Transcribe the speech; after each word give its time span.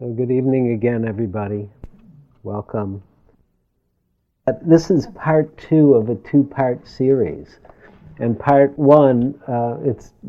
So, 0.00 0.08
good 0.08 0.30
evening 0.30 0.72
again, 0.72 1.06
everybody. 1.06 1.68
Welcome. 2.42 3.02
Uh, 4.46 4.54
this 4.62 4.90
is 4.90 5.06
part 5.08 5.54
two 5.58 5.92
of 5.92 6.08
a 6.08 6.14
two 6.14 6.42
part 6.42 6.88
series. 6.88 7.58
And 8.18 8.38
part 8.38 8.78
one, 8.78 9.38
uh, 9.46 9.76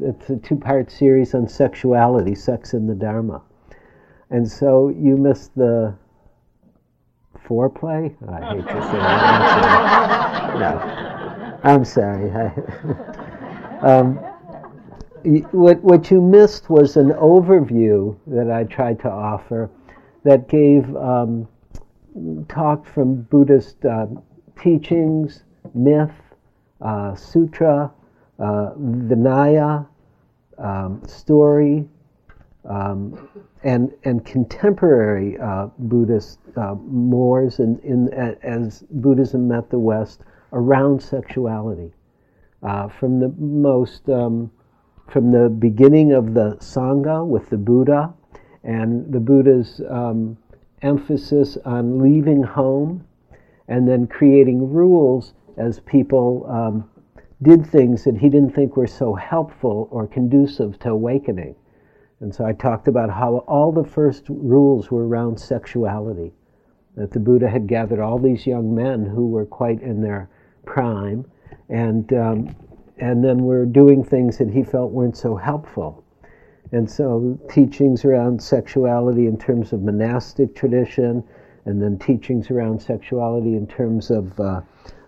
a 0.05 0.37
two 0.43 0.57
part 0.57 0.91
series 0.91 1.33
on 1.33 1.47
sexuality, 1.47 2.35
sex 2.35 2.73
in 2.73 2.85
the 2.85 2.93
Dharma. 2.93 3.43
And 4.29 4.45
so 4.45 4.89
you 4.89 5.15
missed 5.15 5.55
the 5.55 5.95
foreplay? 7.47 8.13
I 8.27 8.53
hate 8.53 8.67
to 8.67 8.81
say 8.81 8.97
that. 8.97 10.59
no. 10.59 11.59
I'm 11.63 11.85
sorry. 11.85 12.29
um, 13.81 14.19
what, 15.51 15.81
what 15.81 16.11
you 16.11 16.21
missed 16.21 16.69
was 16.69 16.97
an 16.97 17.11
overview 17.11 18.17
that 18.27 18.51
I 18.51 18.63
tried 18.63 18.99
to 19.01 19.09
offer 19.09 19.69
that 20.23 20.47
gave 20.47 20.95
um, 20.95 21.47
talk 22.47 22.85
from 22.85 23.21
Buddhist 23.23 23.83
uh, 23.85 24.07
teachings, 24.59 25.43
myth, 25.73 26.11
uh, 26.81 27.15
sutra, 27.15 27.91
uh, 28.39 28.71
Vinaya, 28.77 29.87
um, 30.57 31.01
story, 31.07 31.87
um, 32.65 33.29
and 33.63 33.91
and 34.03 34.25
contemporary 34.25 35.37
uh, 35.39 35.67
Buddhist 35.77 36.39
uh, 36.55 36.75
mores 36.75 37.59
in, 37.59 37.79
in, 37.79 38.13
as 38.43 38.83
Buddhism 38.91 39.47
met 39.47 39.69
the 39.69 39.79
West 39.79 40.21
around 40.53 41.01
sexuality, 41.01 41.91
uh, 42.63 42.87
from 42.87 43.19
the 43.19 43.29
most 43.39 44.09
um, 44.09 44.51
from 45.07 45.31
the 45.31 45.49
beginning 45.49 46.13
of 46.13 46.33
the 46.33 46.55
Sangha 46.59 47.25
with 47.25 47.49
the 47.49 47.57
Buddha 47.57 48.13
and 48.63 49.11
the 49.11 49.19
Buddha's 49.19 49.81
um, 49.89 50.37
emphasis 50.81 51.57
on 51.65 51.99
leaving 51.99 52.43
home 52.43 53.05
and 53.67 53.87
then 53.87 54.07
creating 54.07 54.71
rules 54.71 55.33
as 55.57 55.79
people 55.81 56.45
um, 56.49 56.89
did 57.41 57.65
things 57.65 58.03
that 58.03 58.17
he 58.17 58.29
didn't 58.29 58.53
think 58.53 58.77
were 58.77 58.87
so 58.87 59.13
helpful 59.13 59.87
or 59.91 60.07
conducive 60.07 60.77
to 60.79 60.89
awakening. 60.89 61.55
And 62.19 62.33
so 62.33 62.45
I 62.45 62.53
talked 62.53 62.87
about 62.87 63.09
how 63.09 63.37
all 63.47 63.71
the 63.71 63.83
first 63.83 64.25
rules 64.29 64.91
were 64.91 65.07
around 65.07 65.39
sexuality. 65.39 66.33
That 66.95 67.11
the 67.11 67.19
Buddha 67.19 67.49
had 67.49 67.67
gathered 67.67 67.99
all 67.99 68.19
these 68.19 68.45
young 68.45 68.75
men 68.75 69.05
who 69.05 69.27
were 69.27 69.45
quite 69.45 69.81
in 69.81 70.01
their 70.01 70.29
prime 70.65 71.25
and 71.69 72.11
um, 72.13 72.55
and 73.01 73.23
then 73.23 73.39
we're 73.39 73.65
doing 73.65 74.03
things 74.03 74.37
that 74.37 74.51
he 74.51 74.63
felt 74.63 74.91
weren't 74.91 75.17
so 75.17 75.35
helpful. 75.35 76.03
And 76.71 76.89
so 76.89 77.37
teachings 77.49 78.05
around 78.05 78.41
sexuality 78.41 79.25
in 79.25 79.37
terms 79.37 79.73
of 79.73 79.81
monastic 79.81 80.55
tradition, 80.55 81.23
and 81.65 81.81
then 81.81 81.97
teachings 81.97 82.51
around 82.51 82.79
sexuality 82.79 83.55
in 83.55 83.67
terms 83.67 84.11
of 84.11 84.39
uh, 84.39 84.61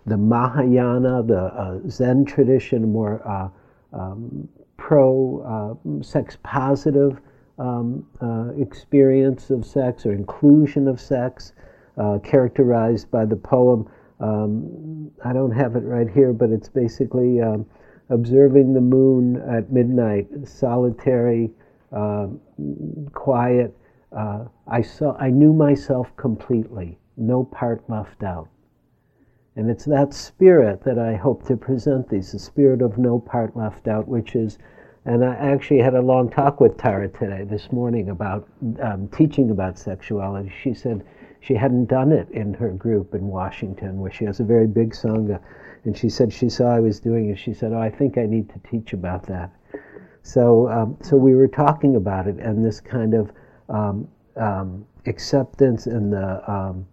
the 0.06 0.16
Mahayana, 0.16 1.22
the 1.22 1.44
uh, 1.44 1.78
Zen 1.88 2.24
tradition, 2.24 2.92
more 2.92 3.22
uh, 3.26 3.48
um, 3.96 4.48
pro 4.76 5.78
uh, 5.88 6.02
sex 6.02 6.36
positive 6.42 7.20
um, 7.58 8.04
uh, 8.20 8.48
experience 8.60 9.50
of 9.50 9.64
sex 9.64 10.04
or 10.04 10.12
inclusion 10.12 10.88
of 10.88 11.00
sex, 11.00 11.52
uh, 11.96 12.18
characterized 12.24 13.08
by 13.12 13.24
the 13.24 13.36
poem. 13.36 13.88
Um, 14.18 15.12
I 15.24 15.32
don't 15.32 15.52
have 15.52 15.76
it 15.76 15.84
right 15.84 16.10
here, 16.10 16.32
but 16.32 16.50
it's 16.50 16.68
basically 16.68 17.40
um, 17.40 17.64
observing 18.10 18.74
the 18.74 18.80
moon 18.80 19.36
at 19.48 19.72
midnight, 19.72 20.26
solitary, 20.44 21.50
uh, 21.92 22.26
quiet. 23.12 23.76
Uh, 24.16 24.44
I 24.68 24.82
saw, 24.82 25.16
I 25.16 25.30
knew 25.30 25.52
myself 25.52 26.14
completely, 26.16 26.98
no 27.16 27.44
part 27.44 27.82
left 27.88 28.22
out. 28.22 28.48
And 29.56 29.70
it's 29.70 29.84
that 29.84 30.12
spirit 30.12 30.82
that 30.84 30.98
I 30.98 31.14
hope 31.14 31.46
to 31.46 31.56
present 31.56 32.08
these, 32.08 32.32
the 32.32 32.38
spirit 32.38 32.82
of 32.82 32.98
no 32.98 33.20
part 33.20 33.56
left 33.56 33.86
out, 33.86 34.08
which 34.08 34.34
is, 34.34 34.58
and 35.04 35.24
I 35.24 35.34
actually 35.34 35.80
had 35.80 35.94
a 35.94 36.02
long 36.02 36.28
talk 36.28 36.60
with 36.60 36.76
Tara 36.76 37.08
today, 37.08 37.44
this 37.44 37.70
morning, 37.70 38.10
about 38.10 38.48
um, 38.82 39.08
teaching 39.08 39.50
about 39.50 39.78
sexuality. 39.78 40.52
She 40.62 40.74
said 40.74 41.04
she 41.40 41.54
hadn't 41.54 41.86
done 41.86 42.10
it 42.10 42.28
in 42.30 42.54
her 42.54 42.70
group 42.70 43.14
in 43.14 43.28
Washington, 43.28 44.00
where 44.00 44.10
she 44.10 44.24
has 44.24 44.40
a 44.40 44.44
very 44.44 44.66
big 44.66 44.92
Sangha 44.92 45.40
and 45.84 45.96
she 45.96 46.08
said 46.08 46.32
she 46.32 46.48
saw 46.48 46.74
I 46.74 46.80
was 46.80 47.00
doing 47.00 47.30
it. 47.30 47.38
She 47.38 47.54
said, 47.54 47.72
"Oh, 47.72 47.78
I 47.78 47.90
think 47.90 48.18
I 48.18 48.26
need 48.26 48.48
to 48.50 48.58
teach 48.70 48.92
about 48.92 49.26
that." 49.26 49.50
So, 50.22 50.68
um, 50.70 50.96
so 51.02 51.16
we 51.16 51.34
were 51.34 51.48
talking 51.48 51.96
about 51.96 52.26
it 52.26 52.36
and 52.38 52.64
this 52.64 52.80
kind 52.80 53.14
of 53.14 53.30
um, 53.68 54.08
um, 54.36 54.86
acceptance 55.06 55.86
and 55.86 56.12
the 56.12 56.50
um, 56.50 56.86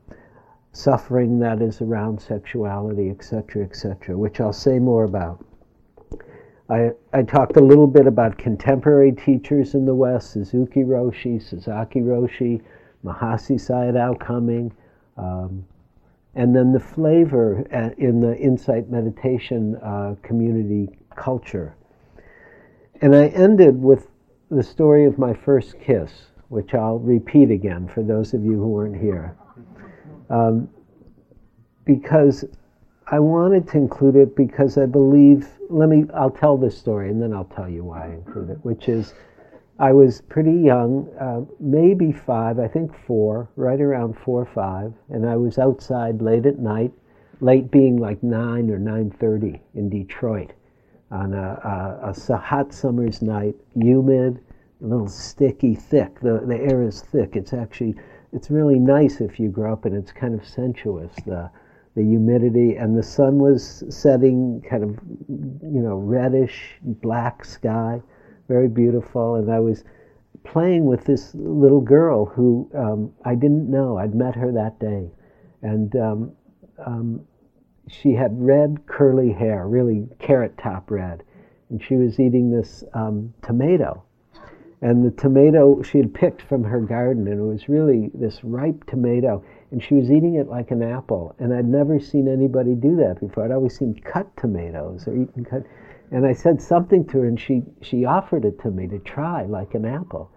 suffering 0.74 1.40
that 1.40 1.62
is 1.62 1.82
around 1.82 2.22
sexuality, 2.22 3.10
etc., 3.10 3.64
etc., 3.64 4.18
which 4.18 4.40
I'll 4.40 4.54
say 4.54 4.80
more 4.80 5.06
about. 5.06 5.44
I, 6.70 6.92
I 7.12 7.24
talked 7.24 7.58
a 7.58 7.62
little 7.62 7.88
bit 7.88 8.08
about 8.08 8.38
contemporary 8.38 9.12
teachers 9.12 9.76
in 9.76 9.86
the 9.86 9.96
West, 9.96 10.32
Suzuki 10.32 10.84
Roshi, 10.84 11.42
Sasaki 11.42 12.00
Roshi, 12.00 12.62
Mahasi 13.04 13.56
Sayadaw 13.56 14.20
coming, 14.20 14.72
um, 15.18 15.66
and 16.36 16.56
then 16.56 16.72
the 16.72 16.80
flavor 16.80 17.66
uh, 17.74 17.90
in 17.98 18.22
the 18.22 18.38
insight 18.38 18.90
meditation 18.90 19.76
uh, 19.78 20.16
community 20.24 20.88
culture. 21.16 21.76
And 23.02 23.16
I 23.16 23.28
ended 23.28 23.82
with 23.82 24.08
the 24.50 24.64
story 24.64 25.06
of 25.06 25.18
my 25.18 25.34
first 25.34 25.80
kiss, 25.80 26.12
which 26.50 26.74
I'll 26.74 27.00
repeat 27.00 27.52
again 27.52 27.88
for 27.88 28.04
those 28.04 28.34
of 28.34 28.46
you 28.46 28.54
who 28.54 28.68
weren't 28.68 29.02
here. 29.02 29.36
Um, 30.30 30.70
because 31.86 32.46
I 33.08 33.20
wanted 33.20 33.68
to 33.70 33.78
include 33.78 34.16
it 34.16 34.36
because 34.36 34.78
I 34.78 34.86
believe, 34.86 35.48
let 35.70 35.90
me, 35.90 36.06
I'll 36.14 36.30
tell 36.30 36.58
this 36.58 36.78
story 36.78 37.10
and 37.10 37.22
then 37.22 37.34
I'll 37.34 37.44
tell 37.44 37.68
you 37.68 37.84
why 37.84 38.06
I 38.06 38.14
include 38.14 38.52
it, 38.52 38.60
which 38.64 38.88
is 38.88 39.14
I 39.82 39.94
was 39.94 40.22
pretty 40.22 40.54
young, 40.54 41.10
uh, 41.20 41.42
maybe 41.60 42.12
five, 42.12 42.60
I 42.60 42.68
think 42.68 42.96
four, 43.08 43.50
right 43.56 43.82
around 43.82 44.16
four 44.16 44.44
or 44.44 44.46
five, 44.46 44.94
and 45.10 45.28
I 45.28 45.38
was 45.38 45.58
outside 45.58 46.22
late 46.22 46.46
at 46.46 46.60
night, 46.60 46.92
late 47.40 47.72
being 47.72 47.98
like 47.98 48.22
nine 48.22 48.70
or 48.70 48.78
nine 48.78 49.10
thirty 49.10 49.60
in 49.74 49.90
Detroit, 49.90 50.54
on 51.10 51.34
a, 51.34 52.00
a, 52.04 52.14
a 52.32 52.38
hot 52.38 52.72
summer's 52.72 53.24
night, 53.24 53.56
humid, 53.74 54.40
a 54.84 54.86
little 54.86 55.08
sticky, 55.08 55.74
thick. 55.74 56.20
The 56.20 56.44
the 56.46 56.58
air 56.58 56.84
is 56.84 57.02
thick. 57.02 57.36
It's 57.36 57.52
actually 57.52 57.96
it's 58.34 58.52
really 58.52 58.78
nice 58.78 59.20
if 59.20 59.40
you 59.40 59.50
grow 59.50 59.74
up, 59.74 59.86
and 59.86 59.96
it's 59.96 60.12
kind 60.12 60.40
of 60.40 60.48
sensuous. 60.48 61.16
The 61.26 61.50
the 61.96 62.04
humidity 62.04 62.76
and 62.76 62.96
the 62.96 63.02
sun 63.02 63.40
was 63.40 63.84
setting, 63.90 64.62
kind 64.62 64.84
of 64.84 65.00
you 65.28 65.82
know 65.82 65.96
reddish 65.96 66.78
black 66.84 67.44
sky 67.44 68.04
very 68.52 68.68
beautiful. 68.68 69.36
And 69.36 69.50
I 69.50 69.60
was 69.60 69.86
playing 70.44 70.86
with 70.86 71.06
this 71.06 71.34
little 71.36 71.80
girl 71.80 72.26
who 72.26 72.70
um, 72.76 73.14
I 73.24 73.34
didn't 73.36 73.72
know. 73.72 73.98
I'd 73.98 74.14
met 74.14 74.36
her 74.36 74.52
that 74.52 74.78
day. 74.80 75.10
And 75.62 75.96
um, 75.96 76.32
um, 76.86 77.22
she 77.88 78.14
had 78.14 78.32
red 78.34 78.86
curly 78.88 79.32
hair, 79.32 79.68
really 79.68 80.08
carrot 80.20 80.58
top 80.58 80.92
red. 80.92 81.24
And 81.70 81.82
she 81.82 81.96
was 81.96 82.20
eating 82.20 82.52
this 82.52 82.84
um, 82.94 83.34
tomato. 83.42 84.04
And 84.82 85.06
the 85.06 85.12
tomato 85.12 85.82
she 85.84 86.00
had 86.00 86.14
picked 86.14 86.42
from 86.42 86.64
her 86.64 86.82
garden, 86.82 87.28
and 87.28 87.40
it 87.40 87.44
was 87.44 87.70
really 87.70 88.10
this 88.14 88.44
ripe 88.44 88.84
tomato. 88.86 89.44
And 89.70 89.82
she 89.82 89.94
was 89.94 90.12
eating 90.12 90.36
it 90.36 90.50
like 90.50 90.72
an 90.72 90.82
apple. 90.82 91.36
And 91.40 91.54
I'd 91.54 91.68
never 91.68 92.00
seen 92.00 92.28
anybody 92.28 92.76
do 92.76 92.98
that 92.98 93.22
before. 93.22 93.46
I'd 93.46 93.52
always 93.52 93.78
seen 93.78 93.94
cut 94.04 94.36
tomatoes 94.36 95.08
or 95.08 95.16
eaten 95.16 95.46
cut. 95.46 95.64
And 96.12 96.26
I 96.26 96.34
said 96.34 96.62
something 96.62 97.06
to 97.08 97.20
her, 97.20 97.26
and 97.26 97.40
she, 97.40 97.64
she 97.82 98.04
offered 98.04 98.44
it 98.44 98.60
to 98.60 98.70
me 98.70 98.86
to 98.88 99.00
try 99.00 99.44
like 99.44 99.74
an 99.76 99.86
apple. 99.86 100.30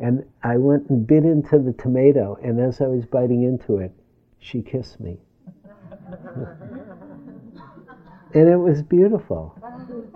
And 0.00 0.24
I 0.42 0.56
went 0.56 0.88
and 0.88 1.06
bit 1.06 1.24
into 1.24 1.58
the 1.58 1.74
tomato, 1.74 2.38
and 2.42 2.58
as 2.58 2.80
I 2.80 2.86
was 2.86 3.04
biting 3.04 3.42
into 3.42 3.76
it, 3.76 3.92
she 4.38 4.62
kissed 4.62 5.00
me. 5.00 5.18
and 8.32 8.48
it 8.48 8.56
was 8.56 8.82
beautiful. 8.82 9.54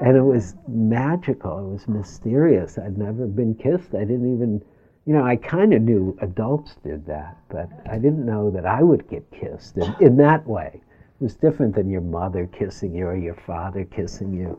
And 0.01 0.17
it 0.17 0.23
was 0.23 0.55
magical. 0.67 1.59
It 1.59 1.73
was 1.73 1.89
mysterious. 1.89 2.79
I'd 2.79 2.97
never 2.97 3.27
been 3.27 3.55
kissed. 3.55 3.95
I 3.95 4.05
didn't 4.05 4.35
even, 4.35 4.65
you 5.05 5.13
know, 5.13 5.25
I 5.25 5.37
kind 5.37 5.75
of 5.75 5.83
knew 5.83 6.17
adults 6.23 6.77
did 6.83 7.05
that, 7.07 7.37
but 7.51 7.69
I 7.91 7.99
didn't 7.99 8.25
know 8.25 8.51
that 8.51 8.65
I 8.65 8.83
would 8.83 9.07
get 9.11 9.31
kissed 9.31 9.77
in, 9.77 9.95
in 10.01 10.17
that 10.19 10.47
way. 10.47 10.81
It 11.21 11.25
was 11.25 11.37
different 11.37 11.75
than 11.75 11.91
your 11.91 12.01
mother 12.01 12.47
kissing 12.47 12.95
you 12.95 13.07
or 13.07 13.17
your 13.17 13.35
father 13.35 13.85
kissing 13.85 14.33
you 14.33 14.59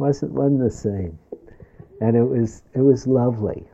wasn't 0.00 0.32
wasn't 0.32 0.60
the 0.60 0.70
same, 0.70 1.18
and 2.00 2.16
it 2.16 2.24
was 2.24 2.62
it 2.74 2.80
was 2.80 3.06
lovely. 3.06 3.64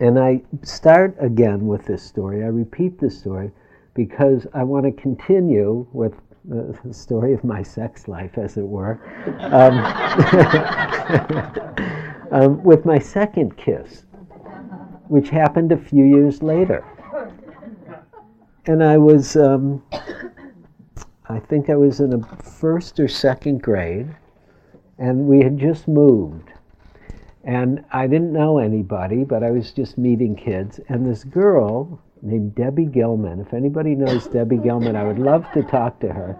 And 0.00 0.18
I 0.18 0.42
start 0.62 1.14
again 1.20 1.66
with 1.66 1.84
this 1.84 2.02
story. 2.02 2.42
I 2.42 2.46
repeat 2.46 2.98
this 2.98 3.18
story 3.18 3.52
because 3.94 4.46
I 4.54 4.64
want 4.64 4.86
to 4.86 4.92
continue 4.92 5.86
with 5.92 6.14
the, 6.44 6.74
story 6.92 7.34
of 7.34 7.44
my 7.44 7.62
sex 7.62 8.08
life, 8.08 8.38
as 8.38 8.56
it 8.56 8.66
were, 8.66 8.98
um, 9.40 9.76
um, 12.32 12.62
with 12.64 12.86
my 12.86 12.98
second 12.98 13.56
kiss. 13.58 14.04
which 15.08 15.28
happened 15.28 15.72
a 15.72 15.76
few 15.76 16.04
years 16.04 16.42
later. 16.42 16.84
And 18.66 18.82
I 18.82 18.96
was, 18.96 19.36
um, 19.36 19.82
I 21.28 21.40
think 21.40 21.68
I 21.68 21.74
was 21.74 21.98
in 22.00 22.12
a 22.12 22.22
first 22.36 23.00
or 23.00 23.08
second 23.08 23.60
grade, 23.60 24.14
and 25.00 25.26
we 25.26 25.42
had 25.42 25.58
just 25.58 25.88
moved. 25.88 26.52
And 27.42 27.82
I 27.90 28.06
didn't 28.06 28.34
know 28.34 28.58
anybody, 28.58 29.24
but 29.24 29.42
I 29.42 29.50
was 29.50 29.72
just 29.72 29.96
meeting 29.96 30.36
kids. 30.36 30.78
And 30.88 31.10
this 31.10 31.24
girl 31.24 32.00
named 32.20 32.54
Debbie 32.54 32.84
Gilman, 32.84 33.40
if 33.40 33.54
anybody 33.54 33.94
knows 33.94 34.26
Debbie 34.26 34.58
Gilman, 34.58 34.94
I 34.94 35.04
would 35.04 35.18
love 35.18 35.50
to 35.54 35.62
talk 35.62 35.98
to 36.00 36.12
her, 36.12 36.36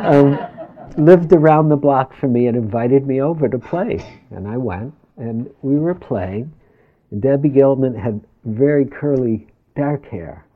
um, 0.98 1.04
lived 1.04 1.32
around 1.34 1.68
the 1.68 1.76
block 1.76 2.16
from 2.16 2.32
me 2.32 2.46
and 2.46 2.56
invited 2.56 3.06
me 3.06 3.20
over 3.20 3.48
to 3.50 3.58
play. 3.58 4.02
And 4.30 4.48
I 4.48 4.56
went, 4.56 4.94
and 5.18 5.50
we 5.60 5.76
were 5.78 5.94
playing. 5.94 6.52
And 7.10 7.20
Debbie 7.20 7.50
Gilman 7.50 7.94
had 7.94 8.24
very 8.44 8.86
curly, 8.86 9.46
dark 9.76 10.06
hair 10.06 10.46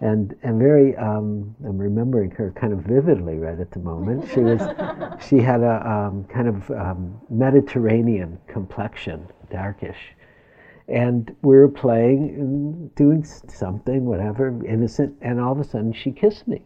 and 0.00 0.34
and 0.42 0.58
very 0.58 0.96
um, 0.96 1.54
I'm 1.64 1.78
remembering 1.78 2.30
her 2.32 2.52
kind 2.52 2.72
of 2.72 2.80
vividly 2.80 3.38
right 3.38 3.58
at 3.58 3.70
the 3.70 3.78
moment. 3.78 4.28
She 4.32 4.40
was 4.40 4.60
she 5.28 5.38
had 5.38 5.62
a 5.62 5.88
um, 5.88 6.24
kind 6.24 6.48
of 6.48 6.70
um, 6.70 7.20
Mediterranean 7.30 8.38
complexion, 8.46 9.26
darkish, 9.50 10.14
and 10.88 11.34
we 11.42 11.56
were 11.56 11.68
playing 11.68 12.36
and 12.38 12.94
doing 12.94 13.24
something, 13.24 14.04
whatever, 14.04 14.48
innocent, 14.66 15.16
and 15.22 15.40
all 15.40 15.52
of 15.52 15.60
a 15.60 15.64
sudden 15.64 15.92
she 15.92 16.12
kissed 16.12 16.46
me, 16.46 16.62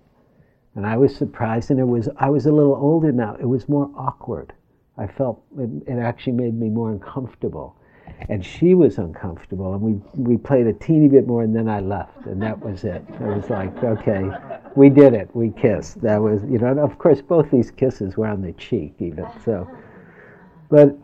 and 0.75 0.87
I 0.87 0.97
was 0.97 1.15
surprised, 1.15 1.71
and 1.71 1.79
it 1.79 1.85
was 1.85 2.09
I 2.17 2.31
was 2.31 2.47
a 2.47 2.53
little 2.53 2.75
older 2.75 3.12
now. 3.12 3.37
It 3.41 3.47
was 3.47 3.69
more 3.69 3.91
awkward. 3.97 4.53
I 4.99 5.06
felt 5.06 5.43
it, 5.56 5.71
it 5.87 5.99
actually 5.99 6.35
made 6.35 6.59
me 6.59 6.69
more 6.69 6.91
uncomfortable 6.91 7.77
and 8.28 8.44
she 8.44 8.75
was 8.75 8.99
uncomfortable 8.99 9.75
and 9.75 9.82
we 9.82 9.93
we 10.14 10.37
played 10.37 10.67
a 10.67 10.72
teeny 10.72 11.08
bit 11.08 11.26
more 11.26 11.43
and 11.43 11.55
then 11.55 11.69
I 11.69 11.81
left 11.81 12.26
and 12.26 12.40
that 12.43 12.58
was 12.58 12.84
it. 12.84 13.05
It 13.08 13.20
was 13.20 13.50
like, 13.50 13.82
okay, 13.82 14.31
we 14.76 14.90
did 14.90 15.14
it. 15.14 15.34
We 15.34 15.50
kissed. 15.50 16.00
That 16.02 16.20
was, 16.20 16.43
you 16.44 16.58
know, 16.58 16.78
of 16.78 16.99
course 16.99 17.22
both 17.22 17.50
these 17.50 17.70
kisses 17.70 18.17
were 18.17 18.26
on 18.26 18.43
the 18.43 18.52
cheek 18.52 18.94
even. 18.99 19.26
So 19.44 19.69
but 20.69 20.96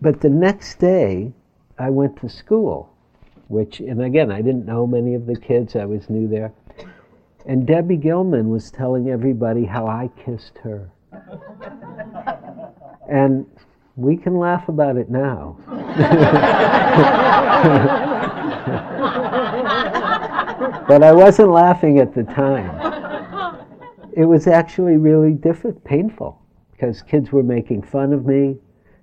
but 0.00 0.20
the 0.20 0.30
next 0.30 0.78
day 0.78 1.32
I 1.78 1.90
went 1.90 2.18
to 2.20 2.28
school, 2.28 2.92
which 3.48 3.80
and 3.80 4.02
again, 4.02 4.30
I 4.30 4.40
didn't 4.40 4.66
know 4.66 4.86
many 4.86 5.14
of 5.14 5.26
the 5.26 5.36
kids. 5.36 5.76
I 5.76 5.84
was 5.84 6.08
new 6.08 6.28
there. 6.28 6.52
And 7.46 7.66
Debbie 7.66 7.96
Gilman 7.96 8.48
was 8.50 8.70
telling 8.70 9.08
everybody 9.08 9.64
how 9.64 9.86
I 9.86 10.10
kissed 10.24 10.58
her. 10.58 10.90
And 13.08 13.46
we 13.96 14.16
can 14.16 14.38
laugh 14.38 14.68
about 14.68 14.96
it 14.96 15.10
now. 15.10 15.56
but 20.86 21.02
I 21.02 21.12
wasn't 21.12 21.50
laughing 21.50 21.98
at 21.98 22.14
the 22.14 22.24
time. 22.24 22.70
It 24.12 24.26
was 24.26 24.46
actually 24.46 24.98
really 24.98 25.32
difficult, 25.32 25.82
painful, 25.84 26.40
because 26.72 27.02
kids 27.02 27.32
were 27.32 27.42
making 27.42 27.82
fun 27.82 28.12
of 28.12 28.26
me. 28.26 28.58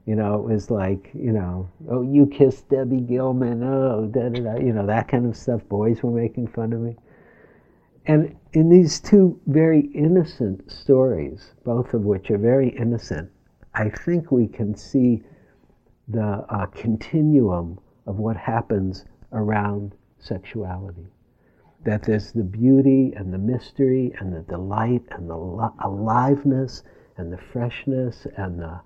You 0.06 0.16
know, 0.16 0.36
it 0.36 0.54
was 0.54 0.70
like, 0.70 1.10
you 1.14 1.32
know, 1.32 1.70
oh, 1.90 2.02
you 2.02 2.28
kissed 2.28 2.70
Debbie 2.70 3.02
Gilman, 3.02 3.64
oh, 3.64 4.06
da 4.06 4.30
da 4.30 4.42
da, 4.42 4.56
you 4.60 4.74
know, 4.74 4.86
that 4.86 5.08
kind 5.08 5.26
of 5.26 5.36
stuff. 5.36 5.62
Boys 5.70 6.04
were 6.04 6.12
making 6.12 6.48
fun 6.48 6.74
of 6.74 6.82
me. 6.82 6.96
And 8.06 8.36
in 8.52 8.70
these 8.70 9.00
two 9.00 9.40
very 9.48 9.88
innocent 9.96 10.70
stories, 10.72 11.54
both 11.64 11.94
of 11.94 12.02
which 12.02 12.30
are 12.32 12.38
very 12.38 12.70
innocent, 12.70 13.32
I 13.76 13.90
think 13.90 14.32
we 14.32 14.48
can 14.48 14.76
see 14.76 15.24
the 16.08 16.46
uh, 16.50 16.66
continuum 16.68 17.80
of 18.06 18.18
what 18.18 18.38
happens 18.38 19.06
around 19.32 19.96
sexuality. 20.20 21.08
That 21.84 22.04
there's 22.04 22.32
the 22.32 22.44
beauty 22.44 23.14
and 23.16 23.34
the 23.34 23.38
mystery 23.38 24.14
and 24.20 24.34
the 24.34 24.42
delight 24.42 25.04
and 25.12 25.30
the 25.30 25.72
aliveness 25.84 26.84
and 27.18 27.32
the 27.32 27.38
freshness 27.38 28.28
and 28.38 28.60
the 28.60 28.80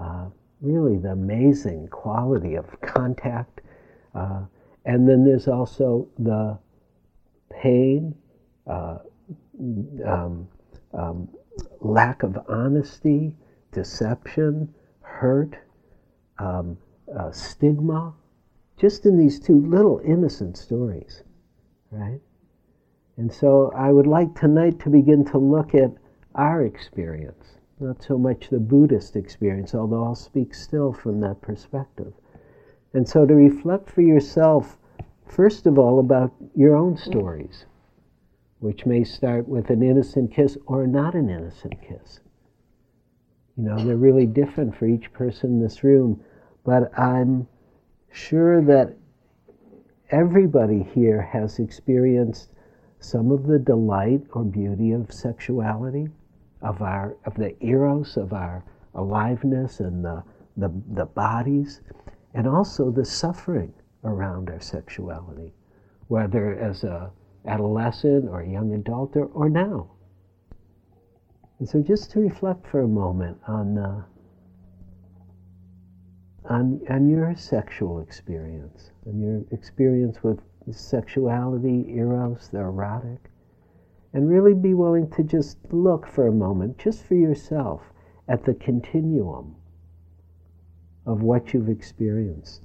uh, 0.00 0.26
really 0.60 0.96
the 0.96 1.12
amazing 1.12 1.88
quality 1.88 2.54
of 2.54 2.66
contact. 2.80 3.60
Uh, 4.14 4.42
and 4.84 5.08
then 5.08 5.24
there's 5.24 5.48
also 5.48 6.08
the 6.18 6.58
pain, 7.50 8.14
uh, 8.66 8.98
um, 10.06 10.48
um, 10.94 11.28
lack 11.80 12.22
of 12.22 12.38
honesty, 12.48 13.34
deception, 13.72 14.72
hurt, 15.00 15.56
um, 16.38 16.76
uh, 17.14 17.30
stigma, 17.30 18.14
just 18.76 19.04
in 19.04 19.18
these 19.18 19.38
two 19.38 19.60
little 19.66 20.00
innocent 20.04 20.56
stories, 20.56 21.22
right? 21.90 22.20
And 23.16 23.32
so 23.32 23.70
I 23.76 23.92
would 23.92 24.06
like 24.06 24.34
tonight 24.34 24.78
to 24.80 24.90
begin 24.90 25.24
to 25.26 25.38
look 25.38 25.74
at 25.74 25.92
our 26.34 26.62
experience, 26.62 27.56
not 27.78 28.02
so 28.02 28.16
much 28.16 28.48
the 28.48 28.58
Buddhist 28.58 29.16
experience, 29.16 29.74
although 29.74 30.04
I'll 30.04 30.14
speak 30.14 30.54
still 30.54 30.92
from 30.92 31.20
that 31.20 31.42
perspective. 31.42 32.14
And 32.94 33.06
so 33.06 33.26
to 33.26 33.34
reflect 33.34 33.90
for 33.90 34.00
yourself, 34.00 34.78
first 35.26 35.66
of 35.66 35.78
all, 35.78 36.00
about 36.00 36.32
your 36.56 36.76
own 36.76 36.96
stories, 36.96 37.66
which 38.60 38.86
may 38.86 39.04
start 39.04 39.46
with 39.48 39.70
an 39.70 39.82
innocent 39.82 40.32
kiss 40.32 40.56
or 40.66 40.86
not 40.86 41.14
an 41.14 41.28
innocent 41.28 41.74
kiss. 41.82 42.20
You 43.60 43.66
know, 43.66 43.84
they're 43.84 43.96
really 43.98 44.24
different 44.24 44.74
for 44.74 44.86
each 44.86 45.12
person 45.12 45.50
in 45.50 45.60
this 45.60 45.84
room, 45.84 46.24
but 46.64 46.98
I'm 46.98 47.46
sure 48.10 48.62
that 48.62 48.96
everybody 50.08 50.82
here 50.82 51.20
has 51.20 51.58
experienced 51.58 52.54
some 53.00 53.30
of 53.30 53.46
the 53.46 53.58
delight 53.58 54.22
or 54.32 54.44
beauty 54.44 54.92
of 54.92 55.12
sexuality, 55.12 56.08
of 56.62 56.80
our 56.80 57.18
of 57.26 57.34
the 57.34 57.54
eros, 57.62 58.16
of 58.16 58.32
our 58.32 58.64
aliveness 58.94 59.80
and 59.80 60.02
the, 60.02 60.24
the, 60.56 60.72
the 60.94 61.04
bodies, 61.04 61.82
and 62.32 62.48
also 62.48 62.90
the 62.90 63.04
suffering 63.04 63.74
around 64.04 64.48
our 64.48 64.60
sexuality, 64.60 65.52
whether 66.08 66.58
as 66.58 66.82
a 66.82 67.10
adolescent 67.44 68.26
or 68.26 68.40
a 68.40 68.48
young 68.48 68.72
adult 68.72 69.14
or, 69.16 69.26
or 69.26 69.50
now. 69.50 69.90
And 71.60 71.68
so 71.68 71.82
just 71.82 72.10
to 72.12 72.20
reflect 72.20 72.66
for 72.66 72.80
a 72.80 72.88
moment 72.88 73.36
on, 73.46 73.76
uh, 73.76 74.02
on, 76.46 76.80
on 76.88 77.06
your 77.06 77.34
sexual 77.36 78.00
experience, 78.00 78.92
and 79.04 79.20
your 79.20 79.42
experience 79.50 80.22
with 80.22 80.40
sexuality, 80.72 81.84
eros, 81.94 82.48
the 82.50 82.60
erotic, 82.60 83.30
and 84.14 84.26
really 84.26 84.54
be 84.54 84.72
willing 84.72 85.10
to 85.10 85.22
just 85.22 85.58
look 85.70 86.06
for 86.06 86.26
a 86.26 86.32
moment, 86.32 86.78
just 86.78 87.04
for 87.04 87.14
yourself, 87.14 87.82
at 88.26 88.44
the 88.44 88.54
continuum 88.54 89.54
of 91.04 91.20
what 91.20 91.52
you've 91.52 91.68
experienced. 91.68 92.62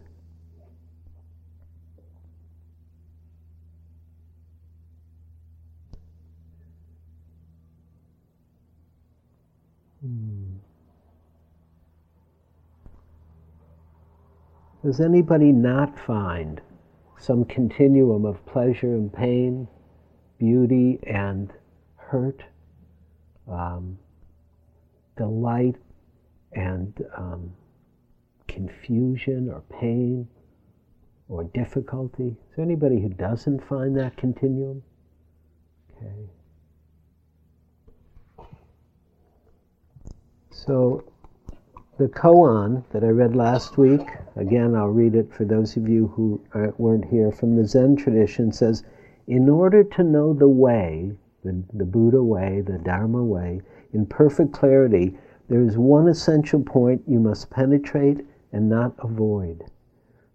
Hmm. 10.06 10.58
Does 14.84 15.02
anybody 15.02 15.52
not 15.52 15.98
find 15.98 16.62
some 17.18 17.44
continuum 17.46 18.26
of 18.26 18.46
pleasure 18.46 18.94
and 18.94 19.12
pain, 19.12 19.68
beauty 20.38 21.00
and 21.08 21.52
hurt, 21.96 22.44
um, 23.52 23.98
delight 25.18 25.76
and 26.52 26.94
um, 27.18 27.52
confusion 28.48 29.50
or 29.50 29.62
pain 29.80 30.28
or 31.30 31.46
difficulty? 31.46 32.28
Is 32.28 32.56
there 32.56 32.66
anybody 32.66 33.02
who 33.02 33.10
doesn't 33.10 33.68
find 33.68 33.98
that 33.98 34.18
continuum? 34.18 34.84
Okay. 35.98 36.30
So, 40.66 41.04
the 42.00 42.08
koan 42.08 42.86
that 42.90 43.04
I 43.04 43.10
read 43.10 43.36
last 43.36 43.78
week, 43.78 44.02
again, 44.36 44.74
I'll 44.74 44.88
read 44.88 45.14
it 45.14 45.32
for 45.32 45.46
those 45.46 45.78
of 45.78 45.88
you 45.88 46.08
who 46.08 46.42
weren't 46.80 47.06
here, 47.06 47.32
from 47.32 47.56
the 47.56 47.68
Zen 47.68 47.96
tradition 47.96 48.52
says, 48.52 48.82
In 49.28 49.48
order 49.48 49.84
to 49.84 50.04
know 50.04 50.34
the 50.34 50.48
way, 50.48 51.12
the, 51.44 51.64
the 51.72 51.86
Buddha 51.86 52.24
way, 52.24 52.62
the 52.62 52.80
Dharma 52.80 53.24
way, 53.24 53.62
in 53.94 54.08
perfect 54.08 54.54
clarity, 54.54 55.16
there 55.50 55.62
is 55.62 55.78
one 55.78 56.08
essential 56.08 56.64
point 56.64 57.04
you 57.06 57.20
must 57.20 57.52
penetrate 57.52 58.26
and 58.52 58.68
not 58.68 58.96
avoid. 58.98 59.66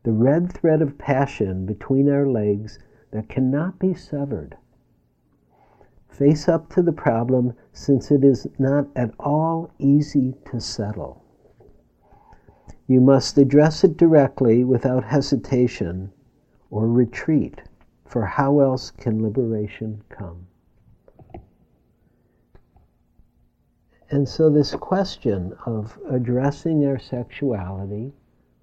The 0.05 0.13
red 0.13 0.53
thread 0.53 0.81
of 0.81 0.97
passion 0.97 1.67
between 1.67 2.09
our 2.09 2.29
legs 2.29 2.79
that 3.11 3.29
cannot 3.29 3.81
be 3.81 3.95
severed. 3.95 4.57
Face 6.11 6.49
up 6.49 6.69
to 6.75 6.83
the 6.83 6.93
problem 6.93 7.55
since 7.73 8.11
it 8.11 8.25
is 8.25 8.47
not 8.59 8.89
at 8.95 9.15
all 9.19 9.71
easy 9.79 10.35
to 10.51 10.61
settle. 10.61 11.25
You 12.87 13.01
must 13.01 13.39
address 13.39 13.85
it 13.85 13.97
directly 13.97 14.65
without 14.65 15.05
hesitation, 15.05 16.13
or 16.71 16.89
retreat, 16.89 17.63
for 18.05 18.27
how 18.27 18.61
else 18.61 18.91
can 18.91 19.23
liberation 19.23 20.03
come? 20.09 20.47
And 24.11 24.29
so, 24.29 24.51
this 24.51 24.75
question 24.75 25.55
of 25.67 25.97
addressing 26.11 26.85
our 26.85 26.99
sexuality, 26.99 28.13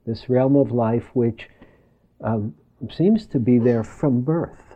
this 0.06 0.30
realm 0.30 0.58
of 0.58 0.74
life 0.74 1.10
which 1.16 1.50
um, 2.22 2.54
seems 2.92 3.25
to 3.27 3.39
be 3.39 3.58
there 3.58 3.84
from 3.84 4.22
birth, 4.22 4.75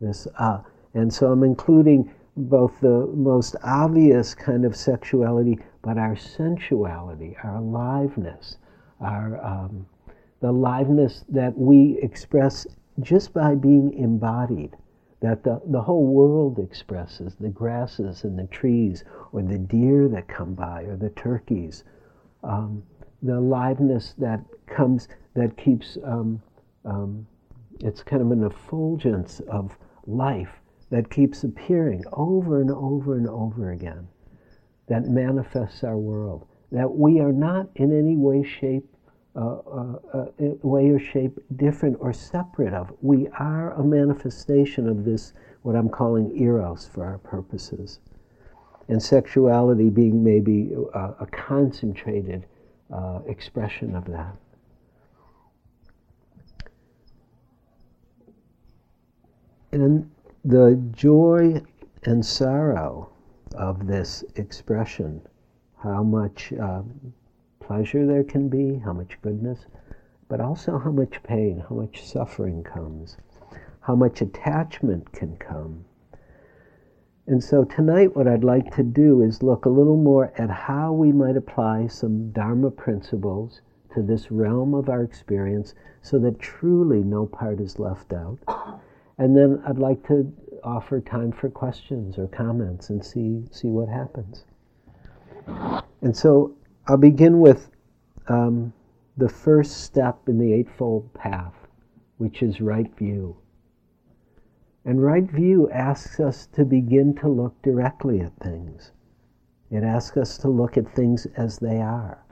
this, 0.00 0.28
uh, 0.38 0.60
and 0.98 1.12
so 1.12 1.30
I'm 1.30 1.42
including 1.44 2.10
both 2.36 2.80
the 2.80 3.06
most 3.14 3.56
obvious 3.62 4.34
kind 4.34 4.64
of 4.64 4.76
sexuality, 4.76 5.58
but 5.82 5.98
our 5.98 6.14
sensuality, 6.14 7.36
our 7.42 7.56
aliveness, 7.56 8.58
our 9.00 9.44
um, 9.44 9.86
the 10.40 10.50
aliveness 10.50 11.24
that 11.28 11.56
we 11.56 11.98
express 12.02 12.66
just 13.00 13.32
by 13.32 13.54
being 13.54 13.92
embodied 13.94 14.76
that 15.20 15.42
the, 15.42 15.60
the 15.66 15.80
whole 15.80 16.06
world 16.06 16.58
expresses 16.58 17.34
the 17.40 17.48
grasses 17.48 18.22
and 18.22 18.38
the 18.38 18.46
trees, 18.46 19.02
or 19.32 19.42
the 19.42 19.58
deer 19.58 20.08
that 20.08 20.28
come 20.28 20.54
by, 20.54 20.82
or 20.82 20.96
the 20.96 21.10
turkeys. 21.10 21.82
Um, 22.44 22.84
the 23.22 23.38
aliveness 23.38 24.14
that 24.18 24.40
comes, 24.66 25.08
that 25.34 25.56
keeps, 25.56 25.98
um, 26.04 26.40
um, 26.84 27.26
it's 27.80 28.02
kind 28.02 28.22
of 28.22 28.30
an 28.30 28.44
effulgence 28.44 29.40
of 29.48 29.76
life 30.06 30.57
that 30.90 31.10
keeps 31.10 31.44
appearing 31.44 32.04
over 32.12 32.60
and 32.60 32.70
over 32.70 33.16
and 33.16 33.28
over 33.28 33.70
again, 33.72 34.08
that 34.88 35.04
manifests 35.04 35.84
our 35.84 35.98
world. 35.98 36.46
That 36.72 36.96
we 36.96 37.20
are 37.20 37.32
not 37.32 37.68
in 37.74 37.96
any 37.96 38.16
way, 38.16 38.42
shape, 38.42 38.84
uh, 39.36 39.58
uh, 39.58 39.98
uh, 40.14 40.26
way 40.38 40.90
or 40.90 40.98
shape 40.98 41.38
different 41.56 41.96
or 42.00 42.12
separate 42.12 42.74
of. 42.74 42.92
We 43.02 43.28
are 43.38 43.72
a 43.74 43.84
manifestation 43.84 44.88
of 44.88 45.04
this, 45.04 45.32
what 45.62 45.76
I'm 45.76 45.88
calling 45.88 46.36
eros 46.40 46.88
for 46.92 47.04
our 47.04 47.18
purposes. 47.18 48.00
And 48.88 49.02
sexuality 49.02 49.90
being 49.90 50.24
maybe 50.24 50.72
a, 50.94 51.14
a 51.20 51.26
concentrated 51.30 52.46
uh, 52.92 53.20
expression 53.26 53.94
of 53.94 54.06
that. 54.06 54.34
And 59.70 60.10
the 60.44 60.80
joy 60.92 61.60
and 62.04 62.24
sorrow 62.24 63.10
of 63.54 63.86
this 63.86 64.24
expression, 64.36 65.20
how 65.76 66.02
much 66.02 66.52
um, 66.60 67.12
pleasure 67.60 68.06
there 68.06 68.24
can 68.24 68.48
be, 68.48 68.78
how 68.78 68.92
much 68.92 69.20
goodness, 69.20 69.66
but 70.28 70.40
also 70.40 70.78
how 70.78 70.90
much 70.90 71.22
pain, 71.22 71.64
how 71.68 71.74
much 71.74 72.04
suffering 72.06 72.62
comes, 72.62 73.16
how 73.80 73.94
much 73.94 74.20
attachment 74.20 75.10
can 75.12 75.36
come. 75.36 75.84
And 77.26 77.42
so 77.42 77.64
tonight, 77.64 78.16
what 78.16 78.26
I'd 78.26 78.44
like 78.44 78.74
to 78.76 78.82
do 78.82 79.20
is 79.22 79.42
look 79.42 79.66
a 79.66 79.70
little 79.70 79.96
more 79.96 80.32
at 80.38 80.48
how 80.48 80.92
we 80.92 81.12
might 81.12 81.36
apply 81.36 81.88
some 81.88 82.30
Dharma 82.30 82.70
principles 82.70 83.60
to 83.94 84.02
this 84.02 84.30
realm 84.30 84.72
of 84.72 84.88
our 84.88 85.02
experience 85.02 85.74
so 86.00 86.18
that 86.20 86.38
truly 86.38 87.02
no 87.02 87.26
part 87.26 87.60
is 87.60 87.78
left 87.78 88.12
out. 88.12 88.38
And 89.18 89.36
then 89.36 89.60
I'd 89.66 89.78
like 89.78 90.06
to 90.06 90.32
offer 90.62 91.00
time 91.00 91.32
for 91.32 91.50
questions 91.50 92.18
or 92.18 92.28
comments 92.28 92.90
and 92.90 93.04
see, 93.04 93.44
see 93.50 93.68
what 93.68 93.88
happens. 93.88 94.44
And 96.02 96.16
so 96.16 96.54
I'll 96.86 96.96
begin 96.96 97.40
with 97.40 97.70
um, 98.28 98.72
the 99.16 99.28
first 99.28 99.82
step 99.82 100.28
in 100.28 100.38
the 100.38 100.52
Eightfold 100.52 101.12
Path, 101.14 101.54
which 102.18 102.42
is 102.42 102.60
right 102.60 102.94
view. 102.96 103.36
And 104.84 105.02
right 105.02 105.28
view 105.28 105.68
asks 105.70 106.20
us 106.20 106.46
to 106.52 106.64
begin 106.64 107.14
to 107.16 107.28
look 107.28 107.60
directly 107.62 108.20
at 108.20 108.36
things. 108.38 108.92
It 109.70 109.82
asks 109.82 110.16
us 110.16 110.38
to 110.38 110.48
look 110.48 110.76
at 110.76 110.94
things 110.94 111.26
as 111.36 111.58
they 111.58 111.80
are. 111.80 112.24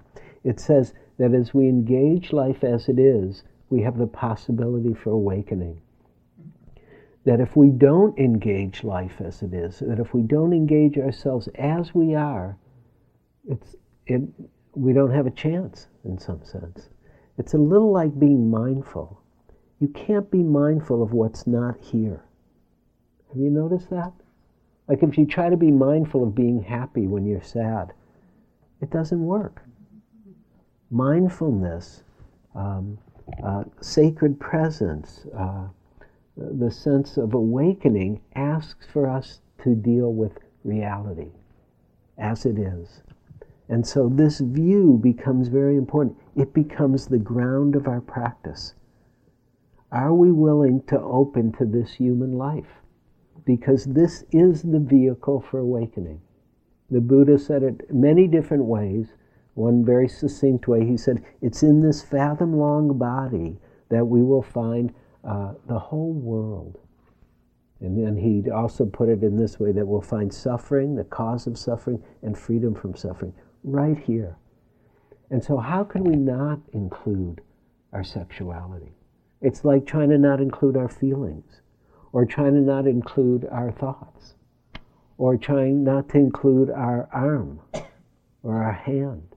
It 0.45 0.61
says 0.61 0.95
that 1.19 1.35
as 1.35 1.53
we 1.53 1.69
engage 1.69 2.33
life 2.33 2.63
as 2.63 2.89
it 2.89 2.99
is, 2.99 3.43
we 3.69 3.83
have 3.83 3.99
the 3.99 4.07
possibility 4.07 4.95
for 4.95 5.11
awakening. 5.11 5.81
That 7.27 7.41
if 7.41 7.57
we 7.57 7.69
don't 7.69 8.19
engage 8.19 8.85
life 8.85 9.21
as 9.21 9.43
it 9.43 9.53
is, 9.53 9.81
that 9.81 9.99
if 9.99 10.15
we 10.15 10.23
don't 10.23 10.55
engage 10.55 10.97
ourselves 10.97 11.49
as 11.57 11.95
we 11.95 12.15
are, 12.15 12.57
it's 13.47 13.77
it, 14.07 14.23
we 14.75 14.93
don't 14.93 15.11
have 15.11 15.27
a 15.27 15.31
chance 15.33 15.89
in 16.05 16.19
some 16.19 16.45
sense. 16.45 16.89
It's 17.37 17.53
a 17.53 17.59
little 17.59 17.93
like 17.93 18.19
being 18.19 18.51
mindful. 18.51 19.21
You 19.81 19.89
can't 19.89 20.31
be 20.31 20.43
mindful 20.43 21.03
of 21.03 21.13
what's 21.13 21.47
not 21.47 21.79
here. 21.81 22.25
Have 23.29 23.39
you 23.39 23.51
noticed 23.51 23.91
that? 23.91 24.13
Like 24.89 25.03
if 25.03 25.19
you 25.19 25.27
try 25.27 25.51
to 25.51 25.57
be 25.57 25.71
mindful 25.71 26.23
of 26.23 26.35
being 26.35 26.63
happy 26.63 27.07
when 27.07 27.27
you're 27.27 27.43
sad, 27.43 27.93
it 28.81 28.91
doesn't 28.91 29.25
work. 29.25 29.63
Mindfulness, 30.91 32.05
um, 32.55 32.99
uh, 33.43 33.65
sacred 33.81 34.39
presence, 34.39 35.27
uh, 35.37 35.67
the 36.37 36.71
sense 36.71 37.17
of 37.17 37.35
awakening 37.35 38.21
asks 38.35 38.87
for 38.87 39.09
us 39.09 39.41
to 39.63 39.75
deal 39.75 40.13
with 40.13 40.39
reality 40.65 41.31
as 42.19 42.45
it 42.45 42.59
is. 42.59 43.03
And 43.69 43.87
so 43.87 44.09
this 44.09 44.41
view 44.41 44.99
becomes 45.03 45.49
very 45.49 45.77
important. 45.77 46.19
It 46.37 46.55
becomes 46.55 47.07
the 47.07 47.19
ground 47.19 47.75
of 47.75 47.89
our 47.89 48.01
practice. 48.01 48.75
Are 49.91 50.15
we 50.15 50.31
willing 50.31 50.83
to 50.83 51.01
open 51.01 51.53
to 51.53 51.65
this 51.65 51.95
human 51.95 52.33
life? 52.33 52.81
Because 53.45 53.85
this 53.85 54.25
is 54.31 54.63
the 54.63 54.81
vehicle 54.81 55.41
for 55.41 55.59
awakening. 55.59 56.21
The 56.91 57.01
Buddha 57.01 57.39
said 57.39 57.63
it 57.63 57.93
many 57.93 58.27
different 58.27 58.65
ways. 58.65 59.15
One 59.55 59.85
very 59.85 60.09
succinct 60.09 60.69
way, 60.69 60.87
he 60.87 60.97
said, 60.97 61.25
It's 61.41 61.63
in 61.63 61.81
this 61.81 62.03
fathom 62.03 62.57
long 62.57 62.99
body 62.99 63.59
that 63.89 64.07
we 64.07 64.23
will 64.23 64.43
find 64.43 64.93
uh, 65.27 65.55
the 65.67 65.79
whole 65.79 66.13
world. 66.13 66.79
And 67.81 68.03
then 68.03 68.17
he 68.17 68.51
also 68.51 68.87
put 68.87 69.09
it 69.09 69.23
in 69.23 69.37
this 69.37 69.61
way 69.61 69.73
that 69.73 69.87
we'll 69.87 70.01
find 70.01 70.33
suffering, 70.33 70.95
the 70.95 71.05
cause 71.05 71.47
of 71.47 71.59
suffering, 71.59 72.03
and 72.23 72.39
freedom 72.39 72.75
from 72.75 72.97
suffering 72.97 73.35
right 73.63 73.99
here. 73.99 74.37
And 75.31 75.45
so, 75.45 75.59
how 75.59 75.85
can 75.85 76.05
we 76.05 76.17
not 76.17 76.61
include 76.73 77.43
our 77.93 78.05
sexuality? 78.05 78.93
It's 79.43 79.65
like 79.65 79.85
trying 79.85 80.11
to 80.11 80.19
not 80.19 80.41
include 80.41 80.77
our 80.77 80.89
feelings, 80.89 81.61
or 82.13 82.25
trying 82.25 82.55
to 82.55 82.61
not 82.61 82.87
include 82.87 83.47
our 83.51 83.71
thoughts, 83.71 84.37
or 85.19 85.37
trying 85.37 85.85
not 85.85 86.09
to 86.11 86.19
include 86.19 86.71
our 86.71 87.09
arm 87.13 87.61
or 88.43 88.63
our 88.63 88.73
hand. 88.73 89.36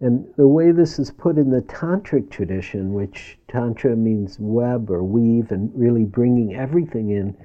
And 0.00 0.26
the 0.36 0.46
way 0.46 0.72
this 0.72 0.98
is 0.98 1.10
put 1.10 1.38
in 1.38 1.50
the 1.50 1.62
tantric 1.62 2.30
tradition, 2.30 2.92
which 2.92 3.38
tantra 3.48 3.96
means 3.96 4.38
web 4.38 4.90
or 4.90 5.02
weave 5.02 5.52
and 5.52 5.72
really 5.74 6.04
bringing 6.04 6.54
everything 6.54 7.10
in, 7.10 7.36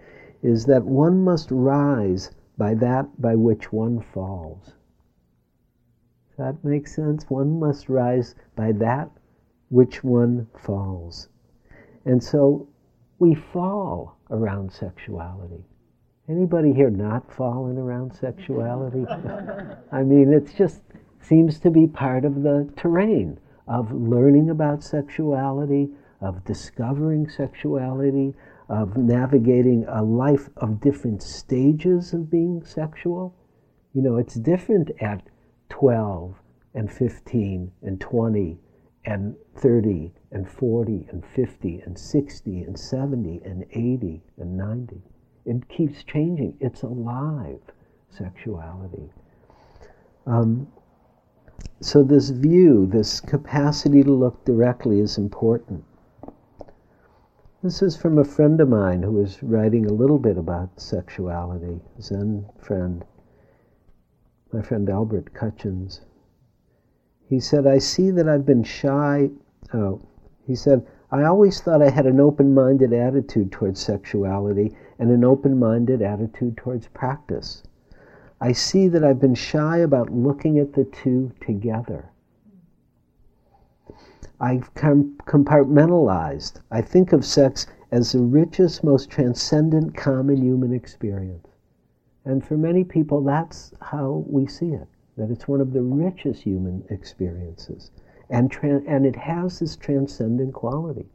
is 0.44 0.66
that 0.66 0.84
one 0.84 1.24
must 1.24 1.50
rise 1.52 2.32
by 2.58 2.74
that 2.76 3.22
by 3.22 3.36
which 3.36 3.72
one 3.72 4.02
falls. 4.02 4.74
Does 6.28 6.38
that 6.38 6.64
make 6.64 6.88
sense? 6.88 7.30
One 7.30 7.60
must 7.60 7.88
rise 7.88 8.36
by 8.56 8.74
that 8.74 9.10
which 9.70 10.04
one 10.04 10.48
falls. 10.58 11.30
And 12.06 12.22
so 12.22 12.68
we 13.20 13.34
fall 13.36 14.18
around 14.30 14.72
sexuality. 14.72 15.64
Anybody 16.28 16.74
here 16.74 16.90
not 16.90 17.32
fallen 17.34 17.78
around 17.78 18.14
sexuality? 18.14 19.06
I 19.92 20.04
mean, 20.04 20.34
it's 20.34 20.54
just 20.54 20.82
seems 21.22 21.60
to 21.60 21.70
be 21.70 21.88
part 21.88 22.26
of 22.26 22.44
the 22.44 22.72
terrain 22.76 23.40
of 23.68 23.92
learning 23.94 24.50
about 24.50 24.84
sexuality, 24.84 25.90
of 26.20 26.44
discovering 26.46 27.30
sexuality, 27.30 28.34
of 28.70 28.98
navigating 28.98 29.86
a 29.88 30.02
life 30.02 30.50
of 30.58 30.82
different 30.82 31.22
stages 31.22 32.14
of 32.14 32.30
being 32.30 32.64
sexual. 32.64 33.36
You 33.94 34.02
know, 34.02 34.18
it's 34.18 34.36
different 34.36 34.92
at 35.02 35.24
12 35.70 36.36
and 36.74 36.92
15 36.92 37.72
and 37.82 38.00
20 38.00 38.58
and 39.06 39.36
30 39.58 40.14
and 40.32 40.50
40 40.50 41.08
and 41.12 41.26
50 41.26 41.82
and 41.86 41.98
60 41.98 42.62
and 42.62 42.80
70 42.80 43.42
and 43.44 43.66
80 43.72 44.22
and 44.38 44.58
90. 44.58 45.02
It 45.46 45.68
keeps 45.70 46.04
changing. 46.04 46.56
It's 46.60 46.84
alive, 46.84 47.60
sexuality. 48.10 49.10
Um, 50.28 50.68
so, 51.80 52.04
this 52.04 52.30
view, 52.30 52.86
this 52.86 53.20
capacity 53.20 54.04
to 54.04 54.12
look 54.12 54.46
directly 54.46 55.00
is 55.00 55.18
important. 55.18 55.84
This 57.64 57.82
is 57.82 57.96
from 57.96 58.18
a 58.18 58.24
friend 58.24 58.60
of 58.60 58.70
mine 58.70 59.04
who 59.04 59.12
was 59.12 59.44
writing 59.44 59.86
a 59.86 59.94
little 59.94 60.18
bit 60.18 60.38
about 60.38 60.80
sexuality, 60.80 61.80
Zen 62.00 62.46
friend, 62.58 63.06
my 64.52 64.62
friend 64.62 64.90
Albert 64.90 65.34
Cutchins. 65.34 66.02
he 67.22 67.40
said, 67.40 67.66
I 67.68 67.78
see 67.78 68.12
that 68.12 68.28
I've 68.28 68.46
been 68.46 68.64
shy. 68.64 69.32
Oh, 69.74 70.02
he 70.46 70.56
said, 70.56 70.86
I 71.12 71.24
always 71.24 71.62
thought 71.62 71.82
I 71.82 71.90
had 71.90 72.06
an 72.06 72.20
open 72.20 72.54
minded 72.54 72.94
attitude 72.94 73.52
towards 73.52 73.80
sexuality 73.80 74.76
and 74.98 75.12
an 75.12 75.24
open 75.24 75.58
minded 75.60 76.02
attitude 76.02 76.58
towards 76.58 76.88
practice. 76.88 77.64
I 78.44 78.54
see 78.54 78.88
that 78.88 79.04
I've 79.04 79.20
been 79.20 79.36
shy 79.36 79.78
about 79.78 80.10
looking 80.10 80.58
at 80.58 80.74
the 80.74 80.86
two 80.86 81.32
together. 81.40 82.10
I've 84.40 84.74
com- 84.74 85.16
compartmentalized. 85.26 86.60
I 86.72 86.82
think 86.82 87.14
of 87.14 87.24
sex 87.24 87.68
as 87.92 88.14
the 88.14 88.20
richest, 88.20 88.84
most 88.84 89.12
transcendent 89.12 89.96
common 89.96 90.42
human 90.42 90.74
experience. 90.74 91.48
And 92.26 92.44
for 92.44 92.58
many 92.58 92.84
people, 92.84 93.22
that's 93.22 93.74
how 93.80 94.26
we 94.28 94.48
see 94.48 94.74
it 94.74 94.88
that 95.18 95.30
it's 95.30 95.48
one 95.48 95.62
of 95.62 95.74
the 95.74 95.84
richest 95.84 96.42
human 96.42 96.84
experiences. 96.90 97.92
And, 98.32 98.50
tra- 98.50 98.82
and 98.88 99.06
it 99.06 99.16
has 99.18 99.60
this 99.60 99.76
transcendent 99.76 100.54
quality. 100.54 101.06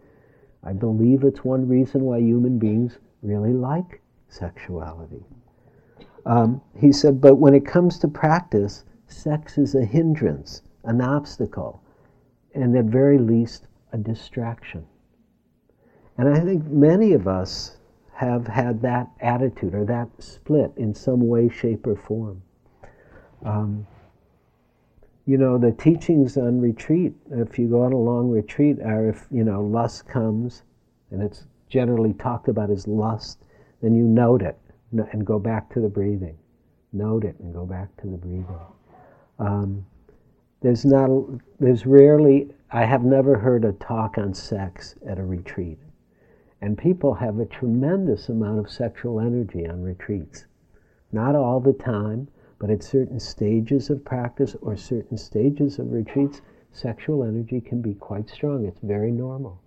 I 0.63 0.75
believe 0.75 1.25
it's 1.25 1.45
one 1.45 1.67
reason 1.67 2.05
why 2.05 2.21
human 2.21 2.59
beings 2.59 2.99
really 3.23 3.53
like 3.53 4.01
sexuality. 4.29 5.25
Um, 6.27 6.61
he 6.77 6.91
said, 6.91 7.21
but 7.21 7.37
when 7.37 7.55
it 7.55 7.65
comes 7.65 7.99
to 8.01 8.09
practice, 8.09 8.85
sex 9.07 9.59
is 9.59 9.77
a 9.77 9.85
hindrance, 9.85 10.63
an 10.83 11.01
obstacle, 11.01 11.83
and 12.53 12.77
at 12.77 12.87
very 12.87 13.19
least, 13.19 13.69
a 13.93 13.97
distraction. 13.97 14.85
And 16.19 16.29
I 16.29 16.41
think 16.41 16.67
many 16.67 17.13
of 17.13 17.29
us 17.29 17.77
have 18.13 18.49
had 18.49 18.83
that 18.83 19.09
attitude 19.21 19.75
or 19.75 19.85
that 19.85 20.09
split 20.19 20.73
in 20.77 20.95
some 20.95 21.29
way, 21.29 21.49
shape, 21.49 21.87
or 21.87 21.95
form. 21.95 22.43
Um, 23.45 23.87
you 25.27 25.39
know, 25.39 25.59
the 25.59 25.73
teachings 25.73 26.37
on 26.37 26.61
retreat, 26.61 27.15
if 27.31 27.57
you 27.59 27.69
go 27.69 27.83
on 27.83 27.93
a 27.93 27.99
long 27.99 28.31
retreat, 28.31 28.81
are 28.81 29.09
if, 29.09 29.27
you 29.31 29.45
know, 29.45 29.63
lust 29.63 30.09
comes, 30.09 30.63
and 31.11 31.23
it's 31.23 31.47
generally 31.69 32.15
talked 32.15 32.49
about 32.49 32.71
as 32.71 32.89
lust, 32.89 33.39
then 33.81 33.95
you 33.95 34.05
note 34.05 34.43
it 34.43 34.59
and 35.01 35.27
go 35.27 35.39
back 35.39 35.73
to 35.75 35.81
the 35.81 35.89
breathing. 35.89 36.37
Note 36.93 37.25
it 37.25 37.37
and 37.41 37.53
go 37.53 37.67
back 37.67 37.95
to 37.99 38.07
the 38.07 38.17
breathing. 38.17 38.59
Um, 39.39 39.87
there's 40.63 40.85
not, 40.85 41.11
there's 41.61 41.87
rarely, 41.87 42.55
I 42.71 42.85
have 42.85 43.05
never 43.05 43.39
heard 43.39 43.65
a 43.65 43.73
talk 43.73 44.19
on 44.19 44.35
sex 44.35 44.95
at 45.07 45.19
a 45.19 45.25
retreat. 45.25 45.79
And 46.63 46.79
people 46.79 47.15
have 47.15 47.39
a 47.39 47.47
tremendous 47.47 48.29
amount 48.29 48.59
of 48.61 48.71
sexual 48.71 49.21
energy 49.21 49.67
on 49.69 49.83
retreats. 49.83 50.47
Not 51.13 51.35
all 51.35 51.61
the 51.61 51.75
time, 51.75 52.29
but 52.59 52.71
at 52.71 52.83
certain 52.83 53.21
stages 53.21 53.91
of 53.91 54.05
practice 54.05 54.57
or 54.63 54.77
certain 54.77 55.19
stages 55.19 55.79
of 55.79 55.93
retreats, 55.93 56.41
sexual 56.73 57.23
energy 57.23 57.61
can 57.61 57.83
be 57.83 57.95
quite 57.95 58.29
strong. 58.31 58.65
It's 58.65 58.81
very 58.83 59.13
normal. 59.13 59.61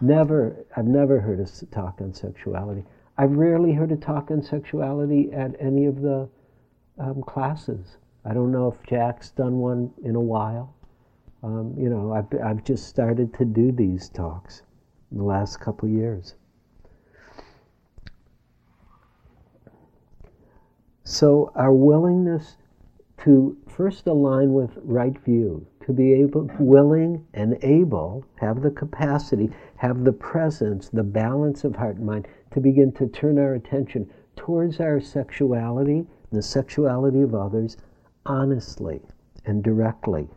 Never, 0.00 0.64
I've 0.76 0.86
never 0.86 1.20
heard 1.20 1.40
a 1.40 1.66
talk 1.66 2.00
on 2.00 2.12
sexuality. 2.14 2.84
I've 3.20 3.32
rarely 3.32 3.72
heard 3.72 3.90
a 3.90 3.96
talk 3.96 4.30
on 4.30 4.42
sexuality 4.42 5.32
at 5.32 5.56
any 5.60 5.86
of 5.86 6.00
the 6.00 6.28
um, 7.00 7.22
classes. 7.24 7.96
I 8.24 8.32
don't 8.32 8.52
know 8.52 8.68
if 8.68 8.80
Jack's 8.86 9.30
done 9.32 9.58
one 9.58 9.90
in 10.04 10.14
a 10.14 10.20
while. 10.20 10.76
Um, 11.42 11.74
you 11.76 11.88
know, 11.90 12.12
I've, 12.12 12.26
I've 12.40 12.62
just 12.62 12.86
started 12.86 13.34
to 13.34 13.44
do 13.44 13.72
these 13.72 14.08
talks 14.08 14.62
in 15.10 15.18
the 15.18 15.24
last 15.24 15.58
couple 15.58 15.88
years. 15.88 16.36
So, 21.02 21.50
our 21.56 21.72
willingness 21.72 22.56
to 23.24 23.56
first 23.66 24.06
align 24.06 24.52
with 24.52 24.78
right 24.82 25.18
view, 25.18 25.66
to 25.88 25.94
be 25.94 26.12
able, 26.12 26.50
willing 26.60 27.26
and 27.32 27.56
able, 27.62 28.22
have 28.36 28.60
the 28.60 28.70
capacity, 28.70 29.48
have 29.76 30.04
the 30.04 30.12
presence, 30.12 30.90
the 30.90 31.02
balance 31.02 31.64
of 31.64 31.74
heart 31.74 31.96
and 31.96 32.04
mind 32.04 32.28
to 32.50 32.60
begin 32.60 32.92
to 32.92 33.06
turn 33.06 33.38
our 33.38 33.54
attention 33.54 34.06
towards 34.36 34.80
our 34.80 35.00
sexuality, 35.00 36.06
the 36.30 36.42
sexuality 36.42 37.22
of 37.22 37.34
others, 37.34 37.78
honestly 38.26 39.00
and 39.46 39.64
directly. 39.64 40.28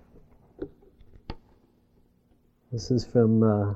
This 2.72 2.90
is 2.90 3.06
from 3.06 3.44
uh, 3.44 3.74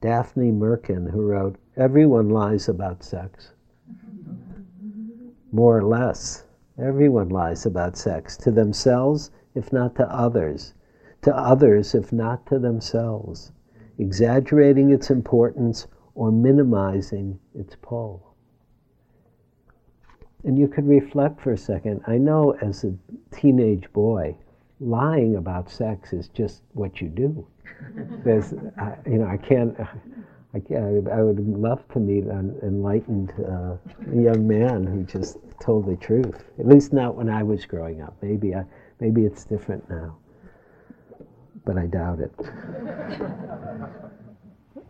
Daphne 0.00 0.50
Merkin, 0.50 1.08
who 1.08 1.22
wrote, 1.22 1.54
Everyone 1.76 2.30
lies 2.30 2.68
about 2.68 3.04
sex 3.04 3.52
more 5.52 5.78
or 5.78 5.84
less. 5.84 6.46
Everyone 6.82 7.28
lies 7.28 7.64
about 7.64 7.96
sex, 7.96 8.36
to 8.38 8.50
themselves, 8.50 9.30
if 9.54 9.72
not 9.72 9.94
to 9.94 10.12
others, 10.12 10.74
to 11.22 11.36
others, 11.36 11.94
if 11.94 12.12
not 12.12 12.46
to 12.46 12.58
themselves, 12.58 13.52
exaggerating 13.98 14.90
its 14.90 15.10
importance 15.10 15.86
or 16.14 16.32
minimizing 16.32 17.38
its 17.54 17.76
pull. 17.82 18.34
And 20.44 20.58
you 20.58 20.68
could 20.68 20.88
reflect 20.88 21.40
for 21.40 21.52
a 21.52 21.58
second. 21.58 22.00
I 22.06 22.16
know 22.16 22.52
as 22.62 22.84
a 22.84 22.94
teenage 23.30 23.92
boy, 23.92 24.36
lying 24.80 25.36
about 25.36 25.70
sex 25.70 26.12
is 26.12 26.28
just 26.28 26.62
what 26.72 27.00
you 27.00 27.08
do. 27.08 27.46
There's, 28.24 28.52
you 29.06 29.18
know, 29.18 29.26
I 29.26 29.36
can't. 29.36 29.76
I, 30.52 30.58
can't, 30.58 31.08
I 31.08 31.22
would 31.22 31.38
love 31.38 31.86
to 31.92 32.00
meet 32.00 32.24
an 32.24 32.58
enlightened 32.64 33.32
uh, 33.38 33.76
young 34.12 34.48
man 34.48 34.84
who 34.84 35.04
just 35.04 35.36
told 35.60 35.86
the 35.86 35.94
truth. 35.94 36.42
At 36.58 36.66
least 36.66 36.92
not 36.92 37.14
when 37.14 37.28
I 37.28 37.44
was 37.44 37.64
growing 37.64 38.02
up. 38.02 38.16
Maybe 38.20 38.56
I, 38.56 38.64
maybe 38.98 39.24
it's 39.24 39.44
different 39.44 39.88
now, 39.88 40.16
but 41.70 41.78
I 41.80 41.86
doubt 41.86 42.18
it. 42.18 42.34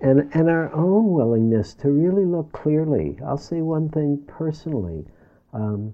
and 0.01 0.31
and 0.33 0.49
our 0.49 0.73
own 0.73 1.13
willingness 1.13 1.75
to 1.75 1.91
really 1.91 2.25
look 2.25 2.51
clearly. 2.53 3.19
I'll 3.23 3.37
say 3.37 3.61
one 3.61 3.91
thing 3.91 4.25
personally, 4.27 5.05
um, 5.53 5.93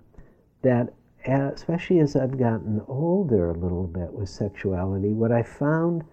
that 0.63 0.95
especially 1.27 1.99
as 1.99 2.15
I've 2.15 2.39
gotten 2.39 2.81
older 2.87 3.51
a 3.51 3.59
little 3.59 3.89
bit 3.89 4.13
with 4.13 4.29
sexuality, 4.29 5.13
what 5.13 5.33
I 5.33 5.43
found 5.43 6.05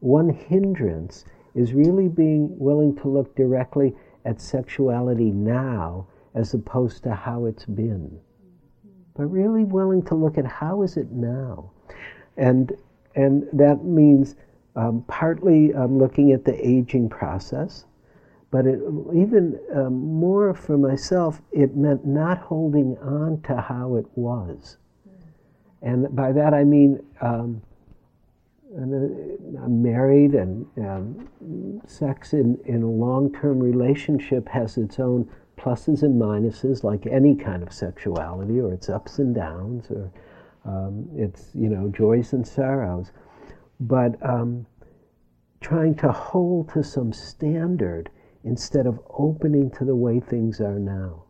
one 0.00 0.30
hindrance 0.30 1.26
is 1.54 1.74
really 1.74 2.08
being 2.08 2.58
willing 2.58 2.96
to 2.96 3.08
look 3.08 3.36
directly 3.36 3.94
at 4.24 4.40
sexuality 4.40 5.32
now 5.32 6.06
as 6.34 6.54
opposed 6.54 7.02
to 7.02 7.14
how 7.14 7.44
it's 7.44 7.66
been. 7.66 8.20
But 9.14 9.26
really 9.26 9.64
willing 9.64 10.02
to 10.04 10.14
look 10.14 10.38
at 10.38 10.46
how 10.46 10.80
is 10.80 10.96
it 10.96 11.12
now. 11.12 11.72
And, 12.38 12.72
and 13.14 13.46
that 13.52 13.84
means 13.84 14.36
um, 14.76 15.04
partly 15.06 15.72
um, 15.74 15.98
looking 15.98 16.32
at 16.32 16.44
the 16.44 16.66
aging 16.66 17.08
process, 17.08 17.84
but 18.50 18.66
it, 18.66 18.80
even 19.14 19.58
um, 19.74 19.94
more 19.94 20.54
for 20.54 20.76
myself, 20.76 21.40
it 21.52 21.76
meant 21.76 22.04
not 22.04 22.38
holding 22.38 22.96
on 22.98 23.40
to 23.42 23.60
how 23.60 23.96
it 23.96 24.06
was. 24.14 24.78
And 25.82 26.14
by 26.16 26.32
that 26.32 26.54
I 26.54 26.64
mean 26.64 27.04
um, 27.20 27.62
uh, 28.76 28.82
I'm 28.82 29.82
married, 29.82 30.34
and 30.34 30.66
um, 30.78 31.82
sex 31.86 32.32
in, 32.32 32.58
in 32.64 32.82
a 32.82 32.90
long 32.90 33.32
term 33.32 33.60
relationship 33.60 34.48
has 34.48 34.76
its 34.76 34.98
own 34.98 35.30
pluses 35.56 36.02
and 36.02 36.20
minuses, 36.20 36.82
like 36.82 37.06
any 37.06 37.36
kind 37.36 37.62
of 37.62 37.72
sexuality, 37.72 38.58
or 38.60 38.72
its 38.72 38.88
ups 38.88 39.20
and 39.20 39.32
downs, 39.32 39.90
or 39.90 40.10
um, 40.64 41.08
its 41.14 41.50
you 41.54 41.68
know 41.68 41.88
joys 41.88 42.32
and 42.32 42.46
sorrows. 42.46 43.10
But 43.80 44.16
um, 44.26 44.66
trying 45.60 45.94
to 45.96 46.12
hold 46.12 46.72
to 46.74 46.82
some 46.82 47.12
standard 47.12 48.10
instead 48.44 48.86
of 48.86 49.00
opening 49.10 49.70
to 49.72 49.84
the 49.84 49.96
way 49.96 50.20
things 50.20 50.60
are 50.60 50.78
now. 50.78 51.24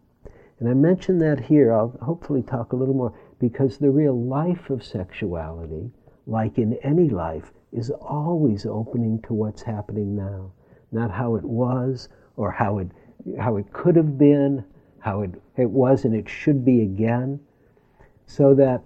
And 0.60 0.68
I 0.68 0.74
mention 0.74 1.18
that 1.18 1.40
here, 1.40 1.72
I'll 1.72 1.96
hopefully 2.02 2.42
talk 2.42 2.72
a 2.72 2.76
little 2.76 2.94
more, 2.94 3.16
because 3.38 3.78
the 3.78 3.90
real 3.90 4.20
life 4.20 4.70
of 4.70 4.84
sexuality 4.84 5.90
like 6.26 6.58
in 6.58 6.74
any 6.82 7.08
life, 7.08 7.52
is 7.72 7.90
always 7.90 8.66
opening 8.66 9.20
to 9.22 9.34
what's 9.34 9.62
happening 9.62 10.14
now, 10.14 10.52
not 10.92 11.10
how 11.10 11.34
it 11.34 11.44
was 11.44 12.08
or 12.36 12.50
how 12.50 12.78
it, 12.78 12.88
how 13.38 13.56
it 13.56 13.72
could 13.72 13.96
have 13.96 14.16
been, 14.16 14.64
how 15.00 15.22
it, 15.22 15.30
it 15.56 15.68
was 15.68 16.04
and 16.04 16.14
it 16.14 16.28
should 16.28 16.64
be 16.64 16.82
again. 16.82 17.40
So 18.26 18.54
that, 18.54 18.82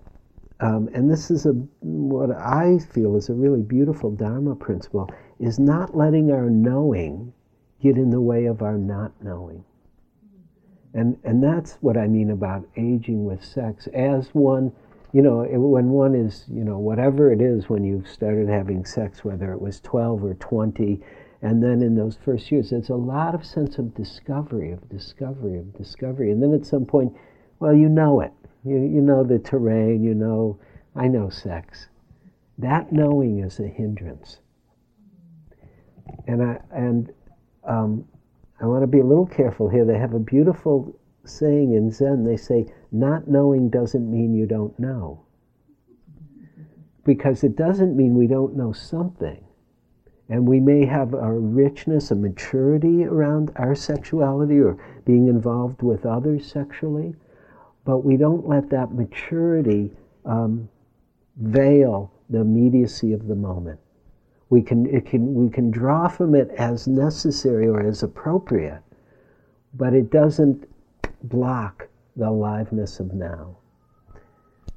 um, 0.61 0.89
and 0.93 1.11
this 1.11 1.31
is 1.31 1.47
a, 1.47 1.53
what 1.81 2.31
I 2.31 2.79
feel 2.79 3.17
is 3.17 3.29
a 3.29 3.35
really 3.35 3.63
beautiful 3.63 4.11
Dharma 4.11 4.57
principle, 4.57 5.11
is 5.39 5.59
not 5.59 5.97
letting 5.97 6.31
our 6.33 6.51
knowing 6.51 7.33
get 7.81 7.97
in 7.97 8.11
the 8.11 8.21
way 8.21 8.47
of 8.47 8.63
our 8.63 8.77
not 8.77 9.13
knowing. 9.23 9.65
And, 10.95 11.17
and 11.23 11.43
that's 11.43 11.75
what 11.81 11.97
I 11.97 12.09
mean 12.09 12.31
about 12.31 12.67
aging 12.77 13.25
with 13.25 13.45
sex. 13.45 13.87
As 13.89 14.29
one 14.33 14.73
you 15.13 15.23
know, 15.23 15.47
when 15.49 15.89
one 15.89 16.15
is, 16.15 16.45
you 16.49 16.65
know, 16.65 16.79
whatever 16.79 17.33
it 17.33 17.41
is 17.41 17.69
when 17.69 17.83
you've 17.83 18.09
started 18.09 18.49
having 18.49 18.85
sex, 18.85 19.25
whether 19.25 19.53
it 19.53 19.61
was 19.61 19.81
12 19.81 20.23
or 20.23 20.35
20, 20.35 21.01
and 21.41 21.63
then 21.63 21.83
in 21.83 21.95
those 21.95 22.19
first 22.25 22.51
years, 22.53 22.71
there's 22.71 22.91
a 22.91 22.95
lot 22.95 23.35
of 23.35 23.45
sense 23.45 23.79
of 23.79 23.95
discovery, 23.95 24.71
of 24.71 24.87
discovery, 24.89 25.59
of 25.59 25.73
discovery. 25.77 26.31
And 26.31 26.43
then 26.43 26.53
at 26.53 26.67
some 26.67 26.85
point, 26.85 27.15
well, 27.59 27.75
you 27.75 27.89
know 27.89 28.21
it. 28.21 28.33
You, 28.69 28.81
you 28.81 29.01
know 29.01 29.25
the 29.25 29.39
terrain, 29.39 30.03
you 30.03 30.15
know, 30.15 30.59
I 30.95 31.09
know 31.09 31.29
sex. 31.31 31.89
that 32.59 32.93
knowing 32.93 33.39
is 33.39 33.61
a 33.61 33.69
hindrance. 33.69 34.39
And 36.27 36.43
I 36.43 36.61
and 36.73 37.13
um, 37.65 38.05
I 38.61 38.67
want 38.67 38.83
to 38.83 38.87
be 38.87 39.01
a 39.01 39.05
little 39.05 39.27
careful 39.27 39.69
here. 39.69 39.85
They 39.85 39.99
have 39.99 40.15
a 40.15 40.19
beautiful 40.19 40.99
saying 41.25 41.75
in 41.75 41.91
Zen. 41.91 42.25
They 42.25 42.37
say, 42.37 42.67
"Not 42.91 43.29
knowing 43.29 43.69
doesn't 43.71 44.11
mean 44.11 44.35
you 44.35 44.47
don't 44.47 44.79
know," 44.79 45.25
because 47.05 47.45
it 47.45 47.57
doesn't 47.57 47.97
mean 47.97 48.17
we 48.17 48.27
don't 48.27 48.57
know 48.57 48.73
something. 48.73 49.45
And 50.29 50.47
we 50.47 50.61
may 50.61 50.85
have 50.85 51.15
a 51.15 51.33
richness, 51.33 52.11
a 52.11 52.15
maturity 52.15 53.05
around 53.05 53.51
our 53.57 53.75
sexuality 53.75 54.59
or 54.59 54.77
being 55.07 55.29
involved 55.29 55.83
with 55.83 56.05
others 56.05 56.51
sexually, 56.51 57.15
but 57.89 58.05
we 58.05 58.19
don't 58.19 58.47
let 58.47 58.69
that 58.69 58.93
maturity 58.93 59.91
um, 60.27 60.69
veil 61.39 62.13
the 62.29 62.39
immediacy 62.39 63.15
of 63.15 63.27
the 63.29 63.35
moment. 63.35 63.81
We 64.51 64.61
can, 64.61 64.85
it 64.95 65.07
can, 65.07 65.33
we 65.33 65.49
can 65.49 65.71
draw 65.71 66.07
from 66.07 66.35
it 66.35 66.51
as 66.59 66.87
necessary 66.87 67.67
or 67.67 67.81
as 67.81 68.03
appropriate, 68.03 68.83
but 69.73 69.95
it 69.95 70.11
doesn't 70.11 70.69
block 71.23 71.89
the 72.15 72.29
aliveness 72.29 73.01
of 73.01 73.15
now. 73.15 73.57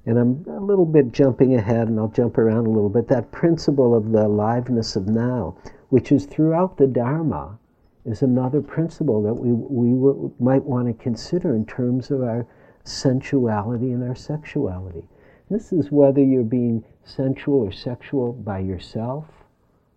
And 0.05 0.17
I'm 0.17 0.45
a 0.47 0.61
little 0.61 0.85
bit 0.85 1.11
jumping 1.11 1.55
ahead, 1.55 1.89
and 1.89 1.99
I'll 1.99 2.07
jump 2.07 2.37
around 2.37 2.65
a 2.65 2.69
little 2.69 2.89
bit. 2.89 3.09
That 3.09 3.29
principle 3.33 3.93
of 3.93 4.13
the 4.13 4.25
aliveness 4.25 4.95
of 4.95 5.07
now, 5.07 5.57
which 5.89 6.13
is 6.13 6.25
throughout 6.25 6.77
the 6.77 6.87
Dharma, 6.87 7.59
is 8.05 8.21
another 8.21 8.61
principle 8.61 9.21
that 9.23 9.33
we, 9.33 9.51
we 9.51 9.97
w- 9.97 10.33
might 10.39 10.63
want 10.63 10.87
to 10.87 10.93
consider 10.93 11.57
in 11.57 11.65
terms 11.65 12.09
of 12.09 12.23
our 12.23 12.47
sensuality 12.83 13.91
and 13.91 14.03
our 14.03 14.15
sexuality. 14.15 15.07
This 15.49 15.73
is 15.73 15.91
whether 15.91 16.23
you're 16.23 16.43
being 16.43 16.83
sensual 17.03 17.59
or 17.59 17.71
sexual 17.71 18.33
by 18.33 18.59
yourself, 18.59 19.25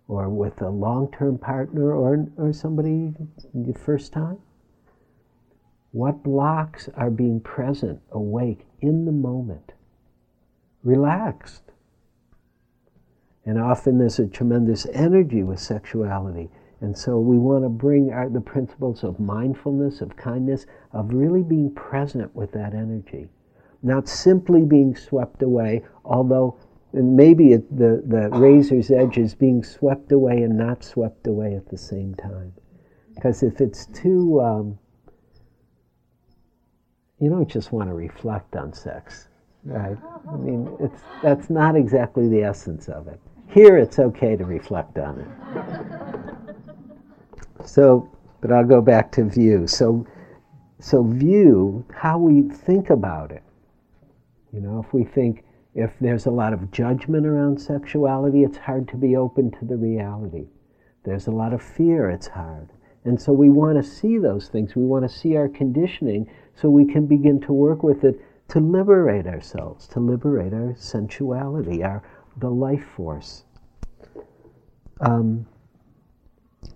or 0.07 0.29
with 0.29 0.61
a 0.61 0.69
long 0.69 1.11
term 1.11 1.37
partner, 1.37 1.93
or, 1.93 2.27
or 2.37 2.53
somebody 2.53 3.13
the 3.53 3.73
first 3.73 4.13
time. 4.13 4.39
What 5.91 6.23
blocks 6.23 6.89
are 6.95 7.09
being 7.09 7.39
present, 7.39 8.01
awake, 8.11 8.67
in 8.81 9.05
the 9.05 9.11
moment? 9.11 9.73
relaxed. 10.85 11.63
And 13.45 13.59
often 13.59 13.97
there's 13.97 14.19
a 14.19 14.27
tremendous 14.27 14.85
energy 14.93 15.43
with 15.43 15.59
sexuality. 15.59 16.49
And 16.81 16.97
so 16.97 17.19
we 17.19 17.37
want 17.37 17.63
to 17.63 17.69
bring 17.69 18.11
our, 18.11 18.29
the 18.29 18.41
principles 18.41 19.03
of 19.03 19.19
mindfulness, 19.19 20.01
of 20.01 20.15
kindness, 20.15 20.65
of 20.91 21.13
really 21.13 21.41
being 21.41 21.73
present 21.73 22.35
with 22.35 22.51
that 22.51 22.73
energy. 22.73 23.27
Not 23.81 24.07
simply 24.07 24.63
being 24.63 24.95
swept 24.95 25.41
away, 25.41 25.83
although 26.03 26.57
maybe 26.93 27.53
it, 27.53 27.75
the, 27.75 28.03
the 28.05 28.29
razor's 28.29 28.91
edge 28.91 29.17
is 29.17 29.35
being 29.35 29.63
swept 29.63 30.11
away 30.11 30.41
and 30.43 30.57
not 30.57 30.83
swept 30.83 31.27
away 31.27 31.55
at 31.55 31.69
the 31.69 31.77
same 31.77 32.15
time. 32.15 32.53
Because 33.13 33.43
if 33.43 33.61
it's 33.61 33.85
too, 33.87 34.41
um, 34.41 34.77
you 37.19 37.29
don't 37.29 37.49
just 37.49 37.71
want 37.71 37.89
to 37.89 37.93
reflect 37.93 38.55
on 38.55 38.73
sex. 38.73 39.29
Right. 39.63 39.97
I 40.31 40.35
mean, 40.35 40.75
it's, 40.79 41.01
that's 41.23 41.49
not 41.49 41.75
exactly 41.75 42.27
the 42.27 42.43
essence 42.43 42.87
of 42.87 43.07
it. 43.07 43.19
Here, 43.47 43.77
it's 43.77 43.99
okay 43.99 44.35
to 44.35 44.45
reflect 44.45 44.97
on 44.97 45.21
it. 45.21 46.01
So, 47.65 48.09
but 48.41 48.51
I'll 48.51 48.65
go 48.65 48.81
back 48.81 49.11
to 49.13 49.23
view. 49.23 49.67
So, 49.67 50.05
so 50.79 51.03
view 51.03 51.85
how 51.93 52.17
we 52.17 52.43
think 52.43 52.89
about 52.89 53.31
it. 53.31 53.43
You 54.53 54.61
know, 54.61 54.83
if 54.85 54.93
we 54.93 55.03
think 55.03 55.43
if 55.73 55.91
there's 55.99 56.25
a 56.25 56.31
lot 56.31 56.53
of 56.53 56.71
judgment 56.71 57.25
around 57.25 57.59
sexuality, 57.59 58.43
it's 58.43 58.57
hard 58.57 58.87
to 58.89 58.97
be 58.97 59.15
open 59.17 59.51
to 59.51 59.65
the 59.65 59.75
reality. 59.75 60.47
There's 61.03 61.27
a 61.27 61.31
lot 61.31 61.53
of 61.53 61.61
fear, 61.61 62.09
it's 62.09 62.27
hard. 62.27 62.69
And 63.03 63.21
so 63.21 63.33
we 63.33 63.49
want 63.49 63.77
to 63.77 63.83
see 63.83 64.17
those 64.17 64.47
things. 64.47 64.75
We 64.75 64.85
want 64.85 65.03
to 65.03 65.15
see 65.15 65.35
our 65.35 65.49
conditioning 65.49 66.29
so 66.55 66.69
we 66.69 66.85
can 66.85 67.05
begin 67.05 67.39
to 67.41 67.53
work 67.53 67.83
with 67.83 68.03
it 68.03 68.19
to 68.47 68.59
liberate 68.59 69.27
ourselves, 69.27 69.87
to 69.89 69.99
liberate 69.99 70.53
our 70.53 70.75
sensuality, 70.77 71.83
our 71.83 72.01
the 72.37 72.49
life 72.49 72.83
force. 72.95 73.43
Um, 75.01 75.45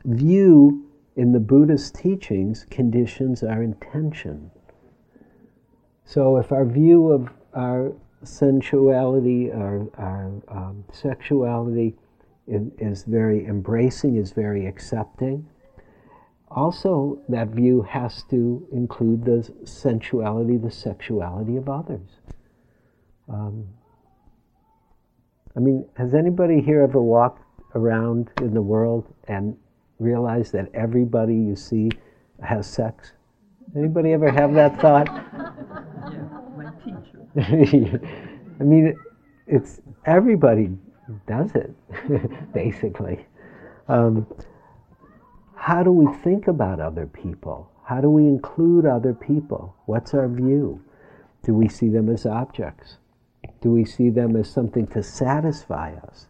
view 0.05 0.85
in 1.15 1.31
the 1.31 1.39
Buddhist 1.39 1.95
teachings 1.95 2.65
conditions 2.69 3.43
our 3.43 3.61
intention. 3.63 4.51
So 6.05 6.37
if 6.37 6.51
our 6.51 6.65
view 6.65 7.11
of 7.11 7.29
our 7.53 7.93
sensuality, 8.23 9.51
our, 9.51 9.87
our 9.97 10.31
um, 10.47 10.83
sexuality 10.91 11.95
is, 12.47 13.03
very 13.03 13.45
embracing, 13.45 14.15
is 14.15 14.31
very 14.31 14.65
accepting, 14.65 15.47
also 16.49 17.21
that 17.29 17.49
view 17.49 17.81
has 17.83 18.23
to 18.31 18.67
include 18.71 19.23
the 19.23 19.47
sensuality, 19.65 20.57
the 20.57 20.71
sexuality 20.71 21.57
of 21.57 21.69
others. 21.69 22.09
Um, 23.31 23.67
I 25.55 25.59
mean, 25.59 25.87
has 25.95 26.13
anybody 26.13 26.61
here 26.61 26.81
ever 26.81 27.01
walked 27.01 27.43
around 27.75 28.31
in 28.41 28.53
the 28.53 28.61
world 28.61 29.13
and 29.27 29.55
realized 29.99 30.53
that 30.53 30.69
everybody 30.73 31.35
you 31.35 31.55
see 31.55 31.89
has 32.41 32.67
sex? 32.67 33.13
Anybody 33.75 34.13
ever 34.13 34.31
have 34.31 34.53
that 34.55 34.79
thought? 34.81 35.07
Yeah, 35.07 36.27
my 36.57 36.71
teacher. 36.83 38.01
I 38.59 38.63
mean, 38.63 38.95
it's 39.45 39.81
everybody 40.05 40.69
does 41.27 41.51
it, 41.55 41.73
basically. 42.53 43.25
Um, 43.87 44.25
how 45.55 45.83
do 45.83 45.91
we 45.91 46.11
think 46.23 46.47
about 46.47 46.79
other 46.79 47.05
people? 47.05 47.69
How 47.83 48.01
do 48.01 48.09
we 48.09 48.23
include 48.23 48.85
other 48.85 49.13
people? 49.13 49.75
What's 49.85 50.13
our 50.13 50.27
view? 50.27 50.83
Do 51.43 51.53
we 51.53 51.67
see 51.67 51.89
them 51.89 52.09
as 52.09 52.25
objects? 52.25 52.97
Do 53.61 53.71
we 53.71 53.85
see 53.85 54.09
them 54.09 54.35
as 54.35 54.49
something 54.49 54.87
to 54.87 55.03
satisfy 55.03 55.93
us? 56.07 56.27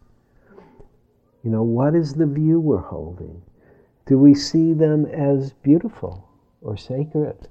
You 1.43 1.51
know, 1.51 1.63
what 1.63 1.95
is 1.95 2.13
the 2.13 2.25
view 2.25 2.59
we're 2.59 2.77
holding? 2.81 3.41
Do 4.09 4.17
we 4.17 4.33
see 4.33 4.73
them 4.73 5.05
as 5.05 5.53
beautiful 5.53 6.27
or 6.61 6.75
sacred 6.75 7.47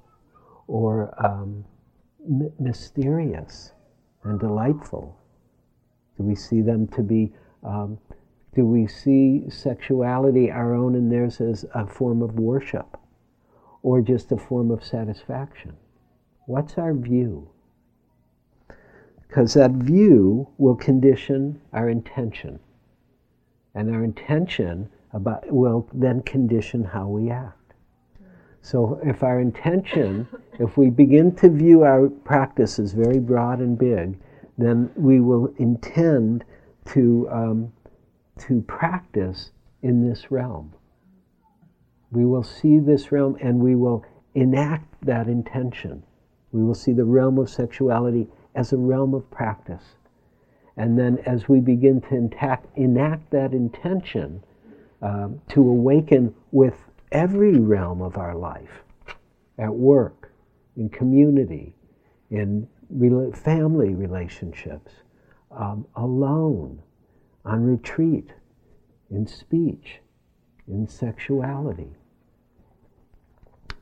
or 0.66 1.14
um, 1.24 1.64
m- 2.28 2.52
mysterious 2.58 3.74
and 4.24 4.40
delightful? 4.40 5.16
Do 6.16 6.24
we 6.24 6.34
see 6.34 6.60
them 6.60 6.88
to 6.88 7.02
be 7.04 7.32
um, 7.62 8.00
do 8.56 8.66
we 8.66 8.88
see 8.88 9.48
sexuality, 9.48 10.50
our 10.50 10.74
own 10.74 10.96
and 10.96 11.12
theirs, 11.12 11.40
as 11.40 11.64
a 11.76 11.86
form 11.86 12.22
of 12.22 12.40
worship 12.40 12.96
or 13.84 14.00
just 14.00 14.32
a 14.32 14.36
form 14.36 14.72
of 14.72 14.82
satisfaction? 14.82 15.76
What's 16.46 16.76
our 16.76 16.92
view? 16.92 17.50
Because 19.28 19.54
that 19.54 19.70
view 19.70 20.48
will 20.58 20.74
condition 20.74 21.60
our 21.72 21.88
intention. 21.88 22.58
And 23.76 23.94
our 23.94 24.02
intention 24.02 24.88
about, 25.12 25.50
will 25.50 25.88
then 25.92 26.22
condition 26.22 26.84
how 26.84 27.08
we 27.08 27.30
act. 27.30 27.74
So 28.62 29.00
if 29.02 29.22
our 29.22 29.40
intention, 29.40 30.28
if 30.58 30.76
we 30.76 30.90
begin 30.90 31.34
to 31.36 31.48
view 31.48 31.84
our 31.84 32.08
practice 32.08 32.78
as 32.78 32.92
very 32.92 33.18
broad 33.18 33.60
and 33.60 33.78
big, 33.78 34.18
then 34.56 34.90
we 34.96 35.20
will 35.20 35.52
intend 35.58 36.44
to 36.86 37.28
um, 37.30 37.72
to 38.38 38.60
practice 38.62 39.50
in 39.82 40.08
this 40.08 40.30
realm. 40.30 40.72
We 42.10 42.24
will 42.24 42.42
see 42.42 42.78
this 42.78 43.12
realm 43.12 43.36
and 43.40 43.60
we 43.60 43.74
will 43.74 44.04
enact 44.34 45.04
that 45.04 45.28
intention. 45.28 46.02
We 46.52 46.62
will 46.62 46.74
see 46.74 46.92
the 46.92 47.04
realm 47.04 47.38
of 47.38 47.50
sexuality 47.50 48.28
as 48.54 48.72
a 48.72 48.76
realm 48.76 49.14
of 49.14 49.30
practice. 49.30 49.96
And 50.76 50.98
then 50.98 51.18
as 51.26 51.48
we 51.48 51.60
begin 51.60 52.00
to 52.02 52.14
intact, 52.14 52.66
enact 52.76 53.30
that 53.30 53.52
intention 53.52 54.42
um, 55.02 55.40
to 55.50 55.60
awaken 55.60 56.34
with 56.52 56.76
every 57.12 57.58
realm 57.58 58.02
of 58.02 58.16
our 58.16 58.34
life, 58.34 58.82
at 59.58 59.72
work, 59.72 60.32
in 60.76 60.88
community, 60.88 61.74
in 62.30 62.68
family 63.34 63.94
relationships, 63.94 64.92
um, 65.50 65.86
alone, 65.96 66.80
on 67.44 67.64
retreat, 67.64 68.30
in 69.10 69.26
speech, 69.26 70.00
in 70.66 70.86
sexuality. 70.86 71.90